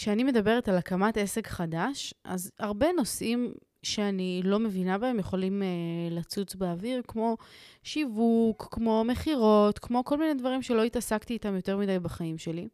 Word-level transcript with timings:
כשאני 0.00 0.24
מדברת 0.24 0.68
על 0.68 0.76
הקמת 0.76 1.16
עסק 1.16 1.46
חדש, 1.46 2.14
אז 2.24 2.50
הרבה 2.58 2.86
נושאים 2.96 3.52
שאני 3.82 4.40
לא 4.44 4.58
מבינה 4.58 4.98
בהם 4.98 5.18
יכולים 5.18 5.62
uh, 5.62 6.14
לצוץ 6.14 6.54
באוויר, 6.54 7.02
כמו 7.08 7.36
שיווק, 7.82 8.68
כמו 8.70 9.04
מכירות, 9.04 9.78
כמו 9.78 10.04
כל 10.04 10.18
מיני 10.18 10.34
דברים 10.34 10.62
שלא 10.62 10.84
התעסקתי 10.84 11.34
איתם 11.34 11.56
יותר 11.56 11.76
מדי 11.76 11.98
בחיים 11.98 12.38
שלי. 12.38 12.68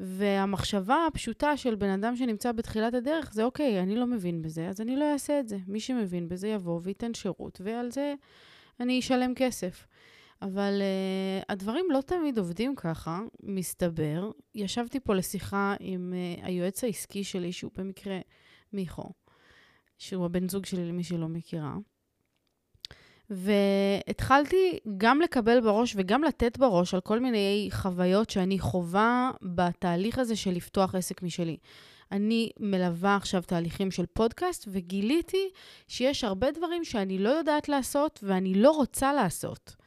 והמחשבה 0.00 1.06
הפשוטה 1.06 1.56
של 1.56 1.74
בן 1.74 1.90
אדם 1.90 2.16
שנמצא 2.16 2.52
בתחילת 2.52 2.94
הדרך 2.94 3.32
זה, 3.34 3.44
אוקיי, 3.44 3.80
אני 3.80 3.96
לא 3.96 4.06
מבין 4.06 4.42
בזה, 4.42 4.68
אז 4.68 4.80
אני 4.80 4.96
לא 4.96 5.12
אעשה 5.12 5.40
את 5.40 5.48
זה. 5.48 5.56
מי 5.66 5.80
שמבין 5.80 6.28
בזה 6.28 6.48
יבוא 6.48 6.80
וייתן 6.82 7.14
שירות, 7.14 7.60
ועל 7.64 7.90
זה 7.90 8.14
אני 8.80 8.98
אשלם 8.98 9.34
כסף. 9.34 9.86
אבל 10.42 10.82
uh, 10.82 11.44
הדברים 11.48 11.86
לא 11.90 12.00
תמיד 12.00 12.38
עובדים 12.38 12.76
ככה, 12.76 13.20
מסתבר. 13.42 14.30
ישבתי 14.54 15.00
פה 15.00 15.14
לשיחה 15.14 15.74
עם 15.80 16.12
uh, 16.12 16.46
היועץ 16.46 16.84
העסקי 16.84 17.24
שלי, 17.24 17.52
שהוא 17.52 17.70
במקרה 17.76 18.18
מיכו, 18.72 19.10
שהוא 19.98 20.24
הבן 20.24 20.48
זוג 20.48 20.66
שלי 20.66 20.88
למי 20.88 21.04
שלא 21.04 21.28
מכירה. 21.28 21.74
והתחלתי 23.30 24.78
גם 24.96 25.20
לקבל 25.20 25.60
בראש 25.60 25.94
וגם 25.96 26.24
לתת 26.24 26.58
בראש 26.58 26.94
על 26.94 27.00
כל 27.00 27.20
מיני 27.20 27.68
חוויות 27.72 28.30
שאני 28.30 28.58
חווה 28.58 29.30
בתהליך 29.42 30.18
הזה 30.18 30.36
של 30.36 30.50
לפתוח 30.50 30.94
עסק 30.94 31.22
משלי. 31.22 31.56
אני 32.12 32.50
מלווה 32.60 33.16
עכשיו 33.16 33.42
תהליכים 33.42 33.90
של 33.90 34.06
פודקאסט, 34.06 34.68
וגיליתי 34.72 35.50
שיש 35.88 36.24
הרבה 36.24 36.50
דברים 36.50 36.84
שאני 36.84 37.18
לא 37.18 37.28
יודעת 37.28 37.68
לעשות 37.68 38.20
ואני 38.22 38.54
לא 38.54 38.70
רוצה 38.70 39.12
לעשות. 39.12 39.81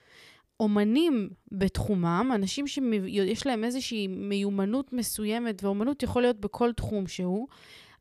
אומנים 0.59 1.29
בתחומם, 1.51 2.31
אנשים 2.35 2.67
שיש 2.67 3.45
להם 3.45 3.63
איזושהי 3.63 4.07
מיומנות 4.07 4.93
מסוימת, 4.93 5.63
ואומנות 5.63 6.03
יכול 6.03 6.21
להיות 6.21 6.39
בכל 6.39 6.73
תחום 6.73 7.07
שהוא, 7.07 7.47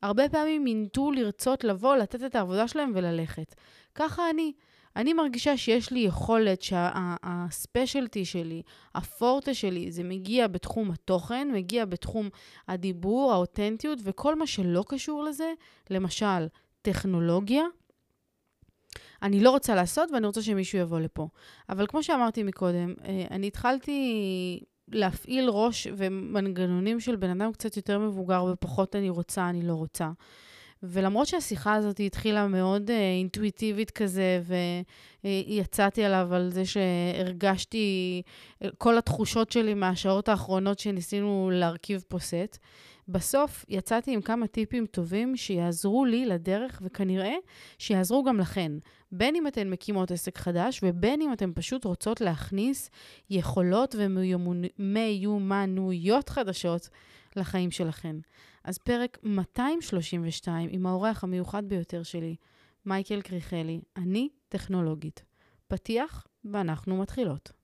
הרבה 0.02 0.28
פעמים 0.28 0.66
ינטו 0.66 1.12
לרצות 1.12 1.64
לבוא, 1.64 1.96
לתת 1.96 2.24
את 2.24 2.34
העבודה 2.34 2.68
שלהם 2.68 2.92
וללכת. 2.94 3.54
ככה 3.94 4.30
אני. 4.30 4.52
אני 4.96 5.12
מרגישה 5.12 5.56
שיש 5.56 5.90
לי 5.90 6.00
יכולת 6.00 6.62
שהספיישלטי 6.62 8.24
שלי, 8.24 8.62
הפורטה 8.94 9.54
שלי, 9.54 9.92
זה 9.92 10.04
מגיע 10.04 10.48
בתחום 10.48 10.90
התוכן, 10.90 11.48
מגיע 11.52 11.84
בתחום 11.84 12.28
הדיבור, 12.68 13.32
האותנטיות, 13.32 13.98
וכל 14.02 14.34
מה 14.34 14.46
שלא 14.46 14.84
קשור 14.88 15.24
לזה, 15.24 15.52
למשל, 15.90 16.46
טכנולוגיה, 16.82 17.64
אני 19.24 19.40
לא 19.40 19.50
רוצה 19.50 19.74
לעשות 19.74 20.10
ואני 20.12 20.26
רוצה 20.26 20.42
שמישהו 20.42 20.78
יבוא 20.78 21.00
לפה. 21.00 21.28
אבל 21.68 21.86
כמו 21.86 22.02
שאמרתי 22.02 22.42
מקודם, 22.42 22.94
אה, 23.04 23.24
אני 23.30 23.46
התחלתי 23.46 24.60
להפעיל 24.92 25.48
ראש 25.48 25.86
ומנגנונים 25.96 27.00
של 27.00 27.16
בן 27.16 27.40
אדם 27.40 27.52
קצת 27.52 27.76
יותר 27.76 27.98
מבוגר 27.98 28.44
ופחות 28.44 28.96
אני 28.96 29.10
רוצה, 29.10 29.48
אני 29.48 29.62
לא 29.62 29.74
רוצה. 29.74 30.10
ולמרות 30.82 31.26
שהשיחה 31.26 31.74
הזאת 31.74 32.00
התחילה 32.00 32.46
מאוד 32.46 32.90
uh, 32.90 32.92
אינטואיטיבית 32.92 33.90
כזה, 33.90 34.42
ויצאתי 35.24 36.04
עליו 36.04 36.34
על 36.34 36.50
זה 36.50 36.62
שהרגשתי 36.64 38.22
כל 38.78 38.98
התחושות 38.98 39.52
שלי 39.52 39.74
מהשעות 39.74 40.28
האחרונות 40.28 40.78
שניסינו 40.78 41.50
להרכיב 41.52 42.04
פה 42.08 42.18
סט, 42.18 42.58
בסוף 43.08 43.64
יצאתי 43.68 44.14
עם 44.14 44.20
כמה 44.20 44.46
טיפים 44.46 44.86
טובים 44.86 45.36
שיעזרו 45.36 46.04
לי 46.04 46.26
לדרך, 46.26 46.82
וכנראה 46.84 47.34
שיעזרו 47.78 48.24
גם 48.24 48.38
לכן. 48.40 48.72
בין 49.12 49.36
אם 49.36 49.46
אתן 49.46 49.70
מקימות 49.70 50.10
עסק 50.10 50.38
חדש, 50.38 50.80
ובין 50.82 51.22
אם 51.22 51.32
אתן 51.32 51.50
פשוט 51.54 51.84
רוצות 51.84 52.20
להכניס 52.20 52.90
יכולות 53.30 53.94
ומיומנויות 54.78 56.28
חדשות 56.28 56.88
לחיים 57.36 57.70
שלכן. 57.70 58.16
אז 58.64 58.78
פרק 58.78 59.18
232 59.22 60.68
עם 60.72 60.86
האורח 60.86 61.24
המיוחד 61.24 61.68
ביותר 61.68 62.02
שלי, 62.02 62.36
מייקל 62.86 63.20
קריכלי, 63.20 63.80
אני 63.96 64.28
טכנולוגית. 64.48 65.24
פתיח, 65.68 66.26
ואנחנו 66.44 66.96
מתחילות. 66.96 67.63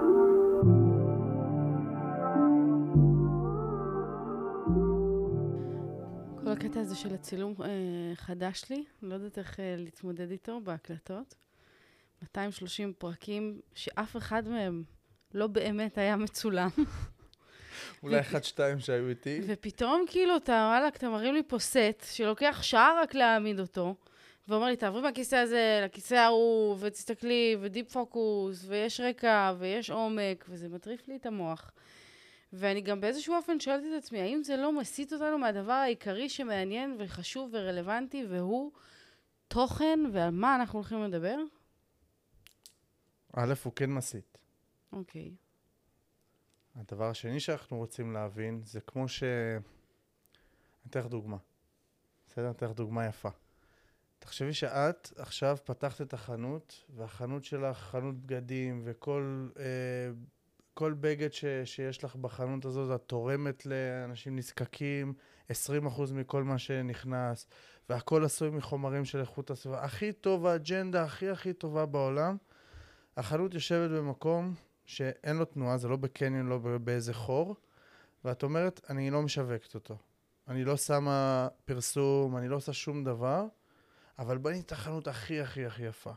הזה 6.91 6.99
של 6.99 7.13
הצילום 7.13 7.55
אה, 7.63 8.15
חדש 8.15 8.63
לי, 8.69 8.83
לא 9.01 9.13
יודעת 9.13 9.37
איך 9.37 9.59
אה, 9.59 9.75
להתמודד 9.77 10.31
איתו 10.31 10.61
בהקלטות. 10.63 11.35
230 12.21 12.93
פרקים 12.97 13.61
שאף 13.75 14.17
אחד 14.17 14.47
מהם 14.47 14.83
לא 15.33 15.47
באמת 15.47 15.97
היה 15.97 16.15
מצולם. 16.15 16.69
אולי 18.03 18.19
אחד, 18.19 18.43
שתיים 18.43 18.79
שהיו 18.79 19.09
איתי. 19.09 19.41
ופתאום 19.47 20.05
כאילו 20.07 20.35
אתה, 20.35 20.51
וואלכ, 20.51 20.95
אתה 20.95 21.09
מרים 21.09 21.33
לי 21.33 21.43
פה 21.47 21.59
סט 21.59 22.03
שלוקח 22.11 22.59
שעה 22.63 23.01
רק 23.03 23.15
להעמיד 23.15 23.59
אותו, 23.59 23.95
ואומר 24.47 24.65
לי, 24.65 24.75
תעברי 24.75 25.01
מהכיסא 25.01 25.35
הזה 25.35 25.81
לכיסא 25.85 26.15
ההוא, 26.15 26.77
ותסתכלי, 26.79 27.57
ודיפ 27.61 27.91
פוקוס, 27.91 28.65
ויש 28.67 28.99
רקע, 28.99 29.53
ויש 29.59 29.89
עומק, 29.89 30.45
וזה 30.49 30.69
מטריף 30.69 31.07
לי 31.07 31.15
את 31.15 31.25
המוח. 31.25 31.71
ואני 32.53 32.81
גם 32.81 33.01
באיזשהו 33.01 33.35
אופן 33.35 33.59
שואלת 33.59 33.83
את 33.83 34.03
עצמי, 34.03 34.21
האם 34.21 34.43
זה 34.43 34.57
לא 34.57 34.79
מסיט 34.79 35.13
אותנו 35.13 35.37
מהדבר 35.37 35.71
העיקרי 35.71 36.29
שמעניין 36.29 36.95
וחשוב 36.99 37.49
ורלוונטי, 37.53 38.25
והוא 38.29 38.71
תוכן 39.47 39.99
ועל 40.13 40.29
מה 40.29 40.55
אנחנו 40.55 40.79
הולכים 40.79 41.03
לדבר? 41.03 41.37
א', 43.33 43.53
הוא 43.63 43.73
כן 43.75 43.89
מסיט. 43.89 44.37
אוקיי. 44.93 45.31
הדבר 46.75 47.09
השני 47.09 47.39
שאנחנו 47.39 47.77
רוצים 47.77 48.13
להבין, 48.13 48.61
זה 48.65 48.81
כמו 48.81 49.07
ש... 49.07 49.23
אני 49.23 50.89
אתן 50.89 50.99
לך 50.99 51.05
דוגמה. 51.05 51.37
בסדר? 52.27 52.45
אני 52.45 52.51
אתן 52.51 52.65
לך 52.65 52.71
דוגמה 52.71 53.05
יפה. 53.05 53.29
תחשבי 54.19 54.53
שאת 54.53 55.11
עכשיו 55.17 55.57
פתחת 55.65 56.01
את 56.01 56.13
החנות, 56.13 56.83
והחנות 56.95 57.43
שלך 57.43 57.77
חנות 57.77 58.15
בגדים, 58.15 58.81
וכל 58.85 59.49
אה, 59.59 59.63
כל 60.81 60.93
בגד 60.93 61.33
ש, 61.33 61.45
שיש 61.65 62.03
לך 62.03 62.15
בחנות 62.15 62.65
הזאת, 62.65 63.01
את 63.01 63.07
תורמת 63.07 63.65
לאנשים 63.65 64.35
נזקקים, 64.35 65.13
20% 65.49 65.53
מכל 66.13 66.43
מה 66.43 66.57
שנכנס, 66.57 67.47
והכל 67.89 68.25
עשוי 68.25 68.49
מחומרים 68.49 69.05
של 69.05 69.19
איכות 69.19 69.51
הסביבה. 69.51 69.83
הכי 69.83 70.13
טוב, 70.13 70.45
האג'נדה 70.45 71.03
הכי 71.03 71.29
הכי 71.29 71.53
טובה 71.53 71.85
בעולם. 71.85 72.37
החנות 73.17 73.53
יושבת 73.53 73.89
במקום 73.89 74.53
שאין 74.85 75.37
לו 75.37 75.45
תנועה, 75.45 75.77
זה 75.77 75.87
לא 75.87 75.95
בקניון, 75.95 76.47
לא 76.47 76.59
באיזה 76.83 77.13
חור, 77.13 77.55
ואת 78.25 78.43
אומרת, 78.43 78.81
אני 78.89 79.09
לא 79.09 79.21
משווקת 79.21 79.75
אותו. 79.75 79.97
אני 80.47 80.63
לא 80.63 80.77
שמה 80.77 81.47
פרסום, 81.65 82.37
אני 82.37 82.47
לא 82.47 82.55
עושה 82.55 82.73
שום 82.73 83.03
דבר, 83.03 83.45
אבל 84.19 84.37
בנית 84.37 84.65
את 84.65 84.71
החנות 84.71 85.07
הכי 85.07 85.41
הכי 85.41 85.65
הכי 85.65 85.83
יפה. 85.83 86.13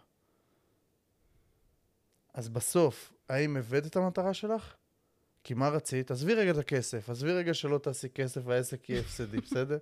אז 2.35 2.49
בסוף, 2.49 3.13
האם 3.29 3.57
הבאת 3.57 3.87
את 3.87 3.97
המטרה 3.97 4.35
שלך? 4.35 4.75
כי 5.45 5.55
מה 5.55 5.69
רצית? 5.69 6.11
עזבי 6.11 6.35
רגע 6.35 6.51
את 6.51 6.57
הכסף, 6.57 7.11
עזבי 7.11 7.33
רגע 7.33 7.55
שלא 7.55 7.79
תעשי 7.79 8.09
כסף 8.09 8.41
והעסק 8.45 8.91
יהיה 8.91 9.01
הפסדי, 9.01 9.41
בסדר? 9.47 9.79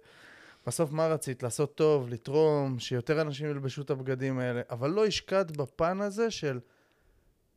בסוף 0.67 0.91
מה 0.91 1.07
רצית? 1.07 1.43
לעשות 1.43 1.75
טוב, 1.75 2.09
לתרום, 2.09 2.79
שיותר 2.79 3.21
אנשים 3.21 3.51
ילבשו 3.51 3.83
את 3.83 3.91
הבגדים 3.91 4.39
האלה, 4.39 4.61
אבל 4.71 4.91
לא 4.91 5.07
השקעת 5.07 5.57
בפן 5.57 6.01
הזה 6.01 6.31
של, 6.31 6.61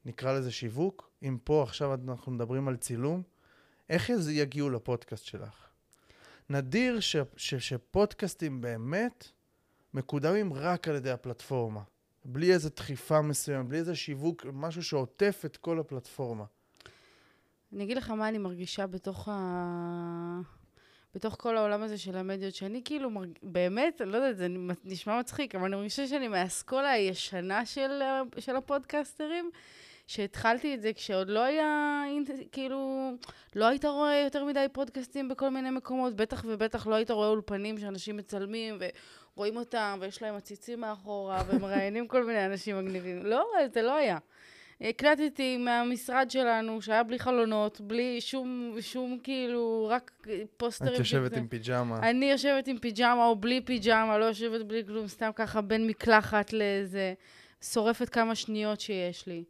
נקרא 0.06 0.34
לזה 0.34 0.52
שיווק, 0.52 1.10
אם 1.24 1.38
פה 1.44 1.64
עכשיו 1.64 1.94
אנחנו 1.94 2.32
מדברים 2.32 2.68
על 2.68 2.76
צילום, 2.76 3.24
איך 3.90 4.10
יגיעו 4.30 4.70
לפודקאסט 4.70 5.26
שלך? 5.26 5.68
נדיר 6.50 7.00
ש, 7.00 7.16
ש, 7.38 7.56
שפודקאסטים 7.56 8.62
באמת 8.62 9.28
מקודמים 9.94 10.54
רק 10.54 10.88
על 10.88 10.96
ידי 10.96 11.12
הפלטפורמה. 11.12 11.82
בלי 12.26 12.54
איזה 12.54 12.70
דחיפה 12.70 13.22
מסוימת, 13.22 13.68
בלי 13.68 13.78
איזה 13.78 13.96
שיווק, 13.96 14.46
משהו 14.54 14.84
שעוטף 14.84 15.42
את 15.46 15.58
כל 15.58 15.80
הפלטפורמה. 15.80 16.44
אני 17.74 17.84
אגיד 17.84 17.98
לך 17.98 18.10
מה 18.10 18.30
אני 18.30 18.38
מרגישה 18.38 18.88
בתוך 18.88 19.30
ה... 19.32 20.40
בתוך 21.16 21.36
כל 21.40 21.58
העולם 21.58 21.82
הזה 21.82 21.98
של 21.98 22.18
המדיות, 22.18 22.56
שאני 22.56 22.82
כאילו, 22.86 23.10
מרג... 23.10 23.30
באמת, 23.44 24.02
לא 24.06 24.18
יודעת, 24.18 24.38
זה 24.38 24.48
נשמע 24.84 25.20
מצחיק, 25.20 25.56
אבל 25.56 25.66
אני 25.66 25.76
מרגישה 25.76 26.08
שאני 26.08 26.28
מהאסכולה 26.28 26.90
הישנה 26.90 27.66
של, 27.66 28.02
של 28.40 28.56
הפודקסטרים, 28.56 29.50
שהתחלתי 30.08 30.76
את 30.76 30.82
זה 30.82 30.94
כשעוד 30.94 31.30
לא 31.30 31.40
היה, 31.40 32.02
כאילו, 32.52 33.12
לא 33.56 33.66
היית 33.66 33.86
רואה 33.86 34.22
יותר 34.24 34.46
מדי 34.46 34.66
פודקאסטים 34.74 35.30
בכל 35.30 35.50
מיני 35.50 35.70
מקומות, 35.70 36.16
בטח 36.16 36.46
ובטח 36.48 36.88
לא 36.88 36.96
היית 36.96 37.12
רואה 37.12 37.28
אולפנים 37.28 37.78
שאנשים 37.78 38.18
מצלמים 38.18 38.80
ורואים 39.38 39.58
אותם 39.58 39.98
ויש 40.02 40.22
להם 40.22 40.36
עציצים 40.36 40.82
מאחורה 40.82 41.44
ומראיינים 41.48 42.08
כל 42.08 42.24
מיני 42.24 42.46
אנשים 42.46 42.78
מגניבים. 42.78 43.26
לא, 43.26 43.48
זה 43.74 43.82
לא 43.82 43.96
היה. 43.96 44.18
הקלטתי 44.82 45.58
מהמשרד 45.58 46.32
שלנו, 46.32 46.82
שהיה 46.82 47.04
בלי 47.04 47.20
חלונות, 47.20 47.82
בלי 47.82 48.22
שום, 48.22 48.76
שום 48.82 49.20
כאילו, 49.24 49.88
רק 49.92 50.28
פוסטרים. 50.58 50.94
את 50.94 51.00
יושבת 51.00 51.32
כזה. 51.32 51.40
עם 51.40 51.48
פיג'מה. 51.48 52.10
אני 52.10 52.32
יושבת 52.32 52.68
עם 52.68 52.78
פיג'מה 52.78 53.26
או 53.26 53.36
בלי 53.36 53.62
פיג'מה, 53.62 54.18
לא 54.18 54.26
יושבת 54.26 54.66
בלי 54.66 54.84
כלום, 54.86 55.08
סתם 55.08 55.30
ככה 55.36 55.62
בין 55.62 55.88
מקלחת 55.88 56.54
לאיזה... 56.54 57.14
שורפת 57.62 58.10
כמה 58.10 58.36
שניות 58.36 58.80
שיש 58.80 59.28
לי. 59.28 59.44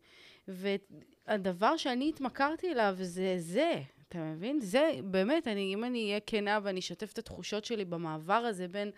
והדבר 0.48 1.78
שאני 1.78 2.10
התמכרתי 2.10 2.72
אליו 2.72 2.96
זה 3.02 3.36
זה, 3.38 3.74
אתה 4.08 4.18
מבין? 4.18 4.60
זה, 4.60 4.92
באמת, 5.04 5.48
אני, 5.48 5.74
אם 5.74 5.84
אני 5.84 6.08
אהיה 6.08 6.20
כנה 6.20 6.60
ואני 6.64 6.80
אשתף 6.80 7.14
את 7.14 7.18
התחושות 7.18 7.66
שלי 7.66 7.86
במעבר 7.86 8.34
הזה 8.34 8.68
בין 8.68 8.92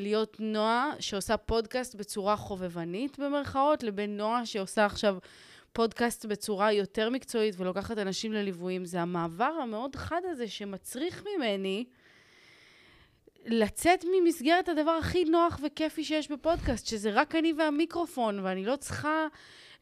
להיות 0.00 0.36
נועה 0.40 0.92
שעושה 1.00 1.36
פודקאסט 1.36 1.94
בצורה 1.94 2.36
חובבנית 2.36 3.18
במרכאות, 3.18 3.82
לבין 3.82 4.16
נועה 4.16 4.46
שעושה 4.46 4.84
עכשיו 4.84 5.18
פודקאסט 5.72 6.24
בצורה 6.24 6.72
יותר 6.72 7.10
מקצועית 7.10 7.54
ולוקחת 7.58 7.98
אנשים 7.98 8.32
לליוויים, 8.32 8.84
זה 8.84 9.00
המעבר 9.00 9.52
המאוד 9.62 9.96
חד 9.96 10.20
הזה 10.30 10.48
שמצריך 10.48 11.24
ממני 11.36 11.84
לצאת 13.46 14.04
ממסגרת 14.12 14.68
הדבר 14.68 14.90
הכי 14.90 15.24
נוח 15.24 15.60
וכיפי 15.62 16.04
שיש 16.04 16.30
בפודקאסט, 16.30 16.86
שזה 16.86 17.10
רק 17.10 17.34
אני 17.34 17.52
והמיקרופון, 17.58 18.40
ואני 18.40 18.64
לא 18.64 18.76
צריכה 18.76 19.26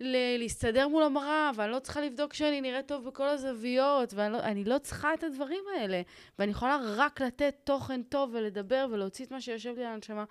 ל- 0.01 0.37
להסתדר 0.39 0.89
מול 0.89 1.03
המראה, 1.03 1.51
ואני 1.55 1.73
לא 1.73 1.79
צריכה 1.79 2.01
לבדוק 2.01 2.35
שאני 2.35 2.61
נראית 2.61 2.89
טוב 2.89 3.05
בכל 3.05 3.29
הזוויות, 3.29 4.15
ואני 4.15 4.65
לא, 4.65 4.75
לא 4.75 4.79
צריכה 4.79 5.15
את 5.15 5.25
הדברים 5.25 5.65
האלה. 5.77 6.03
ואני 6.39 6.51
יכולה 6.51 6.79
רק 6.97 7.21
לתת 7.21 7.55
תוכן 7.65 8.03
טוב 8.03 8.31
ולדבר 8.35 8.87
ולהוציא 8.91 9.25
את 9.25 9.31
מה 9.31 9.41
שיושב 9.41 9.75
לי 9.77 9.85
על 9.85 9.93
הנשמה. 9.93 10.25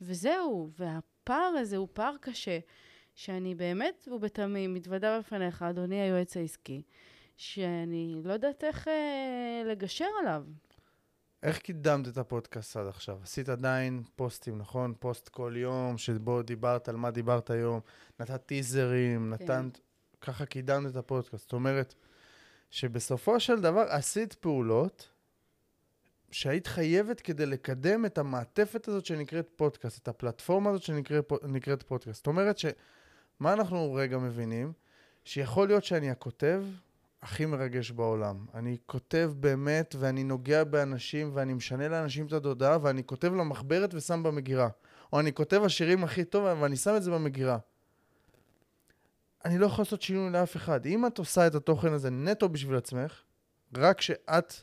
וזהו, 0.00 0.70
והפער 0.78 1.52
הזה 1.58 1.76
הוא 1.76 1.88
פער 1.92 2.16
קשה, 2.20 2.58
שאני 3.14 3.54
באמת 3.54 4.08
ובתמים 4.12 4.74
מתוודה 4.74 5.18
בפניך, 5.18 5.62
אדוני 5.62 6.00
היועץ 6.00 6.36
העסקי, 6.36 6.82
שאני 7.36 8.20
לא 8.24 8.32
יודעת 8.32 8.64
איך 8.64 8.88
אה, 8.88 9.62
לגשר 9.66 10.08
עליו. 10.20 10.44
איך 11.44 11.58
קידמת 11.58 12.08
את 12.08 12.18
הפודקאסט 12.18 12.76
עד 12.76 12.86
עכשיו? 12.86 13.18
עשית 13.22 13.48
עדיין 13.48 14.02
פוסטים, 14.16 14.58
נכון? 14.58 14.94
פוסט 14.98 15.28
כל 15.28 15.54
יום, 15.56 15.98
שבו 15.98 16.42
דיברת 16.42 16.88
על 16.88 16.96
מה 16.96 17.10
דיברת 17.10 17.50
היום, 17.50 17.80
נתת 18.20 18.46
טיזרים, 18.46 19.34
כן. 19.38 19.44
נתנת... 19.44 19.80
ככה 20.20 20.46
קידמת 20.46 20.90
את 20.90 20.96
הפודקאסט. 20.96 21.42
זאת 21.42 21.52
אומרת, 21.52 21.94
שבסופו 22.70 23.40
של 23.40 23.60
דבר 23.60 23.86
עשית 23.88 24.34
פעולות 24.34 25.08
שהיית 26.30 26.66
חייבת 26.66 27.20
כדי 27.20 27.46
לקדם 27.46 28.06
את 28.06 28.18
המעטפת 28.18 28.88
הזאת 28.88 29.06
שנקראת 29.06 29.48
פודקאסט, 29.56 30.02
את 30.02 30.08
הפלטפורמה 30.08 30.70
הזאת 30.70 30.82
שנקראת 30.82 31.82
פודקאסט. 31.82 32.16
זאת 32.16 32.26
אומרת 32.26 32.58
שמה 32.58 33.52
אנחנו 33.52 33.94
רגע 33.94 34.18
מבינים? 34.18 34.72
שיכול 35.24 35.68
להיות 35.68 35.84
שאני 35.84 36.10
הכותב 36.10 36.64
הכי 37.24 37.46
מרגש 37.46 37.90
בעולם. 37.90 38.46
אני 38.54 38.76
כותב 38.86 39.32
באמת, 39.36 39.94
ואני 39.98 40.24
נוגע 40.24 40.64
באנשים, 40.64 41.30
ואני 41.34 41.54
משנה 41.54 41.88
לאנשים 41.88 42.26
את 42.26 42.32
התודעה, 42.32 42.78
ואני 42.82 43.04
כותב 43.06 43.34
למחברת 43.34 43.94
ושם 43.94 44.22
במגירה. 44.22 44.68
או 45.12 45.20
אני 45.20 45.32
כותב 45.32 45.62
השירים 45.64 46.04
הכי 46.04 46.24
טוב, 46.24 46.44
ואני 46.60 46.76
שם 46.76 46.96
את 46.96 47.02
זה 47.02 47.10
במגירה. 47.10 47.58
אני 49.44 49.58
לא 49.58 49.66
יכול 49.66 49.82
לעשות 49.82 50.02
שינוי 50.02 50.30
לאף 50.30 50.56
אחד. 50.56 50.86
אם 50.86 51.06
את 51.06 51.18
עושה 51.18 51.46
את 51.46 51.54
התוכן 51.54 51.92
הזה 51.92 52.10
נטו 52.10 52.48
בשביל 52.48 52.76
עצמך, 52.76 53.22
רק 53.76 54.00
שאת 54.00 54.54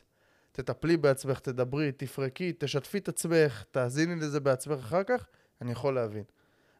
תטפלי 0.52 0.96
בעצמך, 0.96 1.38
תדברי, 1.38 1.92
תפרקי, 1.92 2.52
תשתפי 2.58 2.98
את 2.98 3.08
עצמך, 3.08 3.64
תאזיני 3.70 4.14
לזה 4.14 4.40
בעצמך 4.40 4.78
אחר 4.78 5.04
כך, 5.04 5.26
אני 5.60 5.72
יכול 5.72 5.94
להבין. 5.94 6.24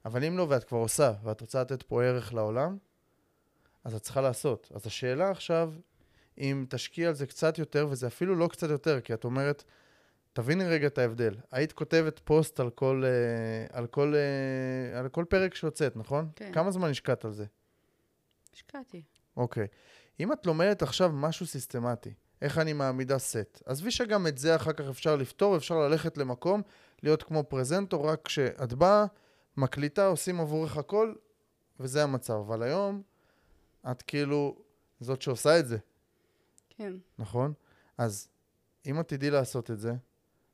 אבל 0.05 0.25
אם 0.25 0.39
לא, 0.39 0.47
ואת 0.49 0.65
כבר 0.65 0.79
עושה, 0.79 1.13
ואת 1.25 1.41
רוצה 1.41 1.61
לתת 1.61 1.83
פה 1.83 2.05
ערך 2.05 2.35
לעולם, 2.35 2.77
אז 3.85 3.95
את 3.95 4.03
צריכה 4.03 4.21
לעשות. 4.21 4.73
אז 4.75 4.87
השאלה 4.87 5.31
עכשיו, 5.31 5.73
אם 6.39 6.67
תשקיע 6.69 7.09
על 7.09 7.15
זה 7.15 7.27
קצת 7.27 7.59
יותר, 7.59 7.87
וזה 7.91 8.07
אפילו 8.07 8.35
לא 8.35 8.49
קצת 8.49 8.71
יותר, 8.71 9.01
כי 9.01 9.15
את 9.15 9.25
אומרת, 9.25 9.65
תביני 10.33 10.65
רגע 10.65 10.87
את 10.87 10.99
ההבדל. 10.99 11.35
היית 11.51 11.73
כותבת 11.73 12.21
פוסט 12.25 12.61
על 12.61 12.71
כל, 12.71 13.03
אה, 13.05 13.79
על 13.79 13.87
כל, 13.87 14.15
אה, 14.15 14.99
על 14.99 15.09
כל 15.09 15.25
פרק 15.29 15.55
שהוצאת, 15.55 15.97
נכון? 15.97 16.29
כן. 16.37 16.53
כמה 16.53 16.71
זמן 16.71 16.91
השקעת 16.91 17.25
על 17.25 17.33
זה? 17.33 17.45
השקעתי. 18.55 19.03
אוקיי. 19.37 19.67
אם 20.21 20.33
את 20.33 20.47
לומדת 20.47 20.83
עכשיו 20.83 21.11
משהו 21.13 21.47
סיסטמטי, 21.47 22.15
איך 22.43 22.59
אני 22.59 22.73
מעמידה 22.73 23.19
סט, 23.19 23.63
עזבי 23.67 23.91
שגם 23.91 24.27
את 24.27 24.39
זה 24.39 24.57
אחר 24.57 24.73
כך 24.73 24.85
אפשר 24.91 25.17
לפתור, 25.17 25.57
אפשר 25.57 25.79
ללכת 25.79 26.19
למקום, 26.19 26.63
להיות 27.03 27.23
כמו 27.23 27.45
פרזנטור, 27.49 28.09
רק 28.09 28.21
כשאת 28.25 28.73
באה, 28.73 29.05
מקליטה, 29.57 30.07
עושים 30.07 30.41
עבורך 30.41 30.77
הכל, 30.77 31.15
וזה 31.81 32.03
המצב. 32.03 32.35
אבל 32.35 32.63
היום, 32.63 33.03
את 33.91 34.03
כאילו 34.03 34.57
זאת 35.01 35.23
שעושה 35.23 35.59
את 35.59 35.67
זה, 35.67 35.79
כן. 36.71 36.93
נכון? 37.19 37.53
אז 37.99 38.29
אם 38.87 39.01
את 39.01 39.09
תדעי 39.09 39.31
לעשות 39.31 39.71
את 39.71 39.81
זה, 39.81 39.95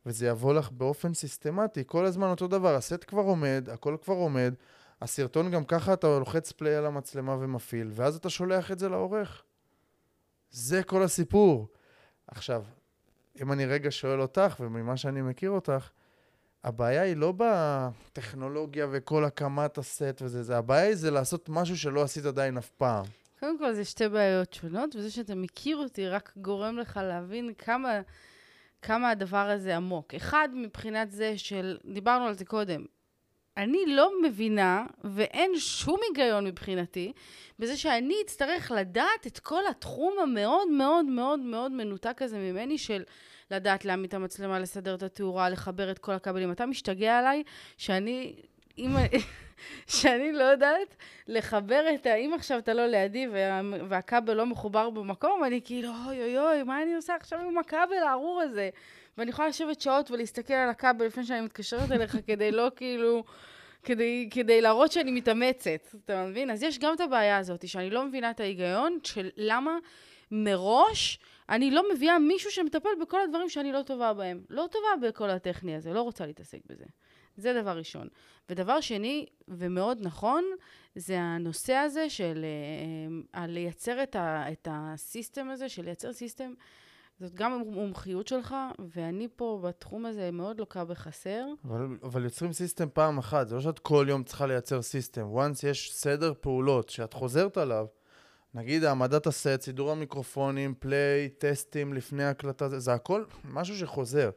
וזה 0.06 0.26
יבוא 0.26 0.54
לך 0.54 0.70
באופן 0.70 1.14
סיסטמטי, 1.14 1.82
כל 1.86 2.04
הזמן 2.04 2.26
אותו 2.26 2.48
דבר, 2.48 2.74
הסט 2.74 3.04
כבר 3.06 3.22
עומד, 3.22 3.68
הכל 3.72 3.96
כבר 4.02 4.14
עומד, 4.14 4.54
הסרטון 5.00 5.50
גם 5.50 5.64
ככה 5.64 5.92
אתה 5.92 6.18
לוחץ 6.18 6.52
פליי 6.52 6.74
על 6.74 6.86
המצלמה 6.86 7.36
ומפעיל, 7.40 7.90
ואז 7.92 8.16
אתה 8.16 8.30
שולח 8.30 8.72
את 8.72 8.78
זה 8.78 8.88
לעורך. 8.88 9.42
זה 10.50 10.82
כל 10.82 11.02
הסיפור. 11.02 11.68
עכשיו, 12.26 12.64
אם 13.42 13.52
אני 13.52 13.66
רגע 13.66 13.90
שואל 13.90 14.20
אותך, 14.20 14.56
וממה 14.60 14.96
שאני 14.96 15.22
מכיר 15.22 15.50
אותך, 15.50 15.90
הבעיה 16.64 17.02
היא 17.02 17.16
לא 17.16 17.32
בטכנולוגיה 17.36 18.86
וכל 18.90 19.24
הקמת 19.24 19.78
הסט 19.78 20.22
וזה, 20.22 20.42
זה 20.42 20.58
הבעיה 20.58 20.86
היא 20.86 20.94
זה 20.94 21.10
לעשות 21.10 21.48
משהו 21.48 21.78
שלא 21.78 22.02
עשית 22.02 22.24
עדיין 22.24 22.58
אף 22.58 22.70
פעם. 22.70 23.04
קודם 23.40 23.58
כל, 23.58 23.74
זה 23.74 23.84
שתי 23.84 24.08
בעיות 24.08 24.52
שונות, 24.52 24.96
וזה 24.96 25.10
שאתה 25.10 25.34
מכיר 25.34 25.76
אותי 25.76 26.08
רק 26.08 26.32
גורם 26.36 26.78
לך 26.78 27.00
להבין 27.02 27.52
כמה, 27.58 28.00
כמה 28.82 29.10
הדבר 29.10 29.50
הזה 29.50 29.76
עמוק. 29.76 30.14
אחד, 30.14 30.48
מבחינת 30.54 31.10
זה 31.10 31.38
של, 31.38 31.78
דיברנו 31.92 32.24
על 32.24 32.34
זה 32.34 32.44
קודם, 32.44 32.84
אני 33.58 33.86
לא 33.86 34.12
מבינה, 34.22 34.86
ואין 35.04 35.52
שום 35.58 36.00
היגיון 36.08 36.44
מבחינתי, 36.44 37.12
בזה 37.58 37.76
שאני 37.76 38.14
אצטרך 38.24 38.70
לדעת 38.70 39.26
את 39.26 39.38
כל 39.38 39.66
התחום 39.70 40.14
המאוד 40.22 40.68
מאוד 40.70 41.06
מאוד 41.06 41.40
מאוד 41.40 41.72
מנותק 41.72 42.22
הזה 42.22 42.38
ממני 42.38 42.78
של 42.78 43.02
לדעת 43.50 43.84
להעמיד 43.84 44.08
את 44.08 44.14
המצלמה, 44.14 44.58
לסדר 44.58 44.94
את 44.94 45.02
התאורה, 45.02 45.50
לחבר 45.50 45.90
את 45.90 45.98
כל 45.98 46.12
הכבלים. 46.12 46.52
אתה 46.52 46.66
משתגע 46.66 47.18
עליי 47.18 47.42
שאני... 47.76 48.34
אם... 48.78 48.90
שאני 49.96 50.32
לא 50.32 50.44
יודעת 50.44 50.96
לחבר 51.28 51.84
את 51.94 52.06
ה... 52.06 52.14
אם 52.14 52.32
עכשיו 52.34 52.58
אתה 52.58 52.74
לא 52.74 52.86
לידי 52.86 53.28
וה... 53.32 53.60
והכבל 53.88 54.34
לא 54.34 54.46
מחובר 54.46 54.90
במקום, 54.90 55.44
אני 55.44 55.60
כאילו, 55.64 55.90
אוי 56.06 56.22
אוי 56.22 56.38
אוי, 56.38 56.62
מה 56.62 56.82
אני 56.82 56.94
עושה 56.94 57.14
עכשיו 57.14 57.38
עם 57.38 57.58
הכבל 57.58 58.02
הארור 58.06 58.40
הזה? 58.40 58.70
ואני 59.18 59.30
יכולה 59.30 59.48
לשבת 59.48 59.80
שעות 59.80 60.10
ולהסתכל 60.10 60.54
על 60.54 60.68
הכבל 60.68 61.06
לפני 61.06 61.24
שאני 61.24 61.40
מתקשרת 61.40 61.92
אליך 61.92 62.16
כדי 62.26 62.52
לא 62.52 62.68
כאילו... 62.76 63.24
כדי, 63.82 64.28
כדי 64.30 64.60
להראות 64.60 64.92
שאני 64.92 65.10
מתאמצת, 65.10 65.94
אתה 66.04 66.26
מבין? 66.26 66.50
אז 66.50 66.62
יש 66.62 66.78
גם 66.78 66.94
את 66.94 67.00
הבעיה 67.00 67.38
הזאת, 67.38 67.68
שאני 67.68 67.90
לא 67.90 68.06
מבינה 68.06 68.30
את 68.30 68.40
ההיגיון 68.40 68.98
של 69.04 69.28
למה 69.36 69.78
מראש 70.30 71.18
אני 71.48 71.70
לא 71.70 71.84
מביאה 71.94 72.18
מישהו 72.18 72.50
שמטפל 72.50 72.88
בכל 73.00 73.20
הדברים 73.20 73.48
שאני 73.48 73.72
לא 73.72 73.82
טובה 73.82 74.14
בהם. 74.14 74.42
לא 74.50 74.68
טובה 74.70 75.08
בכל 75.08 75.30
הטכני 75.30 75.76
הזה, 75.76 75.92
לא 75.92 76.02
רוצה 76.02 76.26
להתעסק 76.26 76.58
בזה. 76.66 76.84
זה 77.36 77.60
דבר 77.62 77.78
ראשון. 77.78 78.08
ודבר 78.50 78.80
שני, 78.80 79.26
ומאוד 79.48 79.98
נכון, 80.00 80.44
זה 80.94 81.20
הנושא 81.20 81.74
הזה 81.74 82.10
של 82.10 82.44
uh, 83.34 83.38
לייצר 83.38 84.02
את, 84.02 84.16
ה, 84.16 84.44
את 84.52 84.68
ה 84.70 84.82
system 84.82 85.50
הזה, 85.50 85.68
של 85.68 85.84
לייצר 85.84 86.12
system, 86.12 86.54
זאת 87.20 87.34
גם 87.34 87.62
מומחיות 87.66 88.28
שלך, 88.28 88.54
ואני 88.94 89.28
פה 89.36 89.60
בתחום 89.64 90.06
הזה 90.06 90.30
מאוד 90.30 90.58
לוקה 90.58 90.84
בחסר. 90.84 91.44
אבל, 91.64 91.86
אבל 92.02 92.24
יוצרים 92.24 92.52
system 92.52 92.88
פעם 92.92 93.18
אחת, 93.18 93.48
זה 93.48 93.54
לא 93.54 93.60
שאת 93.60 93.78
כל 93.78 94.06
יום 94.08 94.24
צריכה 94.24 94.46
לייצר 94.46 94.82
system. 94.82 95.26
once 95.34 95.66
יש 95.66 95.92
סדר 95.94 96.32
פעולות 96.40 96.88
שאת 96.88 97.12
חוזרת 97.12 97.56
עליו, 97.56 97.86
נגיד 98.54 98.84
העמדת 98.84 99.26
הסט, 99.26 99.60
סידור 99.60 99.90
המיקרופונים, 99.90 100.74
play, 100.78 101.28
טסטים 101.28 101.94
לפני 101.94 102.24
הקלטה, 102.24 102.68
זה, 102.68 102.78
זה 102.78 102.92
הכל 102.92 103.24
משהו 103.44 103.76
שחוזר. 103.76 104.30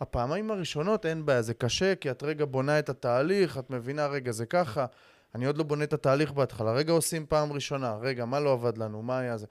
הפעמיים 0.00 0.50
הראשונות 0.50 1.06
אין 1.06 1.26
בעיה, 1.26 1.42
זה 1.42 1.54
קשה, 1.54 1.94
כי 1.94 2.10
את 2.10 2.22
רגע 2.22 2.44
בונה 2.44 2.78
את 2.78 2.88
התהליך, 2.88 3.58
את 3.58 3.70
מבינה, 3.70 4.06
רגע, 4.06 4.32
זה 4.32 4.46
ככה, 4.46 4.86
אני 5.34 5.46
עוד 5.46 5.58
לא 5.58 5.64
בונה 5.64 5.84
את 5.84 5.92
התהליך 5.92 6.32
בהתחלה, 6.32 6.72
רגע 6.72 6.92
עושים 6.92 7.26
פעם 7.26 7.52
ראשונה, 7.52 7.96
רגע, 8.00 8.24
מה 8.24 8.40
לא 8.40 8.52
עבד 8.52 8.78
לנו, 8.78 9.02
מה 9.02 9.18
היה 9.18 9.36
זה? 9.36 9.46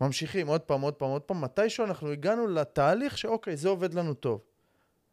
ממשיכים 0.00 0.46
עוד 0.46 0.60
פעם, 0.60 0.80
עוד 0.80 0.94
פעם, 0.94 1.08
עוד 1.08 1.22
פעם, 1.22 1.40
מתישהו 1.40 1.84
אנחנו 1.84 2.10
הגענו 2.10 2.46
לתהליך 2.46 3.18
שאוקיי, 3.18 3.56
זה 3.56 3.68
עובד 3.68 3.94
לנו 3.94 4.14
טוב. 4.14 4.40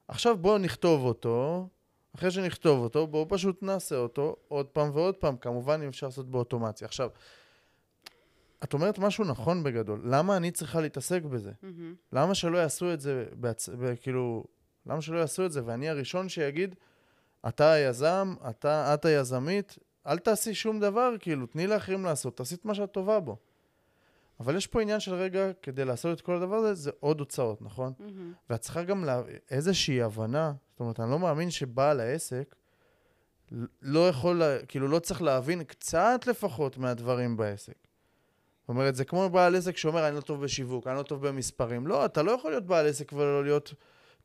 עכשיו 0.07 0.37
בואו 0.37 0.57
נכתוב 0.57 1.05
אותו, 1.05 1.67
אחרי 2.15 2.31
שנכתוב 2.31 2.83
אותו, 2.83 3.07
בואו 3.07 3.25
פשוט 3.29 3.63
נעשה 3.63 3.95
אותו 3.95 4.35
עוד 4.47 4.65
פעם 4.65 4.89
ועוד 4.93 5.15
פעם, 5.15 5.37
כמובן 5.37 5.81
אם 5.81 5.87
אפשר 5.87 6.07
לעשות 6.07 6.31
באוטומציה. 6.31 6.85
עכשיו, 6.85 7.09
את 8.63 8.73
אומרת 8.73 8.99
משהו 8.99 9.23
נכון 9.23 9.63
בגדול. 9.63 10.01
למה 10.05 10.37
אני 10.37 10.51
צריכה 10.51 10.81
להתעסק 10.81 11.23
בזה? 11.23 11.51
מהמם. 11.61 11.95
למה 12.13 12.35
שלא 12.35 12.57
יעשו 12.57 12.93
את 12.93 13.01
זה, 13.01 13.25
בעצ... 13.33 13.69
ב- 13.69 13.95
כאילו, 14.01 14.43
למה 14.85 15.01
שלא 15.01 15.19
יעשו 15.19 15.45
את 15.45 15.51
זה? 15.51 15.61
ואני 15.65 15.89
הראשון 15.89 16.29
שיגיד, 16.29 16.75
אתה 17.47 17.71
היזם, 17.71 18.35
אתה, 18.49 18.93
את 18.93 19.05
היזמית, 19.05 19.77
אל 20.07 20.17
תעשי 20.17 20.53
שום 20.53 20.79
דבר, 20.79 21.13
כאילו, 21.19 21.45
תני 21.45 21.67
לאחרים 21.67 22.05
לעשות, 22.05 22.37
תעשי 22.37 22.55
את 22.55 22.65
מה 22.65 22.75
שאת 22.75 22.91
טובה 22.91 23.19
בו. 23.19 23.37
אבל 24.43 24.55
יש 24.55 24.67
פה 24.67 24.81
עניין 24.81 24.99
של 24.99 25.13
רגע, 25.13 25.51
כדי 25.61 25.85
לעשות 25.85 26.17
את 26.17 26.21
כל 26.21 26.35
הדבר 26.35 26.55
הזה, 26.55 26.73
זה 26.73 26.91
עוד 26.99 27.19
הוצאות, 27.19 27.61
נכון? 27.61 27.93
מהמם. 27.99 28.33
ואת 28.49 28.59
צריכה 28.59 28.83
גם 28.83 29.05
לה... 29.05 29.21
איזושהי 29.51 30.01
הבנה, 30.01 30.53
זאת 30.71 30.79
אומרת, 30.79 30.99
אני 30.99 31.11
לא 31.11 31.19
מאמין 31.19 31.51
שבעל 31.51 31.99
העסק 31.99 32.55
לא 33.81 34.09
יכול, 34.09 34.35
לה... 34.35 34.65
כאילו, 34.67 34.87
לא 34.87 34.99
צריך 34.99 35.21
להבין 35.21 35.63
קצת 35.63 36.21
לפחות 36.27 36.77
מהדברים 36.77 37.37
בעסק. 37.37 37.87
זאת 38.61 38.69
אומרת, 38.69 38.95
זה 38.95 39.05
כמו 39.05 39.29
בעל 39.29 39.55
עסק 39.55 39.77
שאומר, 39.77 40.07
אני 40.07 40.15
לא 40.15 40.21
טוב 40.21 40.43
בשיווק, 40.43 40.87
אני 40.87 40.97
לא 40.97 41.03
טוב 41.03 41.27
במספרים. 41.27 41.87
לא, 41.87 42.05
אתה 42.05 42.23
לא 42.23 42.31
יכול 42.31 42.51
להיות 42.51 42.65
בעל 42.65 42.87
עסק 42.87 43.13
ולא 43.13 43.43
להיות 43.43 43.73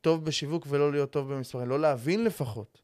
טוב 0.01 0.25
בשיווק 0.25 0.65
ולא 0.69 0.91
להיות 0.91 1.11
טוב 1.11 1.33
במספרים. 1.33 1.69
לא 1.69 1.79
להבין 1.79 2.23
לפחות. 2.23 2.81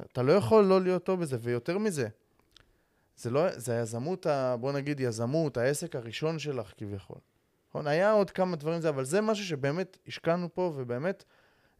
אתה 0.00 0.22
לא 0.22 0.32
יכול 0.32 0.64
לא 0.64 0.80
להיות 0.80 1.04
טוב 1.04 1.20
בזה, 1.20 1.36
ויותר 1.40 1.78
מזה, 1.78 2.08
זה 3.18 3.30
לא, 3.30 3.58
זה 3.58 3.78
היזמות, 3.78 4.26
ה, 4.26 4.56
בוא 4.56 4.72
נגיד 4.72 5.00
יזמות, 5.00 5.56
העסק 5.56 5.96
הראשון 5.96 6.38
שלך 6.38 6.72
כביכול. 6.76 7.18
נכון? 7.68 7.86
היה 7.86 8.12
עוד 8.12 8.30
כמה 8.30 8.56
דברים 8.56 8.80
זה, 8.80 8.88
אבל 8.88 9.04
זה 9.04 9.20
משהו 9.20 9.44
שבאמת 9.44 9.98
השקענו 10.06 10.54
פה, 10.54 10.72
ובאמת, 10.76 11.24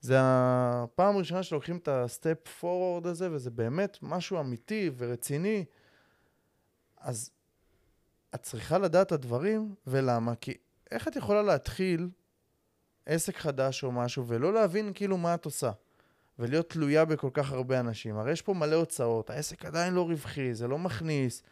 זה 0.01 0.17
הפעם 0.21 1.17
הראשונה 1.17 1.43
שלוקחים 1.43 1.77
את 1.77 1.89
הסטפ 1.89 2.49
פורוורד 2.49 3.07
הזה, 3.07 3.33
וזה 3.33 3.51
באמת 3.51 3.99
משהו 4.03 4.41
אמיתי 4.41 4.91
ורציני. 4.97 5.65
אז 7.01 7.31
את 8.35 8.43
צריכה 8.43 8.79
לדעת 8.79 9.07
את 9.07 9.13
הדברים, 9.13 9.75
ולמה? 9.87 10.35
כי 10.35 10.55
איך 10.91 11.09
את 11.09 11.17
יכולה 11.17 11.43
להתחיל 11.43 12.09
עסק 13.07 13.37
חדש 13.37 13.85
או 13.85 13.93
משהו, 13.93 14.27
ולא 14.27 14.53
להבין 14.55 14.93
כאילו 14.95 15.17
מה 15.17 15.35
את 15.35 15.45
עושה? 15.45 15.71
ולהיות 16.39 16.71
תלויה 16.71 17.05
בכל 17.05 17.31
כך 17.33 17.53
הרבה 17.53 17.81
אנשים. 17.81 18.17
הרי 18.17 18.33
יש 18.33 18.43
פה 18.43 18.55
מלא 18.55 18.77
הוצאות, 18.77 19.31
העסק 19.31 19.65
עדיין 19.65 19.95
לא 19.95 20.03
רווחי, 20.03 20.55
זה 20.55 20.69
לא 20.69 20.79
מכניס. 20.79 21.43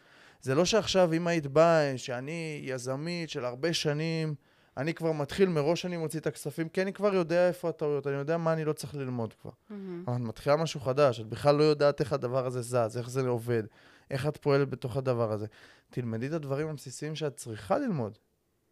זה 0.41 0.55
לא 0.55 0.65
שעכשיו 0.65 1.13
אם 1.13 1.27
היית 1.27 1.47
באה, 1.47 1.97
שאני 1.97 2.61
יזמית 2.63 3.29
של 3.29 3.45
הרבה 3.45 3.73
שנים, 3.73 4.35
אני 4.77 4.93
כבר 4.93 5.11
מתחיל, 5.11 5.49
מראש 5.49 5.85
אני 5.85 5.97
מוציא 5.97 6.19
את 6.19 6.27
הכספים, 6.27 6.69
כי 6.69 6.81
אני 6.81 6.93
כבר 6.93 7.13
יודע 7.13 7.47
איפה 7.47 7.69
הטעויות, 7.69 8.07
אני 8.07 8.15
יודע 8.15 8.37
מה 8.37 8.53
אני 8.53 8.65
לא 8.65 8.73
צריך 8.73 8.95
ללמוד 8.95 9.33
כבר. 9.33 9.51
מהמם. 9.69 10.03
אבל 10.07 10.15
את 10.15 10.21
מתחילה 10.21 10.55
משהו 10.55 10.79
חדש, 10.79 11.19
את 11.19 11.25
בכלל 11.25 11.55
לא 11.55 11.63
יודעת 11.63 11.99
איך 11.99 12.13
הדבר 12.13 12.45
הזה 12.45 12.61
זז, 12.61 12.97
איך 12.97 13.09
זה 13.09 13.27
עובד, 13.27 13.63
איך 14.11 14.27
את 14.27 14.37
פועלת 14.37 14.69
בתוך 14.69 14.97
הדבר 14.97 15.31
הזה. 15.31 15.45
תלמדי 15.89 16.27
את 16.27 16.31
הדברים 16.31 16.67
הבסיסיים 16.67 17.15
שאת 17.15 17.35
צריכה 17.35 17.77
ללמוד. 17.77 18.17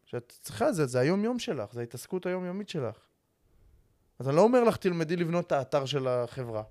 שאת 0.05 0.33
צריכה, 0.41 0.71
זה, 0.71 0.85
זה 0.85 0.99
היום-יום 0.99 1.39
שלך, 1.39 1.73
זה 1.73 1.79
ההתעסקות 1.79 2.25
היומיומית 2.25 2.69
שלך. 2.69 2.95
אז 4.19 4.27
אני 4.27 4.35
לא 4.35 4.41
אומר 4.41 4.63
לך, 4.63 4.77
תלמדי 4.77 5.15
לבנות 5.15 5.47
את 5.47 5.51
האתר 5.51 5.85
של 5.85 6.07
החברה. 6.07 6.63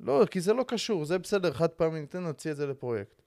לא, 0.00 0.24
כי 0.30 0.40
זה 0.40 0.52
לא 0.52 0.64
קשור, 0.68 1.04
זה 1.04 1.18
בסדר, 1.18 1.52
חד 1.52 1.68
פעמי 1.68 2.00
ניתן 2.00 2.22
להוציא 2.22 2.50
את 2.50 2.56
זה 2.56 2.66
לפרויקט. 2.66 3.22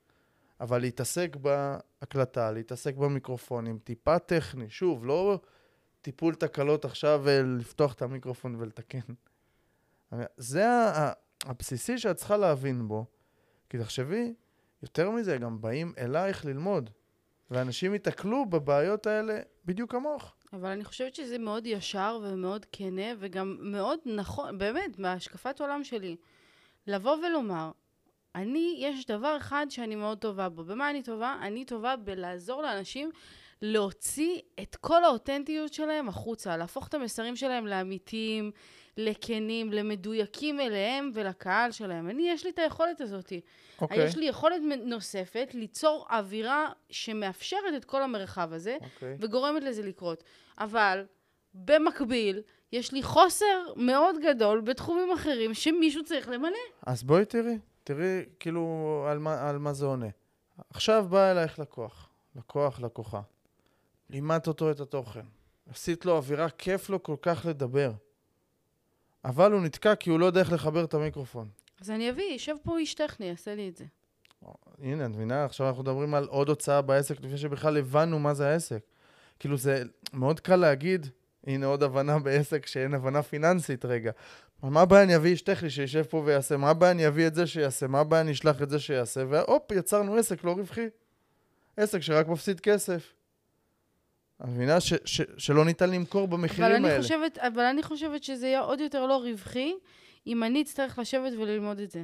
אבל 0.60 0.81
להתעסק 0.81 1.36
בהקלטה, 1.36 2.51
להתעסק 2.51 2.96
במיקרופונים, 2.96 3.79
טיפה 3.79 4.20
טכני, 4.20 4.70
שוב, 4.70 5.05
לא 5.05 5.39
טיפול 6.01 6.36
תקלות 6.36 6.86
עכשיו 6.86 7.22
ולפתוח 7.24 7.93
את 7.93 8.01
המיקרופון 8.01 8.55
ולתקן. 8.55 9.13
זה 10.38 10.65
הבסיסי 11.46 11.98
שאת 11.98 12.15
צריכה 12.15 12.38
להבין 12.38 12.88
בו, 12.88 13.05
כי 13.70 13.77
תחשבי, 13.77 14.34
יותר 14.84 15.12
מזה, 15.12 15.38
גם 15.38 15.62
באים 15.62 15.93
אלייך 15.98 16.46
ללמוד, 16.46 16.89
ואנשים 17.51 17.93
ייתקלו 17.93 18.46
בבעיות 18.46 19.08
האלה 19.08 19.39
בדיוק 19.65 19.91
כמוך. 19.91 20.36
אבל 20.53 20.70
אני 20.70 20.84
חושבת 20.84 21.15
שזה 21.15 21.38
מאוד 21.38 21.65
ישר 21.65 22.20
ומאוד 22.24 22.65
כנה, 22.72 23.13
וגם 23.20 23.58
מאוד 23.60 24.00
נכון, 24.05 24.58
באמת, 24.58 25.00
מהשקפת 25.00 25.62
עולם 25.62 25.84
שלי. 25.84 26.15
לבוא 26.88 27.17
ולומר, 27.17 27.72
אני, 28.36 28.75
יש 28.79 29.05
דבר 29.05 29.38
אחד 29.38 29.65
שאני 29.70 29.96
מאוד 29.96 30.17
טובה 30.17 30.50
בו. 30.50 30.63
במה 30.63 30.89
אני 30.89 31.03
טובה? 31.03 31.38
אני 31.41 31.65
טובה 31.65 31.96
בלעזור 31.96 32.62
לאנשים 32.62 33.12
להוציא 33.62 34.39
את 34.62 34.75
כל 34.75 35.03
האותנטיות 35.03 35.74
שלהם 35.74 36.10
החוצה, 36.10 36.58
להפוך 36.58 36.88
את 36.88 36.93
המסרים 36.93 37.36
שלהם 37.36 37.67
לאמיתיים, 37.67 38.51
לכנים, 38.98 39.74
למדויקים 39.74 40.60
אליהם 40.60 41.12
ולקהל 41.14 41.72
שלהם. 41.72 42.10
אני, 42.10 42.30
יש 42.30 42.46
לי 42.46 42.50
את 42.50 42.60
היכולת 42.60 43.02
הזאת. 43.02 43.34
אוקיי. 43.82 44.06
יש 44.06 44.18
לי 44.18 44.26
יכולת 44.26 44.62
נוספת 44.86 45.50
ליצור 45.54 46.08
אווירה 46.12 46.70
שמאפשרת 46.90 47.74
את 47.78 47.86
כל 47.86 48.04
המרחב 48.04 48.54
הזה, 48.54 48.78
אוקיי. 48.82 49.18
וגורמת 49.20 49.64
לזה 49.64 49.84
לקרות. 49.84 50.24
אבל 50.58 51.06
במקביל, 51.54 52.42
יש 52.72 52.92
לי 52.92 53.04
חוסר 53.04 53.74
מאוד 53.76 54.16
גדול 54.22 54.62
בתחומים 54.62 55.12
אחרים 55.12 55.54
שמישהו 55.54 56.04
צריך 56.04 56.30
למלא. 56.30 56.58
אז 56.86 57.04
בואי 57.04 57.26
תראי, 57.26 57.58
תראי 57.84 58.26
כאילו 58.40 59.06
על 59.10 59.20
מה, 59.20 59.50
על 59.50 59.58
מה 59.58 59.74
זה 59.74 59.86
עונה. 59.86 60.10
עכשיו 60.70 61.06
בא 61.10 61.32
אלייך 61.32 61.60
לקוח, 61.60 62.10
לקוח, 62.36 62.80
לקוחה. 62.80 63.22
לימדת 64.10 64.48
אותו 64.48 64.72
את 64.72 64.80
התוכן. 64.80 65.26
עשית 65.70 66.06
לו 66.06 66.16
אווירה, 66.16 66.50
כיף 66.50 66.90
לו 66.90 67.04
כל 67.04 67.16
כך 67.22 67.46
לדבר. 67.50 67.92
אבל 69.25 69.51
הוא 69.51 69.62
נתקע 69.62 69.96
כי 69.96 70.10
הוא 70.10 70.20
לא 70.20 70.25
יודע 70.25 70.40
איך 70.40 70.51
לחבר 70.51 70.84
את 70.84 70.94
המיקרופון. 70.94 71.48
אז 71.82 71.92
אני 71.92 72.10
אביא, 72.10 72.34
יושב 72.34 72.56
פה 72.63 72.78
איש 72.78 72.94
טכני, 72.94 73.25
יעשה 73.25 73.56
לי 73.56 73.70
את 73.70 73.78
זה. 73.78 73.86
הנה, 74.82 75.06
את 75.06 75.10
מבינה? 75.10 75.46
עכשיו 75.46 75.68
אנחנו 75.68 75.84
מדברים 75.84 76.13
על 76.13 76.28
עוד 76.28 76.50
הוצאה 76.50 76.82
בעסק 76.82 77.22
לפני 77.22 77.38
שבכלל 77.38 77.78
הבנו 77.78 78.20
מה 78.20 78.34
זה 78.34 78.48
העסק. 78.50 78.82
כאילו 79.40 79.58
זה 79.58 79.84
מאוד 80.13 80.40
קל 80.40 80.56
להגיד, 80.56 81.08
הנה 81.48 81.66
עוד 81.66 81.84
הבנה 81.84 82.20
בעסק 82.20 82.66
שאין 82.66 82.94
הבנה 82.94 83.24
פיננסית 83.24 83.86
רגע. 83.86 84.12
מה 84.63 84.82
הבעיה 84.82 85.04
אני 85.04 85.16
אביא 85.16 85.32
איש 85.32 85.42
טכני 85.42 85.70
שישב 85.70 86.04
פה 86.04 86.24
ויעשה? 86.25 86.58
מה 86.58 86.70
הבעיה 86.70 86.92
אני 86.92 87.08
אביא 87.08 87.28
את 87.28 87.36
זה 87.36 87.48
שיעשה? 87.48 87.88
מה 87.88 88.00
הבעיה 88.00 88.22
אני 88.22 88.32
אשלח 88.32 88.62
את 88.62 88.70
זה 88.70 88.80
שיעשה? 88.80 89.24
והופ, 89.30 89.72
יצרנו 89.72 90.16
עסק 90.16 90.44
לא 90.44 90.51
רווחי. 90.51 90.88
עסק 91.78 92.00
שרק 92.00 92.28
מפסיד 92.28 92.60
כסף. 92.60 93.13
את 94.44 94.48
מבינה 94.48 94.80
ש- 94.80 94.94
ש- 95.06 95.22
שלא 95.38 95.66
ניתן 95.66 95.90
למכור 95.90 96.24
אבל 96.28 96.32
במחירים 96.38 96.76
אני, 96.76 96.90
האלה. 96.90 97.02
חושבת, 97.02 97.38
אבל 97.38 97.64
אני 97.64 97.84
חושבת 97.84 98.24
שזה 98.24 98.48
יהיה 98.48 98.60
עוד 98.60 98.80
יותר 98.80 99.06
לא 99.06 99.18
רווחי, 99.18 99.74
אם 100.28 100.44
אני 100.44 100.62
אצטרך 100.62 101.00
לשבת 101.00 101.34
וללמוד 101.40 101.80
את 101.80 101.92
זה. 101.92 102.04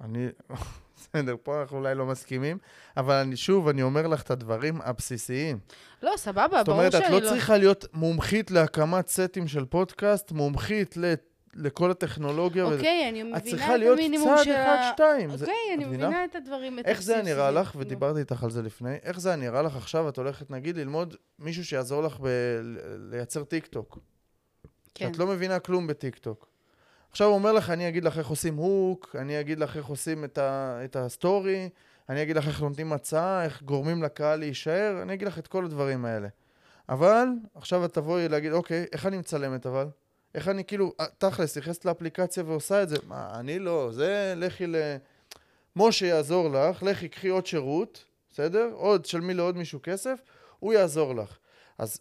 אני, 0.00 0.26
בסדר, 0.96 1.36
פה 1.42 1.60
אנחנו 1.60 1.78
אולי 1.78 1.94
לא 1.94 2.06
מסכימים, 2.06 2.58
אבל 2.96 3.14
אני, 3.14 3.36
שוב, 3.36 3.68
אני 3.68 3.82
אומר 3.82 4.06
לך 4.06 4.22
את 4.22 4.30
הדברים 4.30 4.80
הבסיסיים. 4.84 5.58
לא, 6.02 6.12
סבבה, 6.16 6.58
זאת 6.58 6.66
ברור 6.66 6.78
אומרת, 6.80 6.92
שאני 6.92 7.04
את 7.06 7.10
לא... 7.10 7.18
לא 7.20 7.28
צריכה 7.28 7.56
להיות 7.58 7.84
מומחית 7.92 8.50
להקמת 8.50 9.08
סטים 9.08 9.48
של 9.48 9.64
פודקאסט, 9.64 10.32
מומחית 10.32 10.96
ל- 10.96 11.14
לכל 11.56 11.90
הטכנולוגיה. 11.90 12.66
וזה. 12.66 12.76
אוקיי, 12.76 13.08
אני 13.08 13.20
את 13.22 13.26
מבינה 13.26 13.40
צריכה 13.50 13.74
את 13.74 13.78
להיות 13.78 13.98
המינימום 13.98 14.34
צעד 14.36 14.44
של 14.44 14.52
אחד, 14.52 14.76
ה... 14.80 14.90
שתיים. 14.94 15.36
זה- 15.36 15.44
אוקיי, 15.44 15.54
אני 15.74 15.84
את 15.84 15.88
מבינה? 15.88 16.06
מבינה 16.08 16.24
את 16.24 16.34
הדברים, 16.36 16.78
את 16.78 16.86
איך 16.86 17.02
זה 17.02 17.12
היה 17.12 17.20
הבסיס 17.20 17.34
נראה. 17.36 17.50
לך, 17.50 17.74
נו. 17.74 17.80
ודיברתי 17.80 18.18
איתך 18.20 18.42
על 18.44 18.50
זה 18.50 18.62
לפני, 18.62 18.94
איך 19.02 19.20
זה 19.20 19.36
נראה 19.36 19.62
לך 19.62 19.76
עכשיו, 19.76 20.08
את 20.08 20.16
הולכת 20.16 20.50
נגיד 20.50 20.76
ללמוד 20.76 21.14
מישהו 21.38 21.64
שיעזור 21.64 22.02
לך 22.02 22.18
ב- 22.22 22.60
לייצר 23.10 23.44
טיק 23.44 23.66
טוק. 23.66 23.98
כן. 24.94 25.08
שאת 25.12 25.18
לא 25.18 25.26
מבינה 25.26 25.58
כלום 25.58 25.86
בטיק 25.86 26.18
טוק. 26.18 26.46
עכשיו 27.10 27.26
הוא 27.26 27.34
אומר 27.34 27.52
לך, 27.52 27.70
אני 27.70 27.88
אגיד 27.88 28.04
לך 28.04 28.18
איך 28.18 28.26
עושים 28.28 28.56
hook, 28.56 29.16
אני 29.18 29.40
אגיד 29.40 29.58
לך 29.58 29.76
איך 29.76 29.86
עושים 29.86 30.24
את, 30.24 30.38
ה, 30.38 30.78
את 30.84 30.96
ה 30.96 31.06
story, 31.06 31.68
אני 32.08 32.22
אגיד 32.22 32.36
לך 32.36 32.48
איך 32.48 32.62
נותנים 32.62 32.92
הצעה, 32.92 33.44
איך 33.44 33.62
גורמים 33.62 34.02
לקהל 34.02 34.38
להישאר, 34.38 34.98
אני 35.02 35.14
אגיד 35.14 35.28
לך 35.28 35.38
את 35.38 35.46
כל 35.46 35.64
הדברים 35.64 36.04
האלה. 36.04 36.28
אבל 36.88 37.26
עכשיו 37.54 37.84
את 37.84 37.92
תבואי 37.94 38.28
להגיד, 38.28 38.52
אוקיי, 38.52 38.84
איך 38.92 39.06
אני 39.06 39.18
מצלמת 39.18 39.66
אבל? 39.66 39.86
איך 40.36 40.48
אני 40.48 40.64
כאילו, 40.64 40.92
אה, 41.00 41.06
תכלס, 41.18 41.58
נכנסת 41.58 41.84
לאפליקציה 41.84 42.44
ועושה 42.46 42.82
את 42.82 42.88
זה? 42.88 42.96
מה, 43.06 43.40
אני 43.40 43.58
לא, 43.58 43.90
זה 43.92 44.34
לכי 44.36 44.66
ל... 44.66 44.76
משה 45.76 46.06
יעזור 46.06 46.48
לך, 46.50 46.82
לכי, 46.82 47.08
קחי 47.08 47.28
עוד 47.28 47.46
שירות, 47.46 48.04
בסדר? 48.30 48.70
עוד, 48.72 49.02
תשלמי 49.02 49.34
לעוד 49.34 49.56
מישהו 49.56 49.80
כסף, 49.82 50.20
הוא 50.58 50.72
יעזור 50.72 51.14
לך. 51.14 51.38
אז 51.78 52.00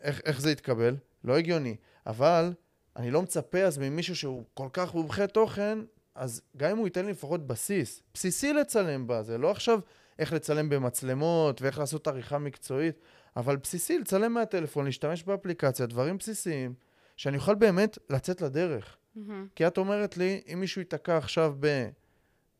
איך, 0.00 0.20
איך 0.24 0.40
זה 0.40 0.50
יתקבל? 0.50 0.96
לא 1.24 1.36
הגיוני. 1.36 1.76
אבל 2.06 2.52
אני 2.96 3.10
לא 3.10 3.22
מצפה 3.22 3.58
אז 3.58 3.78
ממישהו 3.78 4.16
שהוא 4.16 4.44
כל 4.54 4.68
כך 4.72 4.94
מומחה 4.94 5.26
תוכן, 5.26 5.78
אז 6.14 6.42
גם 6.56 6.70
אם 6.70 6.76
הוא 6.76 6.86
ייתן 6.86 7.06
לי 7.06 7.12
לפחות 7.12 7.46
בסיס, 7.46 8.02
בסיסי 8.14 8.52
לצלם 8.52 9.06
בה, 9.06 9.22
זה 9.22 9.38
לא 9.38 9.50
עכשיו 9.50 9.80
איך 10.18 10.32
לצלם 10.32 10.68
במצלמות 10.68 11.62
ואיך 11.62 11.78
לעשות 11.78 12.08
עריכה 12.08 12.38
מקצועית, 12.38 12.98
אבל 13.36 13.56
בסיסי 13.56 13.98
לצלם 13.98 14.32
מהטלפון, 14.32 14.84
להשתמש 14.84 15.22
באפליקציה, 15.22 15.86
דברים 15.86 16.18
בסיסיים, 16.18 16.74
שאני 17.16 17.36
אוכל 17.36 17.54
באמת 17.54 17.98
לצאת 18.10 18.40
לדרך. 18.40 18.96
מהמם. 19.14 19.48
כי 19.54 19.66
את 19.66 19.78
אומרת 19.78 20.16
לי, 20.16 20.42
אם 20.52 20.60
מישהו 20.60 20.80
ייתקע 20.80 21.16
עכשיו 21.16 21.54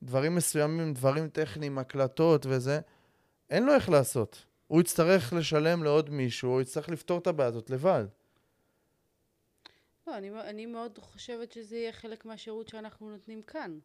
בדברים 0.02 0.34
מסוימים, 0.34 0.94
דברים 0.94 1.28
טכניים, 1.28 1.78
הקלטות 1.78 2.46
וזה, 2.46 2.80
אין 3.50 3.66
לו 3.66 3.74
איך 3.74 3.88
לעשות. 3.88 4.44
הוא 4.66 4.80
יצטרך 4.80 5.32
לשלם 5.32 5.82
לעוד 5.82 6.10
מישהו, 6.10 6.54
או 6.54 6.60
יצטרך 6.60 6.88
לפתור 6.88 7.18
את 7.18 7.26
הבעיה 7.26 7.48
הזאת 7.48 7.70
לבד. 7.70 8.04
לא, 10.06 10.16
אני, 10.16 10.30
אני 10.40 10.66
מאוד 10.66 10.98
חושבת 10.98 11.52
שזה 11.52 11.76
יהיה 11.76 11.92
חלק 11.92 12.24
מהשירות 12.24 12.68
שאנחנו 12.68 13.10
נותנים 13.10 13.42
כאן. 13.42 13.78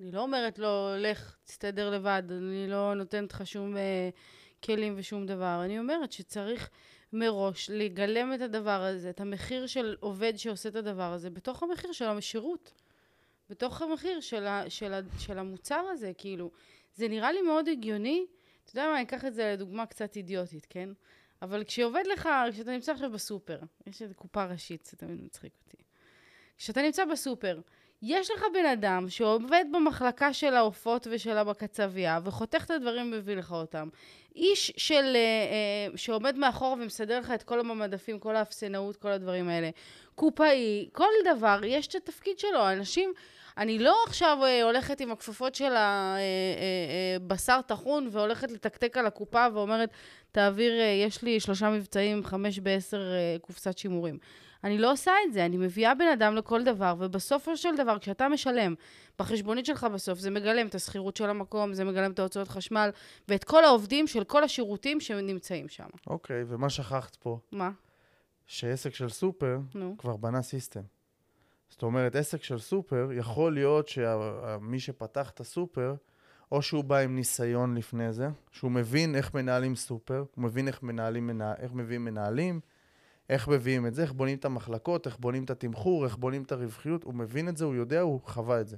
אני 0.00 0.12
לא 0.12 0.20
אומרת 0.20 0.58
לו, 0.58 0.88
לך, 0.98 1.36
תסתדר 1.44 1.90
לבד, 1.90 2.22
אני 2.30 2.66
לא 2.68 2.94
נותנת 2.94 3.32
לך 3.32 3.46
שום 3.46 3.76
אה, 3.76 4.10
כלים 4.64 4.94
ושום 4.96 5.26
דבר. 5.26 5.60
אני 5.64 5.78
אומרת 5.78 6.12
שצריך 6.12 6.70
מראש 7.14 7.70
לגלם 7.70 8.34
את 8.34 8.40
הדבר 8.40 8.82
הזה, 8.82 9.10
את 9.10 9.20
המחיר 9.20 9.66
של 9.66 9.96
עובד 10.00 10.32
שעושה 10.36 10.68
את 10.68 10.76
הדבר 10.76 11.12
הזה, 11.12 11.30
בתוך 11.30 11.62
המחיר 11.62 11.92
של 11.92 12.04
השירות. 12.04 12.72
בתוך 13.50 13.82
המחיר 13.82 14.20
של, 14.20 14.46
ה, 14.46 14.70
של, 14.70 14.94
ה, 14.94 15.00
של 15.18 15.38
המוצר 15.38 15.84
הזה, 15.92 16.12
כאילו. 16.18 16.50
זה 16.94 17.08
נראה 17.08 17.32
לי 17.32 17.42
מאוד 17.42 17.68
הגיוני. 17.68 18.26
אתה 18.64 18.70
יודע 18.70 18.88
מה, 18.88 18.94
אני 18.94 19.02
אקח 19.02 19.24
את 19.24 19.34
זה 19.34 19.52
לדוגמה 19.52 19.86
קצת 19.86 20.16
אידיוטית, 20.16 20.66
כן? 20.70 20.88
אבל 21.42 21.64
כשעובד 21.64 22.02
לך, 22.12 22.28
כשאתה 22.52 22.70
נמצא 22.70 22.92
עכשיו 22.92 23.10
בסופר, 23.10 23.58
יש 23.86 24.02
איזו 24.02 24.14
קופה 24.14 24.44
ראשית, 24.44 24.84
זה 24.84 24.96
תמיד 24.96 25.24
מצחיק 25.24 25.52
אותי. 25.64 25.82
כשאתה 26.58 26.82
נמצא 26.82 27.04
בסופר, 27.04 27.60
יש 28.06 28.30
לך 28.30 28.44
בן 28.52 28.66
אדם 28.66 29.08
שעובד 29.08 29.64
במחלקה 29.72 30.32
של 30.32 30.54
העופות 30.54 31.06
ושל 31.10 31.38
הבקצבייה, 31.38 32.20
וחותך 32.24 32.64
את 32.64 32.70
הדברים 32.70 33.12
ומביא 33.12 33.36
לך 33.36 33.52
אותם. 33.52 33.88
איש 34.36 34.72
של, 34.76 34.94
אה, 34.94 35.10
אה, 35.14 35.96
שעומד 35.96 36.36
מאחור 36.36 36.76
ומסדר 36.80 37.20
לך 37.20 37.30
את 37.30 37.42
כל 37.42 37.60
המדפים, 37.60 38.18
כל 38.18 38.36
האפסנאות, 38.36 38.96
כל 38.96 39.08
הדברים 39.08 39.48
האלה. 39.48 39.70
קופאי, 40.14 40.88
כל 40.92 41.10
דבר, 41.24 41.60
יש 41.64 41.86
את 41.86 41.94
התפקיד 41.94 42.38
שלו. 42.38 42.72
אנשים, 42.72 43.12
אני 43.58 43.78
לא 43.78 43.96
עכשיו 44.06 44.38
אה, 44.42 44.62
הולכת 44.62 45.00
עם 45.00 45.10
הכפפות 45.10 45.54
של 45.54 45.72
הבשר 45.76 47.52
אה, 47.52 47.56
אה, 47.56 47.62
טחון 47.62 48.08
והולכת 48.12 48.50
לתקתק 48.50 48.96
על 48.96 49.06
הקופה 49.06 49.46
ואומרת, 49.54 49.90
תעביר, 50.32 50.72
יש 51.06 51.22
לי 51.22 51.40
שלושה 51.40 51.70
מבצעים, 51.70 52.24
חמש 52.24 52.58
בעשר 52.58 53.12
קופסת 53.40 53.78
שימורים. 53.78 54.18
אני 54.64 54.78
לא 54.78 54.92
עושה 54.92 55.12
את 55.26 55.32
זה, 55.32 55.44
אני 55.44 55.56
מביאה 55.56 55.94
בן 55.94 56.08
אדם 56.12 56.34
לכל 56.34 56.64
דבר, 56.64 56.94
ובסופו 56.98 57.56
של 57.56 57.76
דבר, 57.76 57.98
כשאתה 57.98 58.28
משלם 58.28 58.74
בחשבונית 59.18 59.66
שלך 59.66 59.84
בסוף, 59.84 60.18
זה 60.18 60.30
מגלם 60.30 60.66
את 60.66 60.74
השכירות 60.74 61.16
של 61.16 61.30
המקום, 61.30 61.74
זה 61.74 61.84
מגלם 61.84 62.10
את 62.10 62.18
ההוצאות 62.18 62.48
חשמל, 62.48 62.90
ואת 63.28 63.44
כל 63.44 63.64
העובדים 63.64 64.06
של 64.06 64.24
כל 64.24 64.44
השירותים 64.44 65.00
שנמצאים 65.00 65.68
שם. 65.68 65.86
אוקיי, 66.06 66.42
okay, 66.42 66.44
ומה 66.48 66.70
שכחת 66.70 67.16
פה? 67.16 67.38
מה? 67.52 67.70
שעסק 68.46 68.94
של 68.94 69.08
סופר 69.08 69.58
נו. 69.74 69.94
כבר 69.98 70.16
בנה 70.16 70.42
system. 70.42 70.80
זאת 71.68 71.82
אומרת, 71.82 72.16
עסק 72.16 72.42
של 72.42 72.58
סופר, 72.58 73.08
יכול 73.12 73.54
להיות 73.54 73.88
שמי 73.88 74.80
שפתח 74.80 75.30
את 75.30 75.40
הסופר, 75.40 75.94
או 76.52 76.62
שהוא 76.62 76.84
בא 76.84 76.98
עם 76.98 77.16
ניסיון 77.16 77.74
לפני 77.76 78.12
זה, 78.12 78.28
שהוא 78.50 78.70
מבין 78.70 79.14
איך 79.14 79.34
מנהלים 79.34 79.76
סופר, 79.76 80.24
הוא 80.34 80.44
מבין 80.44 80.68
איך 80.68 80.82
מנהלים, 80.82 81.26
מנה, 81.26 81.54
איך 81.58 81.72
מביאים 81.72 82.04
מנהלים, 82.04 82.60
איך 83.30 83.48
מביאים 83.48 83.86
את 83.86 83.94
זה, 83.94 84.02
איך 84.02 84.12
בונים 84.12 84.38
את 84.38 84.44
המחלקות, 84.44 85.06
איך 85.06 85.16
בונים 85.18 85.44
את 85.44 85.50
התמחור, 85.50 86.04
איך 86.04 86.16
בונים 86.16 86.42
את 86.42 86.52
הרווחיות, 86.52 87.04
הוא 87.04 87.14
מבין 87.14 87.48
את 87.48 87.56
זה, 87.56 87.64
הוא 87.64 87.74
יודע, 87.74 88.00
הוא 88.00 88.20
חווה 88.24 88.60
את 88.60 88.68
זה. 88.68 88.76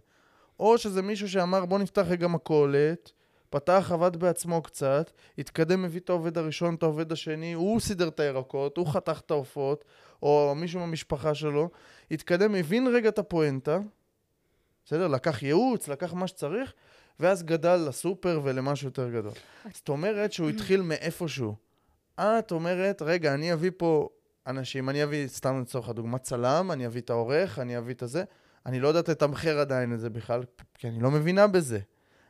או 0.60 0.78
שזה 0.78 1.02
מישהו 1.02 1.28
שאמר, 1.28 1.64
בוא 1.64 1.78
נפתח 1.78 2.04
רגע 2.08 2.28
מכולת, 2.28 3.12
פתח, 3.56 3.90
עבד 3.92 4.16
בעצמו 4.16 4.62
קצת, 4.62 5.10
התקדם, 5.38 5.84
הביא 5.84 6.00
את 6.00 6.10
העובד 6.10 6.38
הראשון, 6.38 6.74
את 6.74 6.82
העובד 6.82 7.12
השני, 7.12 7.52
הוא 7.52 7.80
סידר 7.80 8.08
את 8.08 8.20
הירקות, 8.20 8.76
הוא 8.76 8.86
חתך 8.86 9.20
את 9.26 9.30
העופות, 9.30 9.84
או 10.22 10.54
מישהו 10.56 10.80
מהמשפחה 10.80 11.34
שלו, 11.34 11.70
התקדם, 12.10 12.54
הבין 12.54 12.86
רגע 12.86 13.08
את 13.08 13.18
הפואנטה, 13.18 13.78
בסדר? 14.84 15.08
לקח 15.08 15.42
ייעוץ, 15.42 15.88
לקח 15.88 16.14
מה 16.14 16.26
שצריך, 16.26 16.72
ואז 17.20 17.42
גדל 17.42 17.76
לסופר 17.88 18.40
ולמשהו 18.44 18.88
יותר 18.88 19.10
גדול. 19.10 19.32
זאת 19.72 19.88
אומרת 19.88 20.32
שהוא 20.32 20.50
התחיל 20.50 20.82
מאיפשהו. 20.82 21.54
את 22.20 22.52
אומרת, 22.52 23.02
רגע, 23.02 23.34
אני 23.34 23.52
אביא 23.52 23.70
פה 23.76 24.08
אנשים, 24.46 24.88
אני 24.88 25.04
אביא, 25.04 25.28
סתם 25.28 25.60
לצורך 25.60 25.88
הדוגמה, 25.88 26.18
צלם, 26.18 26.70
אני 26.72 26.86
אביא 26.86 27.00
את 27.00 27.10
העורך, 27.10 27.58
אני 27.58 27.78
אביא 27.78 27.94
את 27.94 28.02
הזה. 28.02 28.24
אני 28.66 28.80
לא 28.80 28.88
יודעת 28.88 29.08
לתמחר 29.08 29.58
עדיין 29.58 29.92
את 29.92 30.00
זה 30.00 30.10
בכלל, 30.10 30.42
כי 30.74 30.88
אני 30.88 31.00
לא 31.00 31.10
מבינה 31.10 31.46
בזה. 31.46 31.78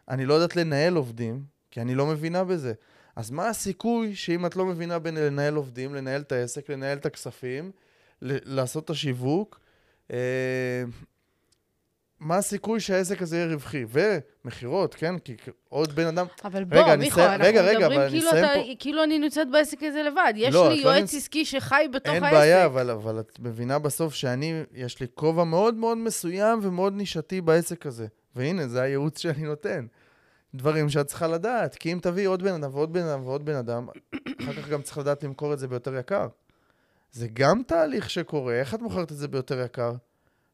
אני 0.08 0.26
לא 0.26 0.34
יודעת 0.34 0.56
לנהל 0.56 0.96
עובדים, 0.96 1.44
כי 1.70 1.80
אני 1.80 1.94
לא 1.94 2.06
מבינה 2.06 2.44
בזה. 2.44 2.72
אז 3.16 3.30
מה 3.30 3.48
הסיכוי 3.48 4.14
שאם 4.14 4.46
את 4.46 4.56
לא 4.56 4.66
מבינה 4.66 4.98
בין 4.98 5.14
לנהל 5.14 5.54
עובדים, 5.54 5.94
לנהל 5.94 6.20
את 6.20 6.32
העסק, 6.32 6.70
לנהל 6.70 6.98
את 6.98 7.06
הכספים, 7.06 7.70
לעשות 8.22 8.84
את 8.84 8.90
השיווק, 8.90 9.60
אה, 10.12 10.16
מה 12.20 12.36
הסיכוי 12.36 12.80
שהעסק 12.80 13.22
הזה 13.22 13.36
יהיה 13.36 13.46
רווחי? 13.46 13.84
ומכירות, 13.88 14.94
כן? 14.94 15.18
כי 15.18 15.36
עוד 15.68 15.92
בן 15.92 16.06
אדם... 16.06 16.26
אבל 16.44 16.64
בוא, 16.64 16.78
רגע, 16.78 16.96
מיכו, 16.96 17.20
אנחנו 17.20 17.44
רגע, 17.44 17.62
רגע, 17.62 17.88
מדברים 17.88 18.10
כאילו, 18.10 18.30
אתה, 18.30 18.48
פה... 18.54 18.74
כאילו 18.78 19.04
אני 19.04 19.18
נמצאת 19.18 19.50
בעסק 19.50 19.82
הזה 19.82 20.02
לבד. 20.02 20.32
יש 20.36 20.54
לא, 20.54 20.68
לי 20.68 20.82
לא 20.82 20.88
יועץ 20.88 21.12
לא 21.12 21.18
עסקי 21.18 21.44
שחי 21.44 21.86
בתוך 21.92 22.14
אין 22.14 22.24
העסק. 22.24 22.34
אין 22.34 22.42
בעיה, 22.42 22.64
אבל, 22.64 22.90
אבל 22.90 23.20
את 23.20 23.38
מבינה 23.40 23.78
בסוף 23.78 24.14
שאני, 24.14 24.62
יש 24.74 25.00
לי 25.00 25.06
כובע 25.14 25.44
מאוד 25.44 25.74
מאוד 25.74 25.98
מסוים 25.98 26.58
ומאוד 26.62 26.92
נישתי 26.92 27.40
בעסק 27.40 27.86
הזה. 27.86 28.06
והנה, 28.36 28.68
זה 28.68 28.82
הייעוץ 28.82 29.18
שאני 29.18 29.42
נותן. 29.42 29.86
דברים 30.54 30.88
שאת 30.88 31.06
צריכה 31.06 31.26
לדעת, 31.26 31.74
כי 31.74 31.92
אם 31.92 31.98
תביאי 32.02 32.24
עוד 32.24 32.42
בן 32.42 32.52
אדם 32.52 32.74
ועוד 32.74 32.92
בן 32.92 33.02
אדם 33.02 33.26
ועוד 33.26 33.44
בן 33.44 33.54
אדם, 33.54 33.88
אחר 34.42 34.52
כך 34.52 34.68
גם 34.68 34.82
צריך 34.82 34.98
לדעת 34.98 35.24
למכור 35.24 35.52
את 35.52 35.58
זה 35.58 35.68
ביותר 35.68 35.96
יקר. 35.96 36.28
זה 37.12 37.28
גם 37.32 37.62
תהליך 37.66 38.10
שקורה, 38.10 38.54
איך 38.54 38.74
את 38.74 38.80
מוכרת 38.80 39.12
את 39.12 39.16
זה 39.16 39.28
ביותר 39.28 39.60
יקר? 39.60 39.92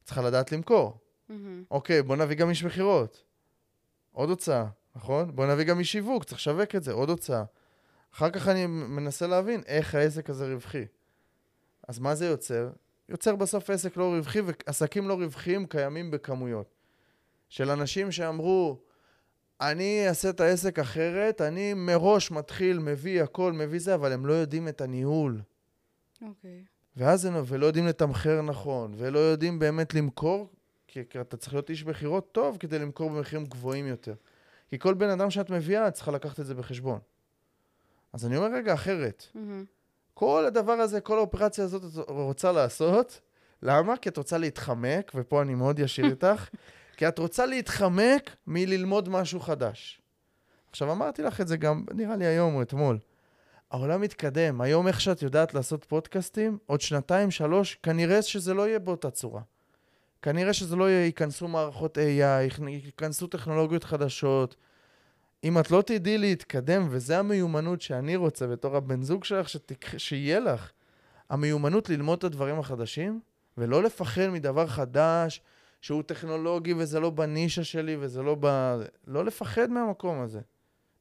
צריכה 0.05 0.23
לדעת 0.23 0.53
למכור. 0.53 0.99
Mm-hmm. 1.31 1.33
אוקיי, 1.71 2.03
בוא 2.03 2.17
נביא 2.17 2.37
גם 2.37 2.51
איש 2.51 2.65
מכירות. 2.65 3.25
עוד 4.13 4.29
הוצאה, 4.29 4.67
נכון? 4.97 5.37
בוא 5.37 5.47
נביא 5.47 5.65
גם 5.65 5.79
איש 5.79 5.93
שיווק, 5.93 6.25
צריך 6.25 6.41
לשווק 6.41 6.75
את 6.75 6.83
זה, 6.83 6.93
עוד 6.93 7.09
הוצאה. 7.09 7.45
אחר 8.15 8.31
כך 8.31 8.49
אני 8.49 8.67
מנסה 8.67 9.27
להבין 9.27 9.63
איך 9.67 9.95
העסק 9.95 10.31
הזה 10.31 10.55
רווחי. 10.55 10.85
אז 11.89 11.99
מה 11.99 12.15
זה 12.15 12.27
יוצר? 12.27 12.71
יוצר 13.09 13.37
בסוף 13.37 13.71
עסק 13.71 13.97
לא 13.97 14.15
רווחי, 14.15 14.41
ועסקים 14.41 15.09
לא 15.09 15.15
רווחיים 15.15 15.67
קיימים 15.67 16.11
בכמויות. 16.11 16.82
של 17.53 17.71
אנשים 17.71 18.13
שאמרו, 18.13 18.79
אני 19.61 20.09
אעשה 20.09 20.31
את 20.31 20.41
העסק 20.41 20.79
אחרת, 20.79 21.41
אני 21.41 21.75
מראש 21.75 22.31
מתחיל, 22.31 22.79
מביא 22.79 23.23
הכל, 23.23 23.53
מביא 23.53 23.81
זה, 23.81 23.95
אבל 23.95 24.13
הם 24.13 24.27
לא 24.27 24.33
יודעים 24.33 24.69
את 24.69 24.81
הניהול. 24.81 25.41
אוקיי. 26.23 26.65
Okay. 26.65 26.69
ואז 26.97 27.25
הם, 27.25 27.35
ולא 27.47 27.67
יודעים 27.67 27.87
לתמחר 27.87 28.43
נכון, 28.43 28.95
ולא 28.97 29.19
יודעים 29.19 29.59
באמת 29.59 29.95
למכור 29.95 30.49
כי, 30.89 31.01
כי 31.11 31.21
אתה 31.21 31.37
צריך 31.37 31.53
להיות 31.53 31.71
איש 31.71 31.85
מכירות 31.85 32.33
טוב 32.33 32.57
כדי 32.61 32.79
למכור 32.79 33.11
במחירים 33.11 33.47
גבוהים 33.47 33.87
יותר. 33.87 34.15
כי 34.69 34.79
כל 34.79 34.95
בן 34.95 35.09
אדם 35.09 35.31
שאת 35.31 35.51
מביאה, 35.51 35.89
את 35.89 35.95
צריכה 35.95 36.11
לקחת 36.11 36.41
את 36.41 36.47
זה 36.47 36.55
בחשבון. 36.55 36.99
אז 38.13 38.27
אני 38.27 38.37
אומר 38.37 38.53
רגע 38.55 38.75
אחרת. 38.75 39.27
Mm-hmm. 39.35 39.39
כל 40.15 40.45
הדבר 40.47 40.73
הזה, 40.73 41.01
כל 41.01 41.19
האופרציה 41.19 41.65
הזאת 41.65 41.85
את 41.85 42.09
רוצה 42.09 42.53
לעשות, 42.53 43.21
למה? 43.63 43.97
כי 43.97 44.09
את 44.09 44.17
רוצה 44.17 44.39
להתחמק, 44.39 45.13
ופה 45.15 45.43
אני 45.43 45.55
מאוד 45.55 45.79
ישיר 45.79 46.07
איתך, 46.07 46.49
כי 46.97 47.09
את 47.09 47.19
רוצה 47.19 47.47
להתחמק 47.47 48.37
מללמוד 48.47 49.09
משהו 49.09 49.41
חדש. 49.41 50.01
עכשיו, 50.71 50.93
אמרתי 50.93 51.23
לך 51.23 51.41
את 51.41 51.49
זה 51.49 51.57
גם, 51.57 51.85
נראה 51.95 52.17
לי 52.17 52.27
היום 52.27 52.55
או 52.55 52.63
אתמול. 52.63 52.99
העולם 53.73 54.01
מתקדם. 54.01 54.61
היום 54.61 54.89
איך 54.89 55.01
שאת 55.01 55.23
יודעת 55.23 55.55
לעשות 55.55 55.85
פודקאסטים, 55.85 56.59
עוד 56.67 56.81
שנתיים, 56.81 57.31
שלוש, 57.31 57.75
כנראה 57.83 58.23
שזה 58.23 58.55
לא 58.55 58.69
יהיה 58.69 58.79
באותה 58.79 59.11
צורה. 59.11 59.41
כנראה 60.23 60.53
שזה 60.53 60.77
לא 60.77 60.91
יהיה, 60.91 61.05
ייכנסו 61.05 61.49
מערכות 61.49 61.99
AI, 61.99 62.69
ייכנסו 62.69 63.27
טכנולוגיות 63.27 63.85
חדשות. 63.85 64.57
אם 65.45 65.59
את 65.59 65.71
לא 65.71 65.83
תדעי 65.83 66.19
להתקדם, 66.19 66.87
וזו 66.91 67.15
המיומנות 67.15 67.81
שאני 67.81 68.17
רוצה 68.17 68.47
בתור 68.47 68.77
הבן 68.77 69.03
זוג 69.03 69.25
שלך, 69.25 69.49
שתק... 69.49 69.99
שיהיה 69.99 70.41
לך, 70.41 70.71
המיומנות 71.31 71.89
ללמוד 71.89 72.19
את 72.19 72.25
הדברים 72.25 72.59
החדשים, 72.59 73.21
ולא 73.59 73.83
לפחד 73.83 74.29
מדבר 74.29 74.67
חדש, 74.67 75.41
שהוא 75.83 76.03
טכנולוגי 76.03 76.75
וזה 76.75 77.01
לא 77.01 77.11
בנישה 77.11 77.65
שלי 77.65 77.97
וזה 78.01 78.23
לא 78.23 78.37
ב... 78.41 78.47
לא 79.07 79.25
לפחד 79.25 79.71
מהמקום 79.71 80.21
הזה. 80.21 80.41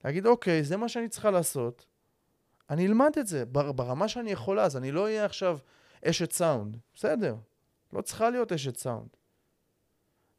להגיד, 0.06 0.26
אוקיי, 0.26 0.64
זה 0.64 0.78
מה 0.78 0.90
שאני 0.90 1.10
צריכה 1.10 1.32
לעשות, 1.32 1.86
אני 2.70 2.88
אלמד 2.88 3.12
את 3.20 3.28
זה 3.28 3.46
ברמה 3.46 4.08
שאני 4.08 4.32
יכולה, 4.32 4.64
אז 4.64 4.78
אני 4.78 4.92
לא 4.92 5.04
אהיה 5.04 5.26
עכשיו 5.26 5.58
אשת 6.06 6.32
סאונד. 6.32 6.78
בסדר, 6.96 7.36
לא 7.94 8.02
צריכה 8.02 8.30
להיות 8.30 8.52
אשת 8.52 8.78
סאונד. 8.78 9.10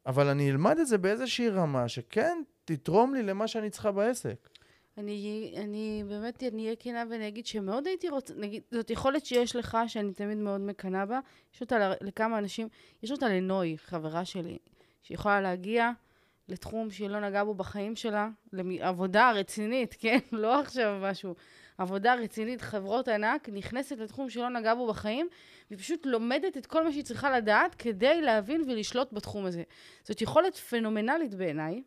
אבל 0.07 0.29
אני 0.29 0.51
אלמד 0.51 0.79
את 0.79 0.87
זה 0.87 0.99
באיזושהי 0.99 1.49
רמה 1.49 1.89
שכן 1.89 2.43
תתרום 2.65 3.15
לי 3.15 3.23
למה 3.23 3.49
שאני 3.49 3.71
צריכה 3.71 3.91
בעסק. 3.91 4.49
אני, 4.99 5.55
אני 5.57 6.05
באמת, 6.09 6.43
אני 6.43 6.65
אהיה 6.65 6.77
כנה 6.77 7.05
ואני 7.11 7.29
אגיד 7.29 7.47
שמאוד 7.47 7.87
הייתי 7.87 8.09
רוצה, 8.09 8.35
נגיד, 8.37 8.63
זאת 8.71 8.91
יכולת 8.91 9.27
שיש 9.27 9.57
לך, 9.57 9.79
שאני 9.87 10.13
תמיד 10.13 10.39
מאוד 10.39 10.61
מקנאה 10.61 11.07
בה, 11.07 11.21
יש 11.55 11.61
אותה 11.61 11.93
לכמה 12.01 12.39
אנשים, 12.39 12.69
יש 13.03 13.11
אותה 13.11 13.29
לנוי, 13.29 13.77
חברה 13.79 14.25
שלי, 14.25 14.59
שיכולה 15.03 15.41
להגיע 15.41 15.91
לתחום 16.49 16.91
שהיא 16.91 17.09
לא 17.09 17.21
נגעה 17.21 17.45
בו 17.45 17.55
בחיים 17.55 17.97
שלה, 17.97 18.29
לעבודה 18.53 19.31
רצינית, 19.31 19.97
כן? 19.99 20.19
לא 20.33 20.61
עכשיו 20.61 20.99
משהו. 21.03 21.35
עבודה 21.79 22.15
רצינית, 22.15 22.61
חברות 22.61 23.09
ענק, 23.09 23.49
נכנסת 23.49 23.99
לתחום 23.99 24.31
שלא 24.31 24.49
נגעה 24.49 24.75
בו 24.75 24.87
בחיים, 24.87 25.29
והיא 25.71 25.79
פשוט 25.79 26.07
לומדת 26.07 26.57
את 26.57 26.67
כל 26.67 26.85
מה 26.85 26.93
שהיא 26.93 27.05
צריכה 27.05 27.37
לדעת 27.37 27.75
כדי 27.75 28.21
להבין 28.21 28.61
ולשלוט 28.61 29.13
בתחום 29.13 29.45
הזה. 29.45 29.63
זאת 30.03 30.23
יכולת 30.23 30.57
פנומנלית 30.57 31.35
בעיניי. 31.35 31.83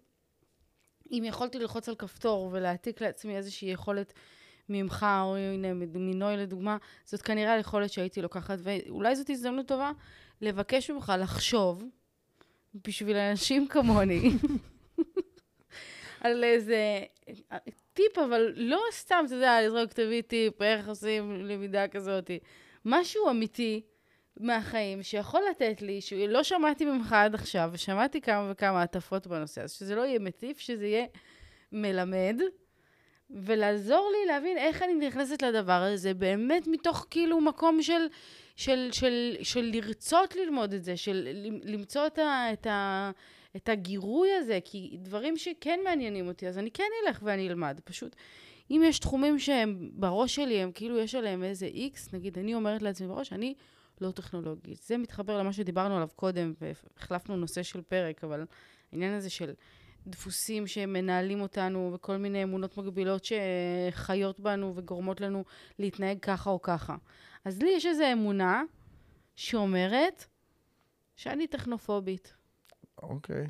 אם 1.19 1.23
יכולתי 1.23 1.59
ללחוץ 1.59 1.89
על 1.89 1.95
כפתור 1.95 2.49
ולהעתיק 2.51 3.01
לעצמי 3.01 3.37
איזושהי 3.37 3.71
יכולת 3.71 4.13
ממך, 4.69 5.05
או 5.21 5.35
הנה, 5.35 5.73
מנוי 5.73 6.37
לדוגמה, 6.37 6.77
זאת 7.05 7.21
כנראה 7.21 7.53
היכולת 7.53 7.89
שהייתי 7.89 8.21
לוקחת, 8.21 8.57
ואולי 8.61 9.15
זאת 9.15 9.29
הזדמנות 9.29 9.67
טובה 9.67 9.91
לבקש 10.41 10.89
ממך 10.89 11.13
לחשוב, 11.19 11.83
בשביל 12.87 13.17
אנשים 13.17 13.67
כמוני, 13.67 14.31
על 16.21 16.43
איזה 16.43 17.03
טיפ, 17.93 18.17
אבל 18.17 18.53
לא 18.55 18.81
סתם, 18.91 19.23
אתה 19.25 19.35
יודע, 19.35 19.61
לזרוק 19.61 19.93
תביא 19.93 20.21
טיפ, 20.21 20.61
איך 20.61 20.87
עושים 20.87 21.45
למידה 21.45 21.87
כזאת. 21.87 22.31
משהו 22.85 23.29
אמיתי 23.29 23.81
מהחיים 24.39 25.03
שיכול 25.03 25.41
לתת 25.51 25.81
לי, 25.81 26.01
שלא 26.01 26.43
שמעתי 26.43 26.85
ממך 26.85 27.13
עד 27.13 27.35
עכשיו, 27.35 27.69
ושמעתי 27.73 28.21
כמה 28.21 28.51
וכמה 28.51 28.81
הטפות 28.81 29.27
בנושא, 29.27 29.61
אז 29.61 29.71
שזה 29.71 29.95
לא 29.95 30.01
יהיה 30.01 30.19
מטיף, 30.19 30.59
שזה 30.59 30.87
יהיה 30.87 31.05
מלמד, 31.71 32.41
ולעזור 33.29 34.11
לי 34.11 34.27
להבין 34.27 34.57
איך 34.57 34.83
אני 34.83 35.07
נכנסת 35.07 35.41
לדבר 35.41 35.73
הזה, 35.73 36.13
באמת 36.13 36.67
מתוך 36.67 37.07
כאילו 37.09 37.41
מקום 37.41 37.81
של, 37.81 38.07
של, 38.55 38.89
של, 38.91 39.35
של 39.41 39.71
לרצות 39.73 40.35
ללמוד 40.35 40.73
את 40.73 40.83
זה, 40.83 40.97
של 40.97 41.27
למצוא 41.63 42.07
את, 42.07 42.17
ה, 42.19 42.53
את, 42.53 42.67
ה, 42.67 43.11
את 43.55 43.69
הגירוי 43.69 44.33
הזה, 44.33 44.59
כי 44.63 44.97
דברים 45.01 45.37
שכן 45.37 45.79
מעניינים 45.83 46.27
אותי, 46.27 46.47
אז 46.47 46.57
אני 46.57 46.71
כן 46.71 46.83
אלך 47.05 47.19
ואני 47.23 47.47
אלמד. 47.47 47.79
פשוט, 47.83 48.15
אם 48.71 48.81
יש 48.85 48.99
תחומים 48.99 49.39
שהם 49.39 49.89
בראש 49.93 50.35
שלי, 50.35 50.61
הם 50.61 50.71
כאילו 50.71 50.99
יש 50.99 51.15
עליהם 51.15 51.43
איזה 51.43 51.65
איקס, 51.65 52.13
נגיד, 52.13 52.37
אני 52.37 52.55
אומרת 52.55 52.81
לעצמי 52.81 53.07
בראש, 53.07 53.33
אני 53.33 53.53
לא 54.01 54.11
טכנולוגית. 54.11 54.81
זה 54.83 54.97
מתחבר 54.97 55.37
למה 55.37 55.53
שדיברנו 55.53 55.95
עליו 55.95 56.09
קודם, 56.15 56.53
והחלפנו 56.61 57.37
נושא 57.37 57.63
של 57.63 57.81
פרק, 57.81 58.23
אבל 58.23 58.45
העניין 58.91 59.13
הזה 59.13 59.29
של 59.29 59.53
דפוסים 60.07 60.67
שמנהלים 60.67 61.41
אותנו, 61.41 61.91
וכל 61.93 62.17
מיני 62.17 62.43
אמונות 62.43 62.77
מגבילות 62.77 63.25
שחיות 63.25 64.39
בנו 64.39 64.73
וגורמות 64.75 65.21
לנו 65.21 65.43
להתנהג 65.79 66.19
ככה 66.21 66.49
או 66.49 66.61
ככה. 66.61 66.95
אז 67.45 67.61
לי 67.61 67.69
יש 67.69 67.85
איזו 67.85 68.03
אמונה 68.13 68.63
שאומרת 69.35 70.25
שאני 71.15 71.47
טכנופובית. 71.47 72.33
אוקיי. 72.97 73.47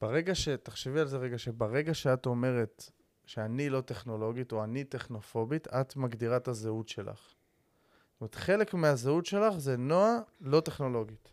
ברגע 0.00 0.34
ש... 0.34 0.48
תחשבי 0.48 1.00
על 1.00 1.06
זה 1.06 1.16
רגע, 1.16 1.38
שברגע 1.38 1.94
שאת 1.94 2.26
אומרת 2.26 2.90
שאני 3.26 3.70
לא 3.70 3.80
טכנולוגית 3.80 4.52
או 4.52 4.64
אני 4.64 4.84
טכנופובית, 4.84 5.68
את 5.68 5.96
מגדירה 5.96 6.36
את 6.36 6.48
הזהות 6.48 6.88
שלך. 6.88 7.34
אומרת, 8.22 8.34
חלק 8.34 8.74
מהזהות 8.74 9.26
שלך 9.26 9.58
זה 9.58 9.76
נועה 9.76 10.18
לא 10.40 10.60
טכנולוגית. 10.60 11.28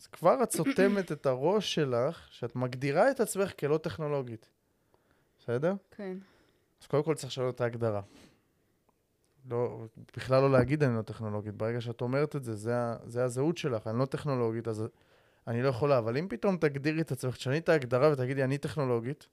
אז 0.00 0.06
כבר 0.06 0.42
את 0.42 0.52
סותמת 0.52 1.12
את 1.12 1.26
הראש 1.26 1.74
שלך, 1.74 2.28
שאת 2.30 2.56
מגדירה 2.56 3.10
את 3.10 3.20
עצמך 3.20 3.52
כלא 3.60 3.78
טכנולוגית. 3.78 4.48
בסדר? 5.38 5.74
כן. 5.90 6.18
אז 6.82 6.86
קודם 6.86 7.02
כל 7.02 7.14
צריך 7.14 7.32
לשנות 7.32 7.54
את 7.54 7.60
ההגדרה. 7.60 8.00
לא, 9.50 9.84
בכלל 10.16 10.42
לא 10.42 10.52
להגיד 10.52 10.82
אני 10.82 10.96
לא 10.96 11.02
טכנולוגית. 11.02 11.54
ברגע 11.54 11.80
שאת 11.80 12.00
אומרת 12.00 12.36
את 12.36 12.44
זה, 12.44 12.54
זה, 12.54 12.74
זה 13.06 13.24
הזהות 13.24 13.58
שלך, 13.58 13.86
אני 13.86 13.98
לא 13.98 14.04
טכנולוגית, 14.04 14.68
אז 14.68 14.84
אני 15.46 15.62
לא 15.62 15.68
יכולה. 15.68 15.98
אבל 15.98 16.16
אם 16.16 16.26
פתאום 16.28 16.56
תגדירי 16.56 17.00
את 17.00 17.12
עצמך, 17.12 17.36
תשני 17.36 17.58
את 17.58 17.68
ההגדרה 17.68 18.12
ותגידי 18.12 18.44
אני 18.44 18.58
טכנולוגית, 18.58 19.28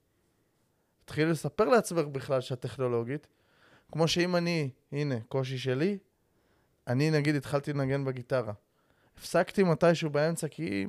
תתחילי 1.04 1.30
לספר 1.30 1.64
לעצמך 1.64 2.06
בכלל 2.06 2.40
שאת 2.40 2.60
טכנולוגית, 2.60 3.26
כמו 3.92 4.08
שאם 4.08 4.36
אני, 4.36 4.70
הנה, 4.92 5.20
קושי 5.28 5.58
שלי, 5.58 5.98
אני 6.86 7.10
נגיד 7.10 7.34
התחלתי 7.34 7.72
לנגן 7.72 8.04
בגיטרה. 8.04 8.52
הפסקתי 9.18 9.62
מתישהו 9.62 10.10
באמצע 10.10 10.48
כי 10.48 10.86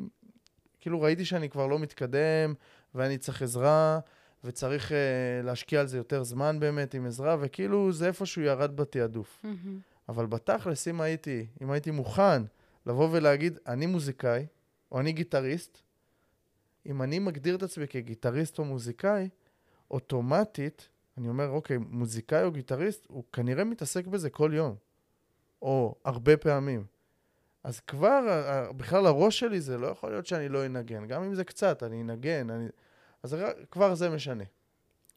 כאילו 0.79 1.01
ראיתי 1.01 1.25
שאני 1.25 1.49
כבר 1.49 1.67
לא 1.67 1.79
מתקדם 1.79 2.53
ואני 2.95 3.17
צריך 3.17 3.41
עזרה 3.41 3.99
וצריך 4.43 4.91
uh, 4.91 4.93
להשקיע 5.45 5.79
על 5.79 5.87
זה 5.87 5.97
יותר 5.97 6.23
זמן 6.23 6.59
באמת 6.59 6.93
עם 6.93 7.05
עזרה, 7.05 7.37
וכאילו 7.39 7.91
זה 7.91 8.07
איפשהו 8.07 8.41
ירד 8.41 8.75
בתעדוף. 8.75 9.41
Mm-hmm. 9.43 10.09
אבל 10.09 10.25
בתכלס, 10.25 10.87
אם 10.87 11.01
הייתי, 11.01 11.45
אם 11.61 11.71
הייתי 11.71 11.91
מוכן 11.91 12.41
לבוא 12.85 13.09
ולהגיד, 13.11 13.57
אני 13.67 13.85
מוזיקאי, 13.85 14.45
או 14.91 14.99
אני 14.99 15.11
גיטריסט, 15.11 15.77
אם 16.85 17.01
אני 17.01 17.19
מגדיר 17.19 17.55
את 17.55 17.63
עצמי 17.63 17.87
כגיטריסט 17.87 18.59
או 18.59 18.65
מוזיקאי, 18.65 19.29
אוטומטית, 19.91 20.89
אני 21.17 21.29
אומר, 21.29 21.49
אוקיי, 21.49 21.77
מוזיקאי 21.77 22.43
או 22.43 22.51
גיטריסט, 22.51 23.05
הוא 23.07 23.23
כנראה 23.33 23.63
מתעסק 23.63 24.07
בזה 24.07 24.29
כל 24.29 24.51
יום, 24.53 24.75
או 25.63 25.95
הרבה 26.05 26.37
פעמים. 26.37 26.85
אז 27.63 27.79
כבר, 27.79 28.21
בכלל 28.77 29.05
הראש 29.05 29.39
שלי 29.39 29.61
זה 29.61 29.77
לא 29.77 29.87
יכול 29.87 30.11
להיות 30.11 30.25
שאני 30.25 30.49
לא 30.49 30.65
אנגן. 30.65 31.07
גם 31.07 31.23
אם 31.23 31.35
זה 31.35 31.43
קצת, 31.43 31.83
אני 31.83 32.01
אנגן. 32.01 32.49
אני... 32.49 32.67
אז 33.23 33.37
כבר 33.71 33.95
זה 33.95 34.09
משנה. 34.09 34.43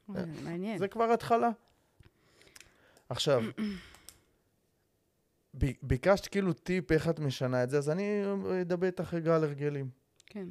מעניין. 0.08 0.78
זה 0.78 0.88
כבר 0.88 1.04
התחלה. 1.04 1.50
עכשיו, 3.08 3.42
ביקשת 5.82 6.26
כאילו 6.26 6.52
טיפ 6.52 6.92
איך 6.92 7.08
את 7.08 7.18
משנה 7.18 7.62
את 7.62 7.70
זה, 7.70 7.78
אז 7.78 7.90
אני 7.90 8.22
אדבר 8.60 8.86
איתך 8.86 9.14
רגע 9.14 9.36
על 9.36 9.44
הרגלים. 9.44 9.90
כן. 10.26 10.48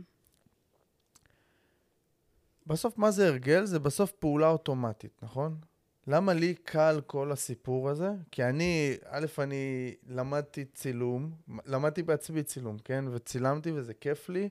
בסוף, 2.68 2.98
מה 2.98 3.12
זה 3.12 3.28
הרגל? 3.28 3.66
זה 3.66 3.80
בסוף 3.80 4.12
פעולה 4.12 4.48
אוטומטית, 4.48 5.24
נכון? 5.24 5.58
למה 6.08 6.34
לי 6.34 6.56
קל 6.56 7.02
כל 7.08 7.32
הסיפור 7.32 7.90
הזה? 7.90 8.12
כי 8.32 8.44
אני, 8.44 8.98
א', 9.10 9.26
אני 9.38 9.96
למדתי 10.08 10.66
צילום, 10.66 11.32
למדתי 11.66 12.04
בעצמי 12.04 12.44
צילום, 12.44 12.78
כן? 12.78 13.06
וצילמתי 13.12 13.72
וזה 13.72 13.94
כיף 13.94 14.30
לי, 14.30 14.50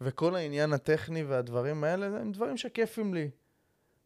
וכל 0.00 0.34
העניין 0.34 0.72
הטכני 0.72 1.22
והדברים 1.22 1.84
האלה, 1.84 2.06
הם 2.06 2.32
דברים 2.32 2.56
שכיפים 2.56 3.14
לי, 3.14 3.30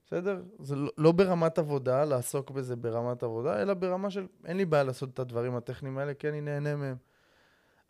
בסדר? 0.07 0.43
זה 0.59 0.77
לא, 0.77 0.91
לא 0.99 1.13
ברמת 1.13 1.59
עבודה, 1.59 2.05
לעסוק 2.05 2.51
בזה 2.51 2.77
ברמת 2.77 3.23
עבודה, 3.23 3.63
אלא 3.63 3.75
ברמה 3.75 4.11
של 4.11 4.27
אין 4.45 4.57
לי 4.57 4.65
בעיה 4.65 4.83
לעשות 4.83 5.09
את 5.15 5.19
הדברים 5.19 5.57
הטכניים 5.57 5.99
האלה, 5.99 6.15
כי 6.15 6.29
אני 6.29 6.41
נהנה 6.41 6.77
מהם. 6.77 6.97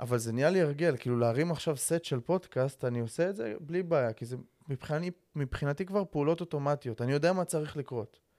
אבל 0.01 0.19
זה 0.19 0.33
נהיה 0.33 0.51
לי 0.51 0.61
הרגל, 0.61 0.97
כאילו 0.97 1.19
להרים 1.19 1.51
עכשיו 1.51 1.77
סט 1.77 2.05
של 2.05 2.21
פודקאסט, 2.21 2.85
אני 2.85 3.01
עושה 3.01 3.31
את 3.31 3.37
זה 3.37 3.55
בלי 3.61 3.83
בעיה, 3.83 4.13
כי 4.13 4.25
זה 4.25 4.37
מבחינתי, 4.69 5.11
מבחינתי 5.37 5.87
כבר 5.87 6.05
פעולות 6.11 6.41
אוטומטיות, 6.41 7.03
אני 7.03 7.13
יודע 7.13 7.33
מה 7.33 7.45
צריך 7.45 7.77
לקרות. 7.77 8.30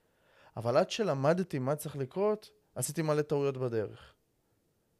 אבל 0.56 0.76
עד 0.76 0.90
שלמדתי 0.90 1.58
מה 1.58 1.74
צריך 1.74 1.96
לקרות, 1.96 2.50
עשיתי 2.74 3.02
מלא 3.02 3.22
טעויות 3.22 3.56
בדרך. 3.56 4.14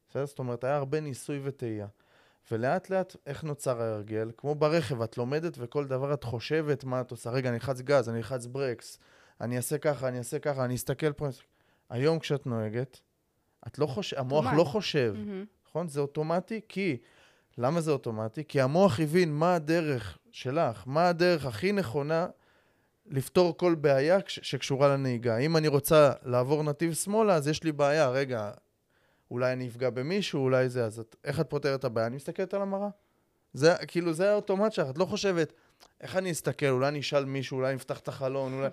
בסדר? 0.09 0.27
זאת 0.27 0.39
אומרת, 0.39 0.65
היה 0.65 0.77
הרבה 0.77 1.01
ניסוי 1.01 1.41
וטעייה. 1.43 1.87
ולאט 2.51 2.91
לאט, 2.91 3.17
איך 3.27 3.45
נוצר 3.45 3.83
ההרגל? 3.83 4.31
כמו 4.37 4.55
ברכב, 4.55 5.03
את 5.03 5.19
לומדת 5.19 5.55
וכל 5.59 5.87
דבר 5.87 6.15
את 6.15 6.25
חושבת 6.25 6.85
מה 6.85 7.01
את 7.01 7.11
עושה. 7.11 7.31
רגע, 7.31 7.49
אני 7.49 7.57
אלחץ 7.57 7.81
גז, 7.81 8.09
אני 8.09 8.19
אלחץ 8.19 8.47
ברקס, 8.47 8.99
אני 9.41 9.57
אעשה 9.57 9.79
ככה, 9.79 10.09
אני 10.09 10.19
אעשה 10.19 10.39
ככה, 10.39 10.65
אני 10.65 10.75
אסתכל 10.75 11.13
פה. 11.13 11.29
היום 11.91 12.19
כשאת 12.19 12.47
נוהגת, 12.47 13.01
את 13.67 13.79
לא 13.79 13.87
חושב, 13.87 14.17
המוח 14.19 14.47
לא 14.57 14.65
חושב, 14.65 15.15
mm-hmm. 15.17 15.69
נכון? 15.69 15.89
זה 15.89 16.01
אוטומטי, 16.01 16.61
כי... 16.69 16.97
למה 17.59 17.81
זה 17.81 17.91
אוטומטי? 17.91 18.45
כי 18.45 18.61
המוח 18.61 19.01
הבין 19.01 19.33
מה 19.33 19.55
הדרך 19.55 20.19
שלך, 20.31 20.83
מה 20.87 21.09
הדרך 21.09 21.47
הכי 21.47 21.73
נכונה 21.73 22.27
לפתור 23.07 23.57
כל 23.57 23.75
בעיה 23.75 24.19
שקשורה 24.27 24.89
לנהיגה. 24.89 25.37
אם 25.37 25.57
אני 25.57 25.69
רוצה 25.69 26.13
לעבור 26.23 26.63
נתיב 26.63 26.93
שמאלה, 26.93 27.35
אז 27.35 27.49
יש 27.49 27.65
לי 27.65 27.73
בעיה. 27.73 28.09
רגע, 28.09 28.51
אולי 29.31 29.53
אני 29.53 29.69
אפגע 29.69 29.91
במישהו, 29.91 30.43
אולי 30.43 30.69
זה, 30.69 30.85
אז 30.85 30.99
את, 30.99 31.17
איך 31.25 31.41
את 31.41 31.51
פותרת 31.51 31.81
את 31.81 31.85
הבעיה? 31.85 32.07
אני 32.07 32.17
מסתכלת 32.17 32.55
על 32.55 32.63
המראה. 32.63 32.89
זה, 33.55 33.75
כאילו, 33.89 34.13
זה 34.13 34.31
האוטומט 34.31 34.73
שלך, 34.73 34.91
את 34.91 34.99
לא 34.99 35.05
חושבת, 35.05 35.53
איך 36.01 36.17
אני 36.17 36.31
אסתכל, 36.31 36.69
אולי 36.69 36.89
אני 36.89 37.01
אשאל 37.01 37.25
מישהו, 37.25 37.57
אולי 37.57 37.69
אני 37.69 37.77
אפתח 37.77 37.99
את 37.99 38.09
החלון, 38.09 38.53
אולי... 38.55 38.69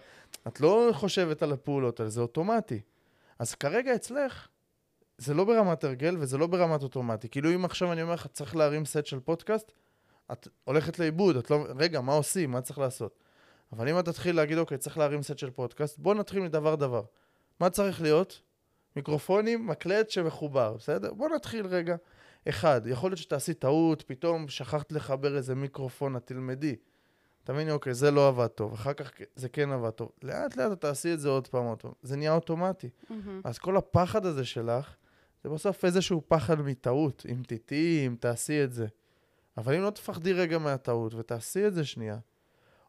את 0.47 0.61
לא 0.61 0.89
חושבת 0.93 1.43
על 1.43 1.53
הפעולות 1.53 1.99
האלה, 1.99 2.09
זה 2.09 2.21
אוטומטי. 2.21 2.81
אז 3.39 3.55
כרגע 3.55 3.95
אצלך, 3.95 4.47
זה 5.17 5.33
לא 5.33 5.43
ברמת 5.43 5.83
הרגל 5.83 6.15
וזה 6.19 6.37
לא 6.37 6.47
ברמת 6.47 6.83
אוטומטי. 6.83 7.29
כאילו, 7.29 7.55
אם 7.55 7.65
עכשיו 7.65 7.91
אני 7.91 8.01
אומר 8.01 8.13
לך, 8.13 8.27
צריך 8.27 8.55
להרים 8.55 8.85
סט 8.85 9.05
של 9.05 9.19
פודקאסט, 9.19 9.71
את 10.31 10.47
הולכת 10.63 10.99
לאיבוד, 10.99 11.35
את 11.35 11.51
לא... 11.51 11.65
רגע, 11.77 12.01
מה 12.01 12.13
עושים? 12.13 12.51
מה 12.51 12.61
צריך 12.61 12.79
לעשות? 12.79 13.23
אבל 13.71 13.89
אם 13.89 13.99
אתה 13.99 14.11
תתחיל 14.11 14.35
להגיד, 14.35 14.57
אוקיי, 14.57 14.77
צריך 14.77 14.97
להרים 14.97 15.23
סט 15.23 15.37
של 15.37 15.49
פודקאסט, 15.49 15.99
בוא 15.99 16.15
נתחיל 16.15 16.41
מדבר 16.41 16.75
דבר. 16.75 17.03
מה 17.59 17.69
צריך 17.69 18.01
להיות? 18.01 18.41
מיקרופונים, 18.95 19.67
מקלט 19.67 20.09
שמחובר, 20.09 20.73
בסדר? 20.73 21.13
בוא 21.13 21.29
נתחיל 21.29 21.67
רגע. 21.67 21.95
אחד, 22.49 22.81
יכול 22.85 23.09
להיות 23.09 23.19
שתעשי 23.19 23.53
טעות, 23.53 24.03
פתאום 24.07 24.47
שכחת 24.47 24.91
לחבר 24.91 25.37
איזה 25.37 25.55
מיקרופון, 25.55 26.15
את 26.15 26.27
תלמדי. 26.27 26.75
תביני, 27.43 27.71
אוקיי, 27.71 27.93
זה 27.93 28.11
לא 28.11 28.27
עבד 28.27 28.47
טוב, 28.47 28.73
אחר 28.73 28.93
כך 28.93 29.11
זה 29.35 29.49
כן 29.49 29.71
עבד 29.71 29.89
טוב. 29.89 30.11
לאט 30.23 30.55
לאט 30.55 30.71
את 30.71 30.81
תעשי 30.81 31.13
את 31.13 31.19
זה 31.19 31.29
עוד 31.29 31.47
פעם, 31.47 31.65
עוד 31.65 31.81
פעם. 31.81 31.91
זה 32.01 32.15
נהיה 32.15 32.33
אוטומטי. 32.33 32.89
Mm-hmm. 32.89 33.13
אז 33.43 33.57
כל 33.57 33.77
הפחד 33.77 34.25
הזה 34.25 34.45
שלך, 34.45 34.95
זה 35.43 35.49
בסוף 35.49 35.85
איזשהו 35.85 36.21
פחד 36.27 36.61
מטעות. 36.61 37.25
אם 37.29 37.41
תטעי, 37.47 38.07
אם 38.07 38.15
תעשי 38.19 38.63
את 38.63 38.73
זה. 38.73 38.87
אבל 39.57 39.75
אם 39.75 39.81
לא 39.81 39.89
תפחדי 39.89 40.33
רגע 40.33 40.57
מהטעות 40.57 41.13
ותעשי 41.13 41.67
את 41.67 41.73
זה 41.73 41.85
שנייה, 41.85 42.17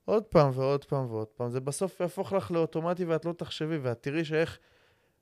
עוד 0.04 0.24
פעם 0.24 0.50
ועוד 0.54 0.84
פעם 0.84 1.10
ועוד 1.10 1.26
פעם, 1.26 1.50
זה 1.50 1.60
בסוף 1.60 2.00
יהפוך 2.00 2.32
לך 2.32 2.50
לאוטומטי 2.50 3.04
ואת 3.04 3.24
לא 3.24 3.32
תחשבי, 3.32 3.78
ואת 3.78 4.02
תראי 4.02 4.24
שאיך 4.24 4.58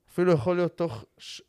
אפילו 0.08 0.32
יכול 0.32 0.56
להיות 0.56 0.76
תוך 0.76 1.04
ש... 1.18 1.42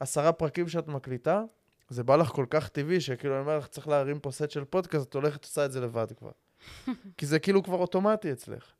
עשרה 0.00 0.32
פרקים 0.32 0.68
שאת 0.68 0.88
מקליטה, 0.88 1.42
זה 1.88 2.04
בא 2.04 2.16
לך 2.16 2.28
כל 2.28 2.46
כך 2.50 2.68
טבעי, 2.68 3.00
שכאילו 3.00 3.34
אני 3.34 3.42
אומר 3.42 3.58
לך, 3.58 3.66
צריך 3.66 3.88
להרים 3.88 4.20
פה 4.20 4.30
סט 4.30 4.50
של 4.50 4.64
פודקאסט, 4.64 5.08
את 5.08 5.14
הולכת 5.14 5.44
עושה 5.44 5.64
את 5.64 5.72
זה 5.72 5.80
לבד 5.80 6.06
כבר. 6.12 6.30
כי 7.18 7.26
זה 7.26 7.38
כאילו 7.38 7.62
כבר 7.62 7.76
אוטומטי 7.76 8.32
אצלך. 8.32 8.72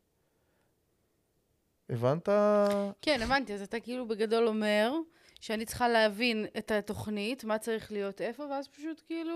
הבנת? 1.89 2.29
כן, 3.01 3.21
הבנתי. 3.21 3.53
אז 3.53 3.61
אתה 3.61 3.79
כאילו 3.79 4.07
בגדול 4.07 4.47
אומר 4.47 4.91
שאני 5.41 5.65
צריכה 5.65 5.89
להבין 5.89 6.45
את 6.57 6.71
התוכנית, 6.71 7.43
מה 7.43 7.57
צריך 7.57 7.91
להיות 7.91 8.21
איפה, 8.21 8.43
ואז 8.43 8.67
פשוט 8.67 9.01
כאילו 9.07 9.35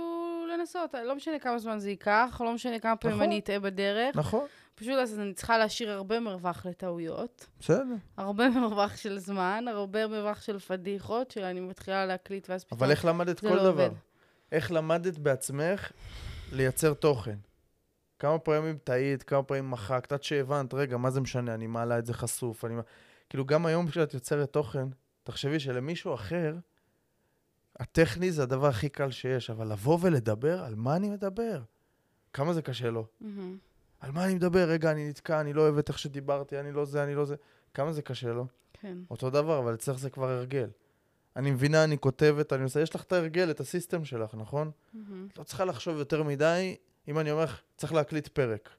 לנסות. 0.53 0.93
לא 1.05 1.15
משנה 1.15 1.39
כמה 1.39 1.59
זמן 1.59 1.79
זה 1.79 1.89
ייקח, 1.89 2.41
לא 2.45 2.53
משנה 2.53 2.79
כמה 2.79 2.95
פעמים 2.95 3.17
נכון. 3.17 3.27
אני 3.27 3.39
אטעה 3.39 3.59
בדרך. 3.59 4.15
נכון, 4.15 4.45
פשוט 4.75 4.93
אז 4.93 5.19
אני 5.19 5.33
צריכה 5.33 5.57
להשאיר 5.57 5.91
הרבה 5.91 6.19
מרווח 6.19 6.65
לטעויות, 6.65 7.47
בסדר. 7.59 7.83
הרבה 8.17 8.49
מרווח 8.59 8.97
של 8.97 9.19
זמן, 9.19 9.65
הרבה 9.67 10.07
מרווח 10.07 10.41
של 10.41 10.59
פדיחות, 10.59 11.31
שאני 11.31 11.59
מתחילה 11.59 12.05
להקליט 12.05 12.49
ואז 12.49 12.63
פתאום... 12.63 12.79
אבל 12.79 12.91
איך 12.91 13.05
למדת 13.05 13.39
כל 13.39 13.47
לא 13.47 13.63
דבר? 13.63 13.83
עובד. 13.83 13.95
איך 14.51 14.71
למדת 14.71 15.17
בעצמך 15.17 15.91
לייצר 16.51 16.93
תוכן? 16.93 17.37
כמה 18.19 18.39
פעמים 18.39 18.77
טעית, 18.83 19.23
כמה 19.23 19.43
פעמים 19.43 19.71
מחקת, 19.71 20.11
עד 20.11 20.23
שהבנת, 20.23 20.73
רגע, 20.73 20.97
מה 20.97 21.11
זה 21.11 21.21
משנה, 21.21 21.53
אני 21.53 21.67
מעלה 21.67 21.99
את 21.99 22.05
זה 22.05 22.13
חשוף, 22.13 22.65
אני... 22.65 22.75
כאילו, 23.29 23.45
גם 23.45 23.65
היום 23.65 23.87
כשאת 23.87 24.13
יוצרת 24.13 24.53
תוכן, 24.53 24.87
תחשבי 25.25 25.59
שלמישהו 25.59 26.13
אחר, 26.13 26.55
הטכני 27.79 28.31
זה 28.31 28.43
הדבר 28.43 28.67
הכי 28.67 28.89
קל 28.89 29.11
שיש, 29.11 29.49
אבל 29.49 29.71
לבוא 29.71 29.97
ולדבר, 30.01 30.63
על 30.63 30.75
מה 30.75 30.95
אני 30.95 31.09
מדבר? 31.09 31.61
כמה 32.33 32.53
זה 32.53 32.61
קשה 32.61 32.89
לו? 32.89 33.05
מהמם. 33.21 33.57
על 33.99 34.11
מה 34.11 34.25
אני 34.25 34.35
מדבר? 34.35 34.69
רגע, 34.69 34.91
אני 34.91 35.09
נתקע, 35.09 35.41
אני 35.41 35.53
לא 35.53 35.61
אוהב 35.61 35.77
את 35.77 35.89
איך 35.89 35.99
שדיברתי, 35.99 36.59
אני 36.59 36.71
לא 36.71 36.85
זה, 36.85 37.03
אני 37.03 37.15
לא 37.15 37.25
זה. 37.25 37.35
כמה 37.73 37.93
זה 37.93 38.01
קשה 38.01 38.33
לו? 38.33 38.47
כן. 38.73 38.97
אותו 39.11 39.29
דבר, 39.29 39.59
אבל 39.59 39.73
אצלך 39.73 39.99
זה 39.99 40.09
כבר 40.09 40.29
הרגל. 40.29 40.69
אני 41.35 41.51
מבינה, 41.51 41.83
אני 41.83 41.97
כותבת, 41.97 42.53
אני 42.53 42.63
עושה, 42.63 42.79
יש 42.79 42.95
לך 42.95 43.03
את 43.03 43.11
ההרגל, 43.11 43.51
את 43.51 43.59
הסיסטם 43.59 44.05
שלך, 44.05 44.35
נכון? 44.35 44.71
את 45.27 45.37
לא 45.37 45.43
צריכה 45.43 45.65
לחשוב 45.65 45.97
יותר 45.97 46.23
מדי, 46.23 46.75
אם 47.07 47.19
אני 47.19 47.31
אומר 47.31 47.43
לך, 47.43 47.61
צריך 47.77 47.93
להקליט 47.93 48.27
פרק. 48.27 48.69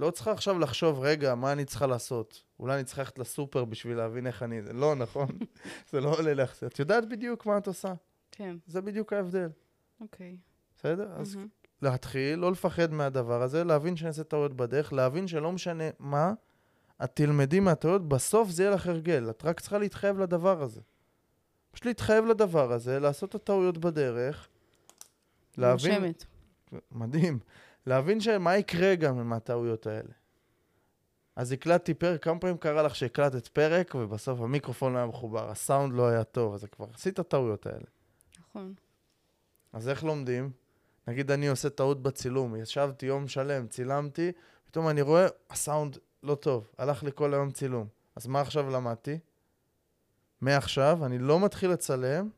לא 0.00 0.10
צריכה 0.10 0.32
עכשיו 0.32 0.58
לחשוב, 0.58 1.00
רגע, 1.00 1.34
מה 1.34 1.52
אני 1.52 1.64
צריכה 1.64 1.86
לעשות? 1.86 2.42
אולי 2.60 2.74
אני 2.74 2.84
צריכה 2.84 3.02
ללכת 3.02 3.18
לסופר 3.18 3.64
בשביל 3.64 3.96
להבין 3.96 4.26
איך 4.26 4.42
אני... 4.42 4.60
לא, 4.72 4.94
נכון? 4.94 5.28
זה 5.92 6.00
לא 6.00 6.14
עולה 6.18 6.34
לך. 6.34 6.64
את 6.64 6.78
יודעת 6.78 7.08
בדיוק 7.08 7.46
מה 7.46 7.58
את 7.58 7.66
עושה. 7.66 7.94
כן, 8.32 8.56
זה 8.66 8.80
בדיוק 8.80 9.12
ההבדל, 9.12 9.48
אוקיי. 10.00 10.36
בסדר? 10.76 11.12
אז 11.16 11.34
מהמם. 11.34 11.48
להתחיל, 11.82 12.38
לא 12.38 12.52
לפחד 12.52 12.92
מהדבר 12.92 13.42
הזה, 13.42 13.64
להבין 13.64 13.96
שאני 13.96 14.08
אעשה 14.08 14.24
טעויות 14.24 14.56
בדרך, 14.56 14.92
להבין 14.92 15.28
שלא 15.28 15.52
משנה 15.52 15.84
מה, 15.98 16.32
את 17.04 17.10
תלמדי 17.14 17.60
מהטעויות, 17.60 18.08
בסוף 18.08 18.50
זה 18.50 18.62
יהיה 18.62 18.74
לך 18.74 18.86
הרגל. 18.86 19.30
את 19.30 19.44
רק 19.44 19.60
צריכה 19.60 19.78
להתחייב 19.78 20.18
לדבר 20.18 20.62
הזה. 20.62 20.80
פשוט 21.70 21.86
להתחייב 21.86 22.24
לדבר 22.24 22.72
הזה, 22.72 22.98
לעשות 23.00 23.30
את 23.30 23.34
הטעויות 23.34 23.78
בדרך, 23.78 24.48
להבין... 25.58 25.92
נושמת. 25.92 26.24
מדהים. 26.92 27.38
להבין 27.86 28.20
שמה 28.20 28.56
יקרה 28.56 28.94
גם 28.94 29.28
מהטעויות 29.28 29.86
האלה. 29.86 30.12
אז 31.36 31.52
הקלטתי 31.52 31.94
פרק, 31.94 32.24
כמה 32.24 32.38
פעמים 32.38 32.56
קרה 32.56 32.82
לך 32.82 32.96
שהקלטת 32.96 33.48
פרק 33.48 33.94
ובסוף 33.94 34.40
המיקרופון 34.40 34.92
לא 34.92 34.98
היה 34.98 35.06
מחובר, 35.06 35.50
הסאונד 35.50 35.94
לא 35.94 36.08
היה 36.08 36.24
טוב, 36.24 36.54
אז 36.54 36.64
כבר 36.72 36.86
עשית 36.94 37.14
את 37.14 37.18
הטעויות 37.18 37.66
האלה. 37.66 37.86
נכון. 38.40 38.74
אז 39.72 39.88
איך 39.88 40.04
לומדים? 40.04 40.50
נגיד 41.08 41.30
אני 41.30 41.48
עושה 41.48 41.70
טעות 41.70 42.02
בצילום, 42.02 42.56
ישבתי 42.56 43.06
יום 43.06 43.28
שלם, 43.28 43.66
צילמתי, 43.66 44.32
פתאום 44.64 44.88
אני 44.88 45.02
רואה, 45.02 45.26
הסאונד 45.50 45.98
לא 46.22 46.34
טוב, 46.34 46.68
הלך 46.78 47.02
לי 47.02 47.10
כל 47.14 47.34
היום 47.34 47.50
צילום. 47.50 47.86
אז 48.16 48.26
מה 48.26 48.40
עכשיו 48.40 48.70
למדתי? 48.70 49.18
מעכשיו 50.40 51.06
אני 51.06 51.18
לא 51.18 51.40
מתחיל 51.40 51.70
לצלם 51.70 52.28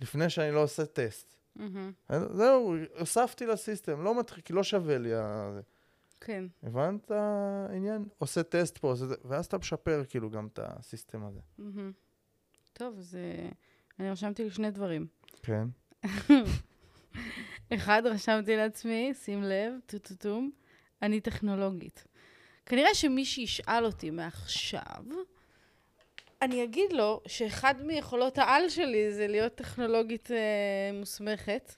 לפני 0.00 0.30
שאני 0.30 0.50
לא 0.50 0.62
עושה 0.62 0.86
טסט. 0.86 1.31
מהמם. 1.56 1.92
זהו, 2.30 2.74
הוספתי 2.98 3.46
לסיסטם, 3.46 4.02
לא 4.02 4.20
מתחיל, 4.20 4.42
כי 4.42 4.52
לא 4.52 4.62
שווה 4.62 4.98
לי 4.98 5.14
ה... 5.14 5.50
זה. 5.54 5.60
כן. 6.20 6.44
הבנת 6.62 7.10
העניין? 7.10 8.04
עושה 8.18 8.42
טסט 8.42 8.78
פה, 8.78 8.88
עושה 8.88 9.06
זה, 9.06 9.14
ואז 9.24 9.46
אתה 9.46 9.58
משפר 9.58 10.02
כאילו 10.08 10.30
גם 10.30 10.46
את 10.46 10.58
ה 10.62 10.71
system 10.71 11.24
הזה. 11.24 11.40
מהמם. 11.58 11.92
טוב, 12.72 12.98
אז 12.98 13.14
אה, 13.14 13.48
אני 13.98 14.10
רשמתי 14.10 14.44
לי 14.44 14.50
שני 14.50 14.70
דברים. 14.70 15.06
כן. 15.42 15.68
אחד, 17.74 18.02
רשמתי 18.04 18.56
לעצמי, 18.56 19.12
שים 19.14 19.42
לב, 19.42 19.72
טו-טו-טום, 19.86 20.50
אני 21.02 21.20
טכנולוגית. 21.20 22.04
כנראה 22.66 22.94
שמי 22.94 23.24
שישאל 23.24 23.84
אותי 23.84 24.10
מעכשיו, 24.10 25.04
אני 26.42 26.64
אגיד 26.64 26.92
לו 26.92 27.20
שאחד 27.26 27.74
מיכולות 27.82 28.38
העל 28.38 28.68
שלי 28.68 29.12
זה 29.12 29.26
להיות 29.26 29.54
טכנולוגית 29.54 30.30
אה, 30.30 30.90
מוסמכת. 30.98 31.74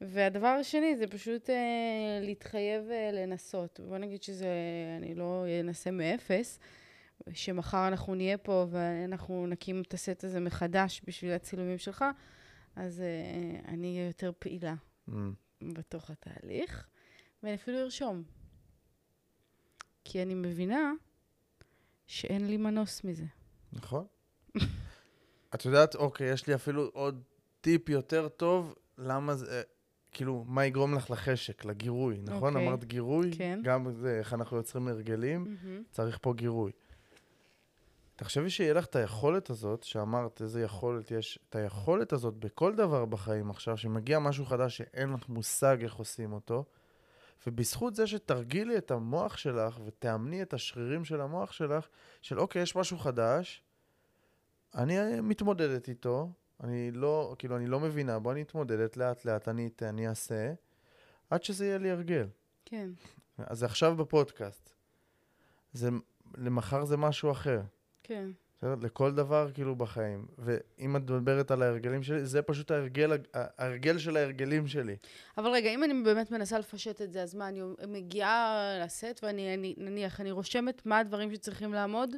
והדבר 0.00 0.46
השני 0.46 0.96
זה 0.96 1.06
פשוט 1.06 1.50
אה, 1.50 1.56
להתחייב 2.22 2.90
אה, 2.90 3.10
לנסות. 3.12 3.80
בוא 3.88 3.98
נגיד 3.98 4.22
שזה, 4.22 4.48
אני 4.96 5.14
לא 5.14 5.44
אנסה 5.60 5.90
מאפס, 5.90 6.58
שמחר 7.32 7.88
אנחנו 7.88 8.14
נהיה 8.14 8.38
פה 8.38 8.66
ואנחנו 8.70 9.46
נקים 9.46 9.82
את 9.82 9.94
הסט 9.94 10.24
הזה 10.24 10.40
מחדש 10.40 11.02
בשביל 11.06 11.32
הצילומים 11.32 11.78
שלך, 11.78 12.04
אז 12.76 13.00
אה, 13.00 13.60
אני 13.68 13.96
אהיה 13.96 14.06
יותר 14.06 14.32
פעילה 14.38 14.74
Mm. 15.10 15.12
בתוך 15.74 16.10
התהליך, 16.10 16.88
ואני 17.42 17.54
אפילו 17.54 17.78
ארשום. 17.78 18.22
כי 20.04 20.22
אני 20.22 20.34
מבינה 20.34 20.92
שאין 22.06 22.46
לי 22.46 22.56
מנוס 22.56 23.04
מזה. 23.04 23.24
נכון. 23.72 24.04
את 25.54 25.64
יודעת, 25.64 25.94
אוקיי, 25.94 26.32
יש 26.32 26.46
לי 26.46 26.54
אפילו 26.54 26.90
עוד 26.92 27.22
טיפ 27.60 27.88
יותר 27.88 28.28
טוב, 28.28 28.74
למה 28.98 29.34
זה, 29.34 29.62
כאילו, 30.12 30.44
מה 30.48 30.66
יגרום 30.66 30.94
לך 30.94 31.10
לחשק, 31.10 31.64
לגירוי, 31.64 32.20
נכון? 32.22 32.54
אוקיי. 32.54 32.68
אמרת 32.68 32.84
גירוי? 32.84 33.30
כן. 33.38 33.60
גם 33.62 33.92
זה, 33.92 34.18
איך 34.18 34.34
אנחנו 34.34 34.56
יוצרים 34.56 34.88
הרגלים, 34.88 35.44
מהמם. 35.44 35.82
צריך 35.90 36.18
פה 36.22 36.34
גירוי. 36.34 36.72
תחשבי 38.16 38.50
שיהיה 38.50 38.74
לך 38.74 38.86
את 38.86 38.96
היכולת 38.96 39.50
הזאת, 39.50 39.82
שאמרת 39.82 40.42
איזה 40.42 40.62
יכולת 40.62 41.10
יש, 41.10 41.38
את 41.48 41.56
היכולת 41.56 42.12
הזאת 42.12 42.34
בכל 42.34 42.74
דבר 42.74 43.04
בחיים 43.04 43.50
עכשיו, 43.50 43.76
שמגיע 43.76 44.18
משהו 44.18 44.44
חדש 44.44 44.76
שאין 44.76 45.12
לך 45.12 45.28
מושג 45.28 45.76
איך 45.82 45.94
עושים 45.94 46.32
אותו, 46.32 46.64
ובזכות 47.46 47.94
זה 47.94 48.06
שתרגילי 48.06 48.78
את 48.78 48.90
המוח 48.90 49.36
שלך 49.36 49.80
ותאמני 49.86 50.42
את 50.42 50.54
השרירים 50.54 51.04
של 51.04 51.20
המוח 51.20 51.52
שלך, 51.52 51.88
של 52.22 52.40
אוקיי, 52.40 52.62
יש 52.62 52.76
משהו 52.76 52.98
חדש, 52.98 53.62
אני 54.74 55.20
מתמודדת 55.20 55.88
איתו, 55.88 56.32
אני 56.64 56.90
לא, 56.90 57.34
כאילו, 57.38 57.56
אני 57.56 57.66
לא 57.66 57.80
מבינה, 57.80 58.18
בוא 58.18 58.32
אני 58.32 58.42
אתמודדת 58.42 58.96
לאט 58.96 59.24
לאט, 59.24 59.48
אני 59.48 59.70
אני 59.82 60.08
אעשה, 60.08 60.52
עד 61.30 61.42
שזה 61.42 61.66
יהיה 61.66 61.78
לי 61.78 61.90
הרגל. 61.90 62.28
כן, 62.64 62.90
אז 63.38 63.62
עכשיו 63.62 63.96
בפודקאסט. 63.96 64.70
זה, 65.72 65.88
למחר 66.36 66.84
זה 66.84 66.96
משהו 66.96 67.32
אחר. 67.32 67.60
כן. 68.02 68.30
לכל 68.62 69.12
דבר 69.12 69.50
כאילו 69.54 69.76
בחיים. 69.76 70.26
ואם 70.38 70.96
את 70.96 71.02
מדברת 71.10 71.50
על 71.50 71.62
ההרגלים 71.62 72.02
שלי, 72.02 72.24
זה 72.26 72.42
פשוט 72.42 72.70
ההרגל, 72.70 73.12
ההרגל 73.34 73.98
של 73.98 74.16
ההרגלים 74.16 74.66
שלי. 74.66 74.96
אבל 75.38 75.50
רגע, 75.50 75.70
אם 75.70 75.84
אני 75.84 76.02
באמת 76.02 76.30
מנסה 76.30 76.58
לפשט 76.58 77.02
את 77.02 77.12
זה, 77.12 77.22
אז 77.22 77.34
מה, 77.34 77.48
אני 77.48 77.60
מגיעה 77.88 78.64
לסט 78.84 79.20
ואני, 79.22 79.54
אני, 79.54 79.74
נניח, 79.78 80.20
אני 80.20 80.30
רושמת 80.30 80.86
מה 80.86 80.98
הדברים 80.98 81.32
שצריכים 81.32 81.74
לעמוד? 81.74 82.10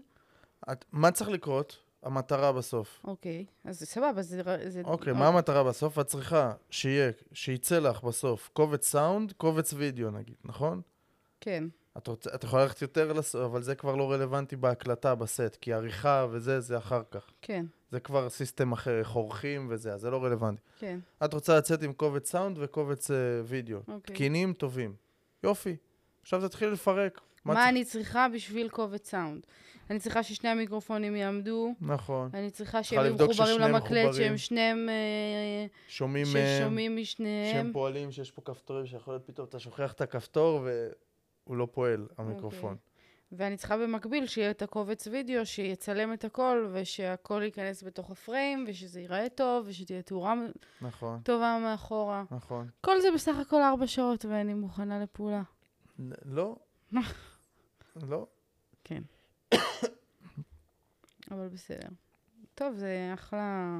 את, 0.72 0.84
מה 0.92 1.10
צריך 1.10 1.30
לקרות? 1.30 1.78
המטרה 2.02 2.52
בסוף. 2.52 3.00
אוקיי, 3.04 3.44
אז 3.64 3.78
סבבה, 3.78 4.22
זה... 4.22 4.42
זה 4.66 4.82
אוקיי, 4.84 5.12
מה 5.12 5.28
המטרה 5.28 5.64
בסוף? 5.64 5.98
את 5.98 6.06
צריכה 6.06 6.52
שיהיה, 6.70 7.10
שיצא 7.32 7.78
לך 7.78 8.04
בסוף 8.04 8.50
קובץ 8.52 8.86
סאונד, 8.86 9.32
קובץ 9.32 9.72
וידאו 9.72 10.10
נגיד, 10.10 10.36
נכון? 10.44 10.80
כן, 11.40 11.64
את, 11.98 12.06
רוצה, 12.06 12.30
את 12.34 12.44
יכולה 12.44 12.62
ללכת 12.62 12.82
יותר 12.82 13.12
לסוף, 13.12 13.42
אבל 13.44 13.62
זה 13.62 13.74
כבר 13.74 13.96
לא 13.96 14.12
רלוונטי 14.12 14.56
בהקלטה, 14.56 15.14
בסט, 15.14 15.56
כי 15.60 15.72
עריכה 15.72 16.26
וזה, 16.30 16.60
זה 16.60 16.78
אחר 16.78 17.02
כך. 17.10 17.30
כן, 17.42 17.66
זה 17.90 18.00
כבר 18.00 18.28
system 18.28 18.72
אחר, 18.72 18.98
איך 18.98 19.10
עורכים 19.10 19.66
וזה, 19.70 19.92
אז 19.94 20.00
זה 20.00 20.10
לא 20.10 20.24
רלוונטי. 20.24 20.62
כן, 20.78 20.98
את 21.24 21.34
רוצה 21.34 21.58
לצאת 21.58 21.82
עם 21.82 21.92
קובץ 21.92 22.30
סאונד 22.30 22.58
וקובץ 22.60 23.10
uh, 23.10 23.14
וידאו. 23.44 23.78
אוקיי. 23.78 24.14
תקינים, 24.14 24.52
טובים. 24.52 24.94
יופי. 25.44 25.76
עכשיו 26.22 26.48
תתחיל 26.48 26.68
לפרק. 26.68 27.20
מה, 27.44 27.54
צריך- 27.54 27.68
אני 27.68 27.84
צריכה 27.84 28.26
בשביל 28.34 28.68
קובץ 28.68 29.10
סאונד? 29.10 29.46
אני 29.90 29.98
צריכה 29.98 30.22
ששני 30.22 30.48
המיקרופונים 30.50 31.16
יעמדו, 31.16 31.74
נכון. 31.80 32.30
אני 32.34 32.50
צריכה 32.50 32.82
שהם 32.82 33.04
יהיו 33.04 33.14
מחוברים 33.14 33.58
למקלט. 33.60 34.14
שהם 34.14 34.36
שניהם... 34.36 34.88
אה, 34.88 35.66
שומעים 35.88 36.26
מהם, 36.32 36.46
ששומעים 36.60 36.92
שהם 36.92 37.02
משניהם. 37.02 37.72
פועלים, 37.72 38.12
שיש 38.12 38.30
פה 38.30 38.42
כפתורים, 38.44 38.86
שיכול 38.86 39.14
להיות 39.14 39.26
פתאום 39.26 39.46
אתה 39.48 39.58
שוכח 39.58 39.92
את 39.92 40.00
הכפתור 40.00 40.66
והוא 41.46 41.56
לא 41.56 41.68
פועל, 41.72 42.06
אוקיי. 42.10 42.24
המיקרופון. 42.24 42.76
ואני 43.32 43.56
צריכה 43.56 43.76
במקביל 43.76 44.26
שיהיה 44.26 44.50
את 44.50 44.62
הקובץ 44.62 45.06
וידאו, 45.06 45.46
שיצלם 45.46 46.12
את 46.12 46.24
הכל, 46.24 46.68
ושהכל 46.72 47.42
ייכנס 47.44 47.82
בתוך 47.82 48.10
הפריים, 48.10 48.64
ושזה 48.68 49.00
ייראה 49.00 49.28
טוב, 49.28 49.66
ושתהיה 49.68 50.02
תאורה 50.02 50.34
נכון, 50.80 51.20
טובה 51.20 51.58
מאחורה. 51.62 52.24
נכון. 52.30 52.68
כל 52.80 53.00
זה 53.00 53.08
בסך 53.14 53.36
הכל 53.36 53.62
ארבע 53.62 53.86
שעות, 53.86 54.24
ואני 54.24 54.54
מוכנה 54.54 55.02
לפעולה. 55.02 55.42
לא. 56.24 56.56
לא. 58.10 58.26
כן. 58.84 59.02
אבל 61.30 61.48
בסדר. 61.48 61.88
טוב, 62.54 62.74
זה 62.74 63.10
אחלה... 63.14 63.78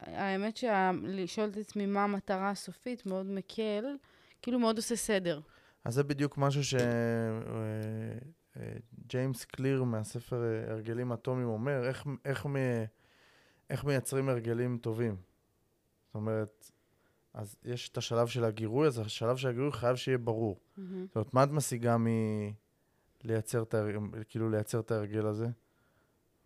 האמת 0.00 0.56
שלשאול 0.56 1.48
את 1.48 1.56
עצמי 1.56 1.86
מה 1.86 2.04
המטרה 2.04 2.50
הסופית 2.50 3.06
מאוד 3.06 3.26
מקל, 3.26 3.96
כאילו 4.42 4.58
מאוד 4.58 4.76
עושה 4.76 4.96
סדר. 4.96 5.40
אז 5.86 5.94
זה 5.94 6.04
בדיוק 6.04 6.38
משהו 6.38 6.62
שג'יימס 9.04 9.44
קליר 9.44 9.84
מהספר 9.84 10.44
אה, 10.44 10.72
הרגלים 10.72 11.12
אטומיים 11.12 11.48
אומר, 11.48 11.88
איך, 11.88 12.06
איך, 12.24 12.46
מ, 12.46 12.56
איך 13.70 13.84
מייצרים 13.84 14.28
הרגלים 14.28 14.78
טובים. 14.78 15.16
זאת 16.06 16.14
אומרת, 16.14 16.70
אז 17.34 17.56
יש 17.64 17.88
את 17.88 17.96
השלב 17.96 18.26
של 18.26 18.44
הגירוי, 18.44 18.86
אז 18.86 18.98
השלב 18.98 19.36
של 19.36 19.48
הגירוי 19.48 19.72
חייב 19.72 19.96
שיהיה 19.96 20.18
ברור. 20.18 20.60
מהמם. 20.76 21.06
זאת 21.06 21.16
אומרת, 21.16 21.34
מה 21.34 21.44
את 21.44 21.48
משיגה 21.50 21.96
מלייצר 23.24 23.62
את, 23.62 23.74
ההר- 23.74 24.24
כאילו, 24.28 24.50
לייצר 24.50 24.80
את 24.80 24.90
ההרגל 24.90 25.26
הזה? 25.26 25.46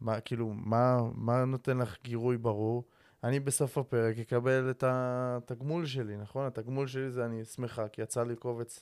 מה, 0.01 0.21
כאילו, 0.21 0.49
מה, 0.49 0.99
מה 1.15 1.45
נותן 1.45 1.79
לך 1.79 1.97
גירוי 2.03 2.39
ברור? 2.39 2.85
אני 3.25 3.41
בסוף 3.41 3.79
הפרק 3.79 4.19
אקבל 4.19 4.71
את 4.71 4.85
התגמול 4.87 5.87
שלי, 5.87 6.17
נכון? 6.17 6.47
התגמול 6.47 6.87
שלי 6.87 7.11
זה 7.11 7.25
אני 7.25 7.45
שמחה, 7.45 7.89
כי 7.89 8.03
יצא 8.03 8.23
לי 8.25 8.37
קובץ 8.37 8.81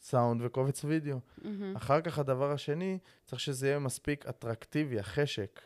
סאונד 0.00 0.42
וקובץ 0.44 0.84
וידאו. 0.84 1.18
מהמם. 1.42 1.76
אחר 1.76 2.00
כך 2.00 2.18
הדבר 2.18 2.52
השני, 2.52 2.98
צריך 3.24 3.40
שזה 3.40 3.66
יהיה 3.66 3.78
מספיק 3.78 4.26
אטרקטיבי, 4.26 4.98
החשק. 4.98 5.60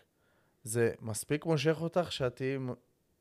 זה 0.65 0.93
מספיק 1.01 1.47
מושך 1.47 1.77
אותך 1.81 2.13
שאת 2.13 2.37
תהיי 2.37 2.59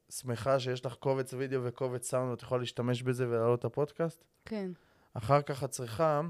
שמחה 0.09 0.59
שיש 0.59 0.85
לך 0.85 0.93
קובץ 0.93 1.33
וידאו 1.33 1.63
וקובץ 1.63 2.09
סאונד 2.09 2.31
ואת 2.31 2.41
יכולה 2.41 2.59
להשתמש 2.59 3.03
בזה 3.03 3.29
ולהעלות 3.29 3.59
את 3.59 3.65
הפודקאסט? 3.65 4.23
כן. 4.45 4.71
אחר 5.13 5.41
כך 5.41 5.63
את 5.63 5.69
צריכה, 5.69 6.21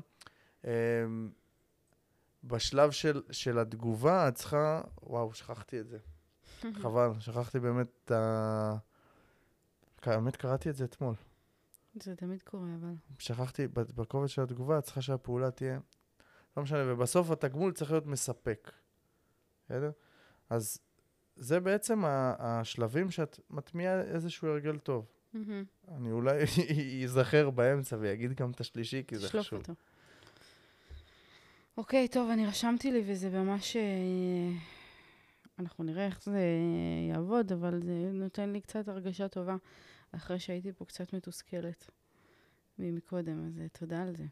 אמ, 0.65 0.70
בשלב 2.44 2.91
של, 2.91 3.22
של 3.32 3.60
התגובה, 3.60 4.28
את 4.28 4.36
צריכה, 4.36 4.82
וואו, 5.04 5.34
שכחתי 5.34 5.80
את 5.80 5.88
זה. 5.88 5.98
חבל, 6.82 7.10
שכחתי 7.20 7.60
באמת 7.60 7.88
את 8.06 8.12
ה... 8.12 8.76
האמת, 10.04 10.36
קראתי 10.36 10.70
את 10.70 10.76
זה 10.76 10.84
אתמול. 10.86 11.13
זה 11.96 12.16
תמיד 12.16 12.42
קורה, 12.42 12.68
אבל... 12.80 12.94
שכחתי, 13.20 13.68
בקובץ 13.68 14.30
של 14.30 14.42
התגובה, 14.42 14.78
את 14.78 14.84
צריכה 14.84 15.02
שהפעולה 15.02 15.52
תהיה... 15.52 15.80
לא 16.58 16.64
משנה, 16.64 16.94
ובסוף 16.94 17.32
התגמול 17.32 17.74
צריך 17.74 17.92
להיות 17.92 18.06
מספק. 18.06 18.72
בסדר? 19.66 19.92
אז 20.50 20.80
זה 21.36 21.60
בעצם 21.60 22.04
השלבים 22.06 23.12
שאת 23.12 23.40
מטמיעה 23.50 24.02
איזשהו 24.02 24.48
הרגל 24.48 24.78
טוב. 24.78 25.06
אני 25.88 26.12
אולי 26.12 26.44
ייזכר 27.02 27.50
באמצע 27.50 27.98
ויגיד 28.00 28.34
גם 28.34 28.52
את 28.52 28.60
השלישי, 28.60 29.04
כי 29.08 29.18
זה 29.18 29.28
חשוב. 29.28 29.60
אותו. 29.60 29.74
אוקיי, 31.78 32.08
טוב, 32.08 32.30
אני 32.30 32.48
רשמתי 32.48 32.92
לי 32.92 33.04
וזה 33.06 33.30
ממש... 33.30 33.76
אה, 33.76 34.52
אנחנו 35.60 35.84
נראה 35.84 36.06
איך 36.06 36.24
זה 36.24 36.40
יעבוד, 37.10 37.52
אבל 37.52 37.82
זה 37.84 38.10
נותן 38.14 38.50
לי 38.50 38.62
קצת 38.62 38.88
הרגשה 38.88 39.28
טובה, 39.28 39.56
אחרי 40.12 40.39
שהייתי 40.39 40.71
פה 40.74 40.86
קצת 40.86 41.13
מתוסכלת 41.13 41.89
מקודם, 42.80 43.47
אז 43.47 43.60
אה, 43.60 43.67
תודה 43.80 44.02
על 44.02 44.15
זה. 44.15 44.26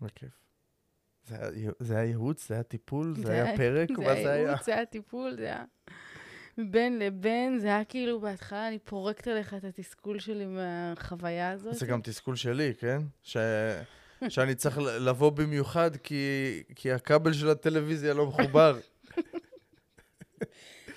בכיף. 0.00 0.30
זה 1.26 1.36
היה 1.36 1.50
ייעוץ- 1.52 1.76
זה 1.80 1.94
היה 1.96 2.04
ייעוץ, 2.04 2.48
זה 2.48 2.54
היה 2.54 2.62
טיפול, 2.62 3.14
זה 3.16 3.22
זה 3.22 3.32
היה 3.32 3.56
פרק, 3.56 3.88
זה 3.88 3.94
מה 4.04 4.14
זה 4.14 4.18
היה? 4.18 4.32
הייעוץ, 4.32 4.66
זה 4.66 4.74
היה 4.74 4.86
טיפול, 4.86 5.34
זה 5.36 5.44
היה... 5.44 5.64
בין 6.70 6.98
לבין, 6.98 7.58
זה 7.58 7.66
היה 7.66 7.84
כאילו, 7.84 8.20
בהתחלה 8.20 8.68
אני 8.68 8.78
פורקת 8.78 9.26
עליך 9.28 9.54
את 9.54 9.64
התסכול 9.64 10.18
שלי 10.18 10.46
מהחוויה 10.46 11.50
הזאת. 11.50 11.74
זה 11.74 11.86
גם 11.86 12.00
תסכול 12.02 12.36
שלי, 12.36 12.74
כן? 12.78 12.98
ש... 13.22 13.36
שאני 14.28 14.54
צריך 14.54 14.78
לבוא 14.78 15.30
במיוחד 15.30 15.96
כי, 15.96 16.24
כי 16.74 16.92
הכבל 16.92 17.32
של 17.32 17.48
הטלוויזיה 17.50 18.14
לא 18.14 18.26
מחובר. 18.26 18.78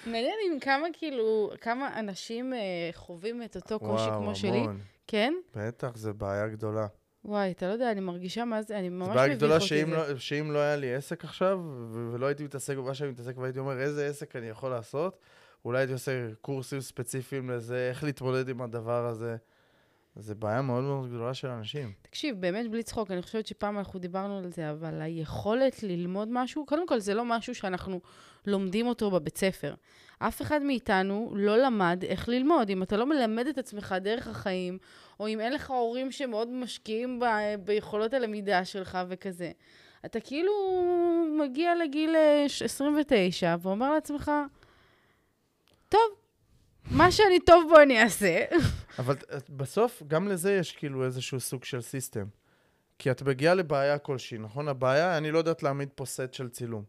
מעניין 0.05 0.35
אם 0.51 0.59
כמה 0.59 0.87
כאילו, 0.93 1.51
כמה 1.61 1.99
אנשים 1.99 2.53
אה, 2.53 2.59
חווים 2.93 3.43
את 3.43 3.55
אותו 3.55 3.79
קושי 3.79 4.03
וואו, 4.03 4.21
כמו 4.21 4.35
שלי. 4.35 4.57
המון. 4.57 4.79
כן? 5.07 5.33
בטח, 5.55 5.95
זה 5.95 6.13
בעיה 6.13 6.47
גדולה. 6.47 6.87
וואי, 7.25 7.51
אתה 7.51 7.67
לא 7.67 7.73
יודע, 7.73 7.91
אני 7.91 8.01
מרגישה 8.01 8.45
מה 8.45 8.61
זה, 8.61 8.79
אני 8.79 8.89
זו 8.89 8.95
ממש 8.95 9.07
בעיה 9.15 9.27
מביך 9.27 9.37
גדולה 9.37 9.55
אותי 9.55 9.65
שאם 9.67 9.89
זה. 9.89 9.95
לא, 9.95 10.17
שאם 10.17 10.51
לא 10.51 10.59
היה 10.59 10.75
לי 10.75 10.95
עסק 10.95 11.23
עכשיו, 11.23 11.59
ולא 12.11 12.25
הייתי 12.25 12.43
מתעסק 12.43 12.77
במה 12.77 12.93
שאני 12.93 13.09
מתעסק, 13.09 13.37
והייתי 13.37 13.59
אומר 13.59 13.81
איזה 13.81 14.07
עסק 14.07 14.35
אני 14.35 14.47
יכול 14.47 14.69
לעשות, 14.69 15.19
אולי 15.65 15.79
הייתי 15.79 15.93
עושה 15.93 16.27
קורסים 16.41 16.81
ספציפיים 16.81 17.49
לזה, 17.49 17.89
איך 17.89 18.03
להתמודד 18.03 18.49
עם 18.49 18.61
הדבר 18.61 19.05
הזה. 19.05 19.35
זה 20.15 20.35
בעיה 20.35 20.61
מאוד 20.61 20.83
מאוד 20.83 21.07
גדולה 21.09 21.33
של 21.33 21.47
אנשים. 21.47 21.93
תקשיב, 22.01 22.41
באמת 22.41 22.71
בלי 22.71 22.83
צחוק, 22.83 23.11
אני 23.11 23.21
חושבת 23.21 23.47
שפעם 23.47 23.77
אנחנו 23.77 23.99
דיברנו 23.99 24.37
על 24.37 24.51
זה, 24.51 24.71
אבל 24.71 25.01
היכולת 25.01 25.83
ללמוד 25.83 26.27
משהו, 26.31 26.65
קודם 26.65 26.87
כל 26.87 26.99
זה 26.99 27.13
לא 27.13 27.25
משהו 27.25 27.55
שאנחנו 27.55 28.01
לומדים 28.47 28.87
אותו 28.87 29.11
בבית 29.11 29.37
ספר. 29.37 29.73
אף 30.19 30.41
אחד 30.41 30.61
מאיתנו 30.63 31.31
לא 31.35 31.57
למד 31.57 32.03
איך 32.07 32.29
ללמוד. 32.29 32.69
אם 32.69 32.83
אתה 32.83 32.97
לא 32.97 33.05
מלמד 33.05 33.47
את 33.47 33.57
עצמך 33.57 33.95
דרך 34.01 34.27
החיים, 34.27 34.77
או 35.19 35.27
אם 35.27 35.39
אין 35.39 35.53
לך 35.53 35.71
הורים 35.71 36.11
שמאוד 36.11 36.47
משקיעים 36.47 37.19
ב- 37.19 37.25
ביכולות 37.63 38.13
הלמידה 38.13 38.65
שלך 38.65 38.97
וכזה, 39.07 39.51
אתה 40.05 40.19
כאילו 40.19 40.51
מגיע 41.43 41.75
לגיל 41.75 42.15
אה, 42.15 42.43
ש- 42.47 42.61
29 42.61 43.55
ואומר 43.59 43.93
לעצמך, 43.93 44.31
טוב, 45.89 46.01
מה 46.91 47.11
שאני 47.11 47.39
טוב 47.39 47.63
בו 47.69 47.81
אני 47.81 48.03
אעשה. 48.03 48.45
אבל 48.99 49.13
את- 49.37 49.49
בסוף, 49.49 50.03
גם 50.07 50.27
לזה 50.27 50.53
יש 50.53 50.71
כאילו 50.71 51.05
איזשהו 51.05 51.39
סוג 51.39 51.63
של 51.63 51.81
סיסטם. 51.81 52.25
כי 52.99 53.11
את 53.11 53.21
מגיעה 53.21 53.53
לבעיה 53.53 53.97
כלשהי, 53.97 54.37
נכון? 54.37 54.67
הבעיה, 54.67 55.17
אני 55.17 55.31
לא 55.31 55.37
יודעת 55.37 55.63
להעמיד 55.63 55.89
פה 55.95 56.05
סט 56.05 56.33
של 56.33 56.49
צילום. 56.49 56.83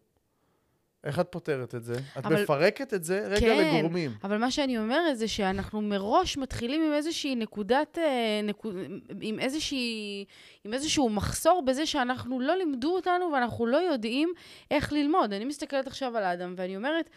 איך 1.06 1.20
את 1.20 1.26
פותרת 1.30 1.74
את 1.74 1.84
זה? 1.84 1.94
את 2.18 2.26
אבל- 2.26 2.42
מפרקת 2.42 2.94
את 2.94 3.04
זה 3.04 3.26
רגע 3.26 3.40
כן. 3.40 3.76
לגורמים. 3.78 4.10
אבל 4.24 4.38
מה 4.38 4.50
שאני 4.50 4.78
אומרת 4.78 5.18
זה 5.18 5.28
שאנחנו 5.28 5.82
מראש 5.82 6.36
מתחילים 6.36 6.82
עם 6.82 6.92
איזושהי 6.92 7.34
נקודת, 7.34 7.98
אה, 7.98 8.40
נקוד, 8.44 8.74
עם, 9.20 9.38
איזושהי, 9.38 10.24
עם 10.64 10.74
איזשהו 10.74 11.08
מחסור 11.10 11.62
בזה 11.66 11.86
שאנחנו 11.86 12.40
לא 12.40 12.56
לימדו 12.56 12.94
אותנו 12.94 13.30
ואנחנו 13.32 13.66
לא 13.66 13.76
יודעים 13.76 14.32
איך 14.70 14.92
ללמוד. 14.92 15.32
אני 15.32 15.44
מסתכלת 15.44 15.86
עכשיו 15.86 16.16
על 16.16 16.24
האדם 16.24 16.54
ואני 16.56 16.76
אומרת, 16.76 17.10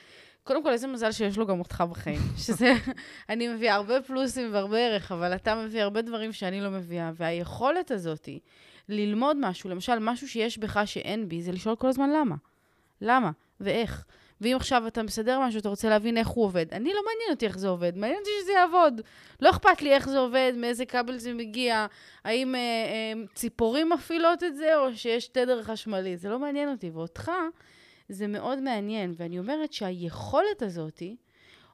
קודם 0.44 0.64
כל, 0.64 0.72
איזה 0.72 0.88
מזל 0.88 1.12
שיש 1.12 1.38
לו 1.38 1.48
גם 1.48 1.60
אותך 1.60 1.84
בחיים. 1.92 2.20
שזה, 2.46 2.74
אני 3.30 3.48
מביאה 3.48 3.76
הרבה 3.76 4.02
פלוסים 4.02 4.54
והרבה 4.54 4.78
ערך, 4.78 5.12
אבל 5.12 5.36
אתה 5.36 5.56
מביא 5.56 5.82
הרבה 5.82 6.02
דברים 6.02 6.34
שאני 6.34 6.62
לא 6.62 6.70
מביאה. 6.70 7.12
והיכולת 7.16 7.92
הזאת 7.92 8.30
ללמוד 8.90 9.38
משהו, 9.40 9.70
למשל, 9.70 10.00
משהו 10.00 10.28
שיש 10.28 10.58
בך 10.58 10.80
שאין 10.86 11.30
בי, 11.30 11.42
זה 11.42 11.52
לשאול 11.52 11.76
כל 11.76 11.88
הזמן 11.88 12.10
למה. 12.10 12.36
למה 13.02 13.32
ואיך. 13.62 14.06
ואם 14.42 14.56
עכשיו 14.56 14.88
אתה 14.88 15.04
מסדר 15.04 15.40
משהו, 15.40 15.60
אתה 15.60 15.70
רוצה 15.70 15.90
להבין 15.90 16.18
איך 16.18 16.28
הוא 16.28 16.46
עובד. 16.46 16.66
אני 16.72 16.94
לא 16.94 17.02
מעניין 17.06 17.32
אותי 17.32 17.46
איך 17.46 17.58
זה 17.58 17.68
עובד, 17.68 17.98
מעניין 17.98 18.20
אותי 18.20 18.30
שזה 18.42 18.52
יעבוד. 18.52 19.02
לא 19.42 19.50
אכפת 19.50 19.82
לי 19.82 19.94
איך 19.94 20.10
זה 20.10 20.20
עובד, 20.20 20.54
מאיזה 20.56 20.86
כבל 20.86 21.18
זה 21.18 21.34
מגיע, 21.34 21.86
האם 22.24 22.56
אה, 22.56 22.60
אה, 22.60 23.14
ציפורים 23.34 23.90
מפעילות 23.90 24.44
את 24.44 24.56
זה, 24.56 24.78
או 24.78 24.96
שיש 24.96 25.28
תדר 25.28 25.64
חשמלי. 25.64 26.18
זה 26.18 26.30
לא 26.30 26.40
מעניין 26.40 26.70
אותי. 26.70 26.90
ואותך, 26.90 27.32
זה 28.10 28.28
מאוד 28.28 28.60
מעניין. 28.60 29.14
ואני 29.18 29.40
אומרת 29.40 29.74
שהיכולת 29.74 30.62
הזאת, 30.62 31.04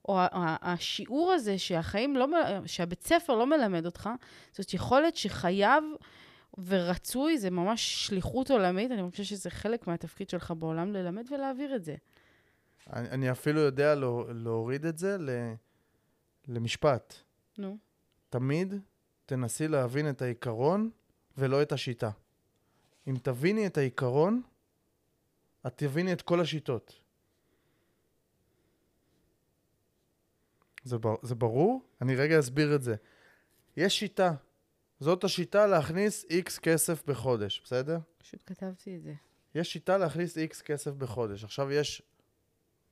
או 0.07 0.17
השיעור 0.41 1.31
הזה 1.31 1.57
שהחיים 1.57 2.15
לא, 2.15 2.27
מ- 2.27 2.67
שהבית 2.67 3.03
ספר 3.03 3.35
לא 3.35 3.45
מלמד 3.45 3.85
אותך, 3.85 4.09
זאת 4.51 4.73
יכולת 4.73 5.15
שחייב 5.15 5.83
ורצוי, 6.57 7.37
זה 7.37 7.49
ממש 7.49 8.07
שליחות 8.07 8.51
עולמית. 8.51 8.91
אני 8.91 9.11
חושבת 9.11 9.25
שזה 9.25 9.49
חלק 9.49 9.87
מהתפקיד 9.87 10.29
שלך 10.29 10.53
בעולם 10.59 10.93
ללמד 10.93 11.25
ולהעביר 11.31 11.75
את 11.75 11.83
זה. 11.83 11.95
אני, 12.93 13.09
אני 13.09 13.31
אפילו 13.31 13.59
יודע 13.61 13.95
לא, 13.95 14.25
להוריד 14.29 14.85
את 14.85 14.97
זה 14.97 15.17
ל, 15.17 15.29
למשפט. 16.47 17.13
נו. 17.57 17.77
תמיד 18.29 18.73
תנסי 19.25 19.67
להבין 19.67 20.09
את 20.09 20.21
העיקרון 20.21 20.89
ולא 21.37 21.61
את 21.61 21.71
השיטה. 21.71 22.09
אם 23.07 23.15
תביני 23.21 23.67
את 23.67 23.77
העיקרון, 23.77 24.41
את 25.67 25.73
תביני 25.75 26.13
את 26.13 26.21
כל 26.21 26.41
השיטות. 26.41 26.99
זה, 30.83 30.97
בר, 30.97 31.15
זה 31.21 31.35
ברור? 31.35 31.81
אני 32.01 32.15
רגע 32.15 32.39
אסביר 32.39 32.75
את 32.75 32.83
זה. 32.83 32.95
יש 33.77 33.99
שיטה. 33.99 34.33
זאת 34.99 35.23
השיטה 35.23 35.67
להכניס 35.67 36.25
איקס 36.29 36.59
כסף 36.59 37.05
בחודש, 37.05 37.61
בסדר? 37.63 37.97
פשוט 38.17 38.43
כתבתי 38.45 38.95
את 38.95 39.01
זה. 39.01 39.13
יש 39.55 39.73
שיטה 39.73 39.97
להכניס 39.97 40.37
איקס 40.37 40.61
כסף 40.61 40.91
בחודש. 40.91 41.43
עכשיו 41.43 41.71
יש 41.71 42.01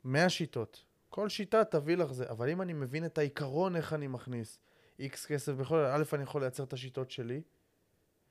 100 0.04 0.30
שיטות. 0.30 0.84
כל 1.10 1.30
שיטה 1.30 1.64
תביא 1.64 1.98
לך 1.98 2.12
זה. 2.12 2.30
אבל 2.30 2.50
אם 2.50 2.62
אני 2.62 2.74
מבין 2.74 3.06
את 3.06 3.18
העיקרון 3.18 3.76
איך 3.76 3.94
אני 3.94 4.08
מכניס 4.08 4.60
איקס 5.00 5.26
כסף 5.26 5.54
בחודש, 5.54 5.90
א', 5.94 6.16
אני 6.16 6.24
יכול 6.24 6.42
לייצר 6.42 6.64
את 6.64 6.74
השיטות 6.74 7.12
שלי, 7.12 7.42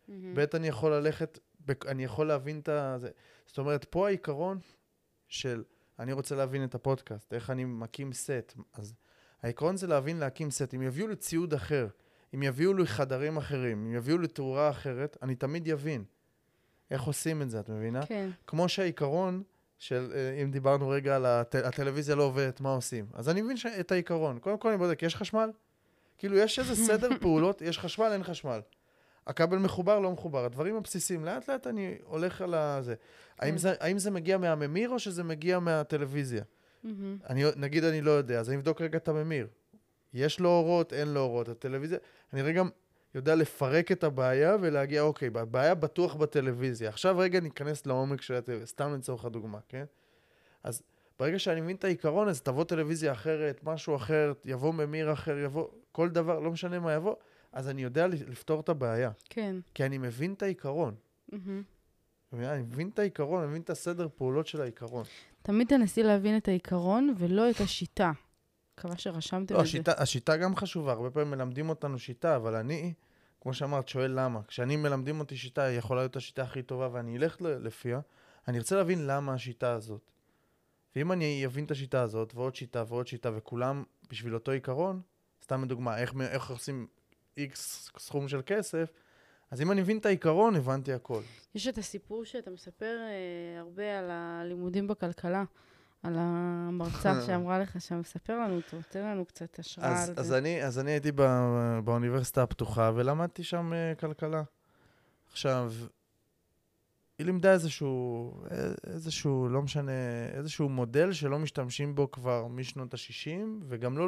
ב', 0.08 0.38
אני 0.54 0.68
יכול 0.68 0.94
ללכת, 0.94 1.38
אני 1.86 2.04
יכול 2.04 2.26
להבין 2.28 2.60
את 2.60 2.68
ה... 2.68 2.96
זה. 2.98 3.10
זאת 3.46 3.58
אומרת, 3.58 3.84
פה 3.84 4.06
העיקרון 4.06 4.58
של 5.28 5.64
אני 5.98 6.12
רוצה 6.12 6.34
להבין 6.34 6.64
את 6.64 6.74
הפודקאסט, 6.74 7.32
איך 7.32 7.50
אני 7.50 7.64
מקים 7.64 8.12
סט. 8.12 8.52
אז 8.72 8.94
העיקרון 9.42 9.76
זה 9.76 9.86
להבין 9.86 10.18
להקים 10.18 10.50
סט. 10.50 10.74
אם 10.74 10.82
יביאו 10.82 11.08
לי 11.08 11.16
ציוד 11.16 11.54
אחר, 11.54 11.86
אם 12.34 12.42
יביאו 12.42 12.74
לי 12.74 12.86
חדרים 12.86 13.36
אחרים, 13.36 13.86
אם 13.86 13.94
יביאו 13.94 14.18
לי 14.18 14.28
תאורה 14.28 14.70
אחרת, 14.70 15.16
אני 15.22 15.34
תמיד 15.34 15.66
יבין 15.66 16.04
איך 16.90 17.02
עושים 17.02 17.42
את 17.42 17.50
זה, 17.50 17.60
את 17.60 17.68
מבינה? 17.68 18.06
כן. 18.06 18.30
כמו 18.46 18.68
שהעיקרון 18.68 19.42
של, 19.78 20.12
אה, 20.14 20.42
אם 20.42 20.50
דיברנו 20.50 20.88
רגע 20.88 21.16
על 21.16 21.26
הט... 21.26 21.54
הטלוויזיה 21.54 22.14
לא 22.14 22.22
עובדת, 22.22 22.60
מה 22.60 22.70
עושים? 22.70 23.06
אז 23.12 23.28
אני 23.28 23.42
מבין 23.42 23.56
ש... 23.56 23.66
את 23.66 23.92
העיקרון. 23.92 24.38
קודם 24.38 24.58
כל 24.58 24.68
אני 24.68 24.78
בודק, 24.78 25.02
יש 25.02 25.16
חשמל? 25.16 25.50
כאילו, 26.18 26.36
יש 26.36 26.58
איזה 26.58 26.76
סדר 26.76 27.08
פעולות, 27.20 27.62
יש 27.62 27.78
חשמל, 27.78 28.08
אין 28.12 28.22
חשמל. 28.22 28.60
הכבל 29.26 29.58
מחובר, 29.58 30.00
לא 30.00 30.12
מחובר. 30.12 30.44
הדברים 30.44 30.76
הבסיסיים, 30.76 31.24
לאט 31.24 31.50
לאט 31.50 31.66
אני 31.66 31.94
הולך 32.04 32.40
על 32.40 32.54
הזה. 32.54 32.94
האם, 33.38 33.52
כן. 33.52 33.58
זה, 33.58 33.74
האם 33.80 33.98
זה 33.98 34.10
מגיע 34.10 34.38
מהממיר 34.38 34.90
או 34.90 34.98
שזה 34.98 35.24
מגיע 35.24 35.58
מהטלוויזיה? 35.58 36.42
אני, 37.30 37.44
נגיד 37.56 37.84
אני 37.84 38.00
לא 38.00 38.10
יודע, 38.10 38.40
אז 38.40 38.48
אני 38.48 38.56
אבדוק 38.56 38.80
רגע 38.80 38.98
את 38.98 39.08
הממיר. 39.08 39.46
יש 40.14 40.40
לו 40.40 40.48
אורות, 40.48 40.92
אין 40.92 41.08
לו 41.08 41.20
אורות, 41.20 41.48
הטלוויזיה... 41.48 41.98
אני 42.32 42.42
רגע 42.42 42.62
יודע 43.14 43.34
לפרק 43.34 43.92
את 43.92 44.04
הבעיה 44.04 44.56
ולהגיע, 44.60 45.02
אוקיי, 45.02 45.30
הבעיה 45.34 45.74
בטוח 45.74 46.14
בטלוויזיה. 46.14 46.88
עכשיו 46.88 47.18
רגע 47.18 47.40
ניכנס 47.40 47.86
לעומק 47.86 48.22
של 48.22 48.34
הטלוויזיה, 48.34 48.66
סתם 48.66 48.94
לצורך 48.94 49.24
הדוגמה, 49.24 49.58
כן? 49.68 49.84
אז 50.62 50.82
ברגע 51.18 51.38
שאני 51.38 51.60
מבין 51.60 51.76
את 51.76 51.84
העיקרון, 51.84 52.28
אז 52.28 52.42
תבוא 52.42 52.64
טלוויזיה 52.64 53.12
אחרת, 53.12 53.60
משהו 53.64 53.96
אחר, 53.96 54.32
יבוא 54.44 54.74
ממיר 54.74 55.12
אחר, 55.12 55.38
יבוא 55.38 55.68
כל 55.92 56.08
דבר, 56.08 56.38
לא 56.38 56.50
משנה 56.50 56.80
מה 56.80 56.92
יבוא, 56.92 57.14
אז 57.52 57.68
אני 57.68 57.82
יודע 57.82 58.06
לפתור 58.06 58.60
את 58.60 58.68
הבעיה. 58.68 59.10
כן. 59.30 59.56
כי 59.74 59.84
אני 59.84 59.98
מבין 59.98 60.32
את 60.32 60.42
העיקרון. 60.42 60.94
מבין? 61.32 61.64
אני 62.32 62.62
מבין 62.62 62.88
את 62.88 62.98
העיקרון, 62.98 63.42
אני 63.42 63.50
מבין 63.50 63.62
את 63.62 63.70
הסדר 63.70 64.08
פעולות 64.16 64.46
של 64.46 64.60
העיקרון. 64.60 65.04
תמיד 65.42 65.68
תנסי 65.68 66.02
להבין 66.02 66.36
את 66.36 66.48
העיקרון 66.48 67.14
ולא 67.18 67.50
את 67.50 67.60
השיטה. 67.60 68.12
מקווה 68.84 68.98
שרשמתם 68.98 69.54
לא, 69.54 69.60
את 69.60 69.64
זה. 69.64 69.70
השיטה, 69.70 69.92
השיטה 69.96 70.36
גם 70.36 70.56
חשובה, 70.56 70.92
הרבה 70.92 71.10
פעמים 71.10 71.30
מלמדים 71.30 71.68
אותנו 71.68 71.98
שיטה, 71.98 72.36
אבל 72.36 72.54
אני, 72.54 72.92
כמו 73.40 73.54
שאמרת, 73.54 73.88
שואל 73.88 74.20
למה. 74.20 74.40
כשאני 74.42 74.76
מלמדים 74.76 75.20
אותי 75.20 75.36
שיטה, 75.36 75.62
היא 75.62 75.78
יכולה 75.78 76.00
להיות 76.00 76.16
השיטה 76.16 76.42
הכי 76.42 76.62
טובה 76.62 76.88
ואני 76.92 77.16
אלך 77.16 77.42
ל- 77.42 77.66
לפיה, 77.66 78.00
אני 78.48 78.58
רוצה 78.58 78.76
להבין 78.76 79.06
למה 79.06 79.34
השיטה 79.34 79.72
הזאת. 79.72 80.10
ואם 80.96 81.12
אני 81.12 81.46
אבין 81.46 81.64
את 81.64 81.70
השיטה 81.70 82.02
הזאת, 82.02 82.34
ועוד 82.34 82.54
שיטה 82.54 82.84
ועוד 82.88 83.06
שיטה, 83.06 83.30
וכולם 83.36 83.84
בשביל 84.10 84.34
אותו 84.34 84.52
עיקרון, 84.52 85.00
סתם 85.44 85.64
לדוגמה, 85.64 85.98
איך, 85.98 86.14
איך 86.20 86.50
עושים 86.50 86.86
איקס 87.36 87.90
סכום 87.98 88.28
של 88.28 88.40
כסף, 88.46 88.92
אז 89.50 89.60
אם 89.62 89.72
אני 89.72 89.80
מבין 89.80 89.98
את 89.98 90.06
העיקרון, 90.06 90.56
הבנתי 90.56 90.92
הכל. 90.92 91.22
יש 91.54 91.68
את 91.68 91.78
הסיפור 91.78 92.24
שאתה 92.24 92.50
מספר 92.50 92.96
אה, 93.00 93.60
הרבה 93.60 93.98
על 93.98 94.10
הלימודים 94.10 94.86
בכלכלה, 94.88 95.44
על 96.02 96.14
המרצה 96.16 97.12
שאמרה 97.26 97.58
לך 97.58 97.80
שם, 97.80 97.98
מספר 98.00 98.38
לנו 98.38 98.56
אותו, 98.56 98.76
תן 98.88 99.02
לנו 99.02 99.24
קצת 99.24 99.58
השראה 99.58 100.02
אז, 100.02 100.08
על 100.08 100.14
אז, 100.18 100.26
זה. 100.26 100.38
אני, 100.38 100.64
אז 100.64 100.78
אני 100.78 100.90
הייתי 100.90 101.12
בא, 101.12 101.40
באוניברסיטה 101.84 102.42
הפתוחה 102.42 102.90
ולמדתי 102.94 103.44
שם 103.44 103.72
uh, 103.72 104.00
כלכלה. 104.00 104.42
עכשיו, 105.30 105.72
היא 107.18 107.26
לימדה 107.26 107.52
איזשהו, 107.52 108.32
איזשהו, 108.86 109.48
לא 109.48 109.62
משנה, 109.62 109.92
איזשהו 110.34 110.68
מודל 110.68 111.12
שלא 111.12 111.38
משתמשים 111.38 111.94
בו 111.94 112.10
כבר 112.10 112.46
משנות 112.46 112.94
ה-60, 112.94 113.64
וגם 113.68 113.98
לא, 113.98 114.06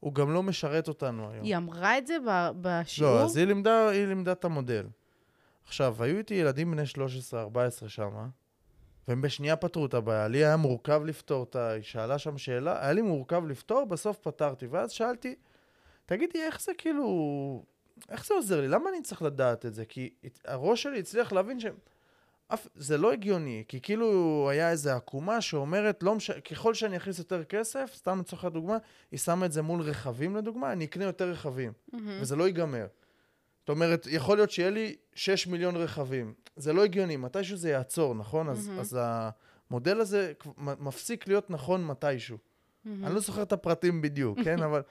הוא 0.00 0.14
גם 0.14 0.30
לא 0.30 0.42
משרת 0.42 0.88
אותנו 0.88 1.30
היום. 1.30 1.44
היא 1.44 1.56
אמרה 1.56 1.98
את 1.98 2.06
זה 2.06 2.16
בשיעור? 2.60 3.14
לא, 3.14 3.24
אז 3.24 3.36
היא 3.36 3.46
לימדה, 3.46 3.88
היא 3.88 4.06
לימדה 4.06 4.32
את 4.32 4.44
המודל. 4.44 4.86
עכשיו, 5.66 6.02
היו 6.02 6.18
איתי 6.18 6.34
ילדים 6.34 6.70
בני 6.70 6.82
13-14 7.84 7.88
שם, 7.88 8.10
והם 9.08 9.20
בשנייה 9.22 9.56
פתרו 9.56 9.86
את 9.86 9.94
הבעיה. 9.94 10.28
לי 10.28 10.38
היה 10.38 10.56
מורכב 10.56 11.02
לפתור 11.04 11.40
אותה, 11.40 11.70
היא 11.70 11.82
שאלה 11.82 12.18
שם 12.18 12.38
שאלה, 12.38 12.82
היה 12.82 12.92
לי 12.92 13.02
מורכב 13.02 13.46
לפתור, 13.46 13.84
בסוף 13.84 14.18
פתרתי. 14.18 14.66
ואז 14.66 14.90
שאלתי, 14.92 15.34
תגידי, 16.06 16.42
איך 16.42 16.60
זה 16.60 16.72
כאילו... 16.78 17.62
איך 18.08 18.26
זה 18.26 18.34
עוזר 18.34 18.60
לי? 18.60 18.68
למה 18.68 18.90
אני 18.90 19.02
צריך 19.02 19.22
לדעת 19.22 19.66
את 19.66 19.74
זה? 19.74 19.84
כי 19.84 20.10
הראש 20.44 20.82
שלי 20.82 20.98
הצליח 20.98 21.32
להבין 21.32 21.60
ש... 21.60 21.66
אף, 22.48 22.66
זה 22.74 22.98
לא 22.98 23.12
הגיוני, 23.12 23.64
כי 23.68 23.80
כאילו 23.80 24.48
היה 24.50 24.70
איזו 24.70 24.90
עקומה 24.90 25.40
שאומרת, 25.40 26.02
לא 26.02 26.14
מש... 26.14 26.30
ככל 26.30 26.74
שאני 26.74 26.96
אכניס 26.96 27.18
יותר 27.18 27.44
כסף, 27.44 27.92
סתם 27.96 28.20
לצורך 28.20 28.44
הדוגמה, 28.44 28.76
היא 29.10 29.18
שמה 29.18 29.46
את 29.46 29.52
זה 29.52 29.62
מול 29.62 29.80
רכבים 29.80 30.36
לדוגמה, 30.36 30.72
אני 30.72 30.84
אקנה 30.84 31.04
יותר 31.04 31.30
רכבים. 31.30 31.72
מהמם. 31.92 32.18
וזה 32.20 32.36
לא 32.36 32.46
ייגמר. 32.46 32.86
זאת 33.66 33.70
אומרת, 33.70 34.06
יכול 34.10 34.36
להיות 34.36 34.50
שיהיה 34.50 34.70
לי 34.70 34.96
6 35.14 35.46
מיליון 35.46 35.76
רכבים. 35.76 36.34
זה 36.56 36.72
לא 36.72 36.84
הגיוני, 36.84 37.16
מתישהו 37.16 37.56
זה 37.56 37.70
יעצור, 37.70 38.14
נכון? 38.14 38.48
אז. 38.48 38.70
אז 38.80 38.98
המודל 39.70 40.00
הזה 40.00 40.32
מפסיק 40.56 41.28
להיות 41.28 41.50
נכון 41.50 41.84
מתישהו. 41.84 42.38
אני 42.86 43.14
לא 43.14 43.20
זוכר 43.20 43.42
את 43.42 43.52
הפרטים 43.52 44.02
בדיוק, 44.02 44.38
כן? 44.44 44.62
אבל... 44.68 44.82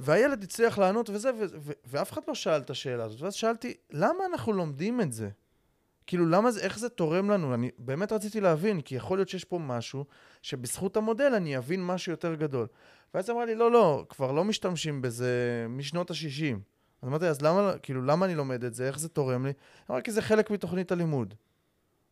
והילד 0.00 0.42
הצליח 0.42 0.78
לענות 0.78 1.10
וזה, 1.10 1.30
ו- 1.30 1.46
ו- 1.58 1.72
ואף 1.84 2.12
אחד 2.12 2.20
לא 2.28 2.34
שאל 2.34 2.60
את 2.60 2.70
השאלה 2.70 3.04
הזאת. 3.04 3.20
ואז 3.20 3.34
שאלתי, 3.34 3.74
למה 3.90 4.26
אנחנו 4.32 4.52
לומדים 4.52 5.00
את 5.00 5.12
זה? 5.12 5.28
כאילו, 6.06 6.26
למה 6.26 6.50
זה, 6.50 6.60
איך 6.60 6.78
זה 6.78 6.88
תורם 6.88 7.30
לנו? 7.30 7.54
אני 7.54 7.70
באמת 7.78 8.12
רציתי 8.12 8.40
להבין, 8.40 8.80
כי 8.80 8.94
יכול 8.94 9.18
להיות 9.18 9.28
שיש 9.28 9.44
פה 9.44 9.58
משהו 9.58 10.04
שבזכות 10.42 10.96
המודל 10.96 11.32
אני 11.36 11.58
אבין 11.58 11.84
משהו 11.84 12.12
יותר 12.12 12.34
גדול. 12.34 12.66
ואז 13.14 13.30
אמרה 13.30 13.44
לי, 13.44 13.54
לא, 13.54 13.70
לא, 13.70 14.04
כבר 14.08 14.32
לא 14.32 14.44
משתמשים 14.44 15.02
בזה 15.02 15.66
משנות 15.68 16.10
ה-60. 16.10 16.75
אז 17.02 17.08
אמרתי, 17.08 17.26
אז 17.26 17.42
למה, 17.42 17.72
כאילו, 17.82 18.02
למה 18.02 18.26
אני 18.26 18.34
לומד 18.34 18.64
את 18.64 18.74
זה? 18.74 18.86
איך 18.86 18.98
זה 18.98 19.08
תורם 19.08 19.46
לי? 19.46 19.52
אמרה, 19.90 20.00
כי 20.00 20.12
זה 20.12 20.22
חלק 20.22 20.50
מתוכנית 20.50 20.92
הלימוד. 20.92 21.34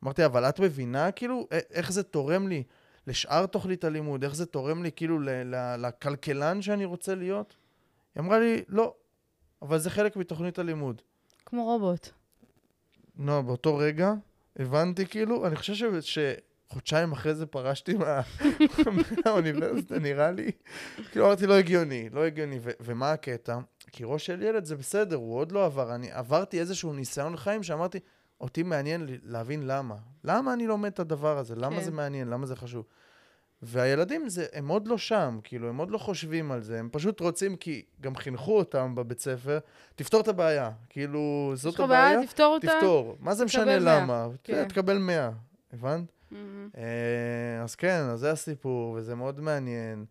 אמרתי, 0.04 0.24
אבל 0.24 0.44
את 0.48 0.60
מבינה, 0.60 1.12
כאילו, 1.12 1.46
איך 1.70 1.92
זה 1.92 2.02
תורם 2.02 2.48
לי 2.48 2.62
לשאר 3.06 3.46
תוכנית 3.46 3.84
הלימוד? 3.84 4.24
איך 4.24 4.34
זה 4.34 4.46
תורם 4.46 4.82
לי, 4.82 4.90
כאילו, 4.96 5.18
לכלכלן 5.78 6.62
שאני 6.62 6.84
רוצה 6.84 7.14
להיות? 7.14 7.56
היא 8.14 8.20
אמרה 8.22 8.38
לי, 8.38 8.62
לא, 8.68 8.94
אבל 9.62 9.78
זה 9.78 9.90
חלק 9.90 10.16
מתוכנית 10.16 10.58
הלימוד. 10.58 11.02
כמו 11.46 11.64
רובוט. 11.64 12.08
נו, 13.16 13.42
באותו 13.42 13.76
רגע 13.76 14.12
הבנתי 14.58 15.06
כאילו, 15.06 15.46
אני 15.46 15.56
חושב 15.56 16.00
ש... 16.00 16.18
שחודשיים 16.70 17.12
אחרי 17.12 17.34
זה 17.34 17.46
פרשתי 17.46 17.94
מה- 17.94 18.20
מהאוניברסיטה, 19.24 19.98
נראה 19.98 20.30
לי. 20.30 20.50
כאילו 21.10 21.26
אמרתי, 21.26 21.46
לא 21.46 21.54
הגיוני, 21.54 22.08
לא 22.12 22.24
הגיוני. 22.24 22.58
ו- 22.62 22.70
ומה 22.80 23.12
הקטע? 23.12 23.58
כי 23.96 24.04
ראש 24.06 24.26
של 24.26 24.42
ילד 24.42 24.64
זה 24.64 24.76
בסדר, 24.76 25.16
הוא 25.16 25.36
עוד 25.36 25.52
לא 25.52 25.64
עבר. 25.64 25.94
אני 25.94 26.12
עברתי 26.12 26.60
איזשהו 26.60 26.92
ניסיון 26.92 27.36
חיים 27.36 27.62
שאמרתי, 27.62 27.98
אותי 28.40 28.62
מעניין 28.62 29.06
להבין 29.22 29.66
למה. 29.66 29.96
למה 30.24 30.52
אני 30.52 30.66
לומד 30.66 30.92
את 30.92 31.00
הדבר 31.00 31.38
הזה? 31.38 31.54
למה 31.56 31.76
כן. 31.76 31.82
זה 31.82 31.90
מעניין? 31.90 32.28
למה 32.28 32.46
זה 32.46 32.56
חשוב? 32.56 32.84
והילדים, 33.62 34.28
זה, 34.28 34.46
הם 34.52 34.68
עוד 34.68 34.88
לא 34.88 34.98
שם, 34.98 35.38
כאילו, 35.44 35.68
הם 35.68 35.76
עוד 35.76 35.90
לא 35.90 35.98
חושבים 35.98 36.52
על 36.52 36.62
זה, 36.62 36.78
הם 36.78 36.88
פשוט 36.92 37.20
רוצים, 37.20 37.56
כי 37.56 37.82
גם 38.00 38.16
חינכו 38.16 38.58
אותם 38.58 38.94
בבית 38.94 39.20
ספר, 39.20 39.58
תפתור 39.94 40.20
את 40.20 40.28
הבעיה. 40.28 40.70
כאילו, 40.88 41.52
זאת 41.54 41.80
הבעיה, 41.80 42.16
בעיה, 42.16 42.26
תפתור 42.26 42.54
אותה. 42.54 42.66
תפתור. 42.66 43.16
מה 43.20 43.34
זה 43.34 43.44
משנה 43.44 43.64
100. 43.64 43.78
למה? 43.78 44.28
כן. 44.44 44.68
תקבל 44.68 44.98
100, 44.98 45.30
הבנת? 45.72 46.12
מהמם. 46.30 46.68
אה, 46.76 47.62
אז 47.62 47.74
כן, 47.74 48.00
אז 48.00 48.20
זה 48.20 48.30
הסיפור, 48.30 48.90
וזה 48.90 49.14
מאוד 49.14 49.40
מעניין. 49.40 50.04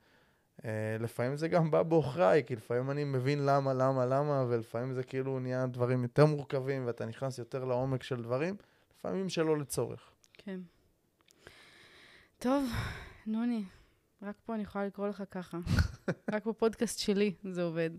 אה, 0.66 0.98
לפעמים 1.00 1.36
זה 1.36 1.48
גם 1.48 1.72
בא 1.72 1.84
בעוכריי, 1.84 2.44
כי 2.46 2.56
לפעמים 2.56 2.92
אני 2.92 3.04
מבין 3.04 3.46
למה, 3.46 3.74
למה, 3.74 4.06
למה, 4.06 4.46
ולפעמים 4.50 4.94
זה 4.94 5.04
כאילו 5.04 5.40
נהיה 5.40 5.66
דברים 5.66 6.04
יותר 6.04 6.26
מורכבים, 6.26 6.88
ואתה 6.88 7.06
נכנס 7.06 7.38
יותר 7.38 7.66
לעומק 7.66 8.04
של 8.04 8.24
דברים, 8.24 8.56
לפעמים 8.98 9.30
שלא 9.30 9.58
לצורך. 9.58 10.12
כן. 10.34 10.60
טוב, 12.40 12.70
נוני, 13.28 13.64
רק 14.22 14.36
פה 14.46 14.56
אני 14.56 14.64
יכולה 14.64 14.86
לקרוא 14.86 15.08
לך 15.08 15.24
ככה. 15.32 15.58
רק 16.34 16.46
בפודקאסט 16.46 17.00
שלי 17.00 17.34
זה 17.52 17.64
עובד. 17.64 17.90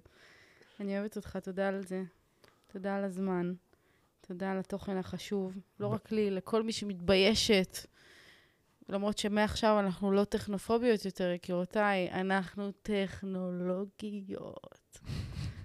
אני 0.80 0.98
אוהבת 0.98 1.16
אותך, 1.16 1.36
תודה 1.36 1.68
על 1.68 1.82
זה. 1.82 2.02
תודה 2.66 2.96
על 2.96 3.04
הזמן. 3.04 3.54
תודה 4.20 4.52
על 4.52 4.58
התוכן 4.58 4.96
החשוב. 4.96 5.58
לא 5.80 5.86
רק 5.86 6.12
לי, 6.12 6.30
לכל 6.30 6.62
מי 6.62 6.72
שמתביישת. 6.72 7.78
למרות 8.88 9.18
שמעכשיו 9.18 9.80
אנחנו 9.80 10.12
לא 10.12 10.24
טכנופוביות 10.24 11.04
יותר, 11.04 11.30
יקירותיי, 11.30 12.10
אנחנו 12.12 12.70
טכנולוגיות. 12.82 14.38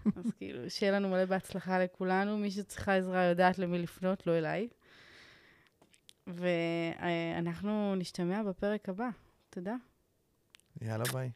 אז 0.15 0.31
כאילו, 0.37 0.69
שיהיה 0.69 0.91
לנו 0.91 1.09
מלא 1.09 1.25
בהצלחה 1.25 1.79
לכולנו. 1.79 2.37
מי 2.37 2.51
שצריכה 2.51 2.95
עזרה 2.95 3.23
יודעת 3.23 3.59
למי 3.59 3.79
לפנות, 3.79 4.27
לא 4.27 4.37
אליי. 4.37 4.67
ואנחנו 6.27 7.95
נשתמע 7.95 8.43
בפרק 8.43 8.89
הבא. 8.89 9.09
תודה. 9.49 9.75
יאללה, 10.81 11.03
ביי. 11.13 11.31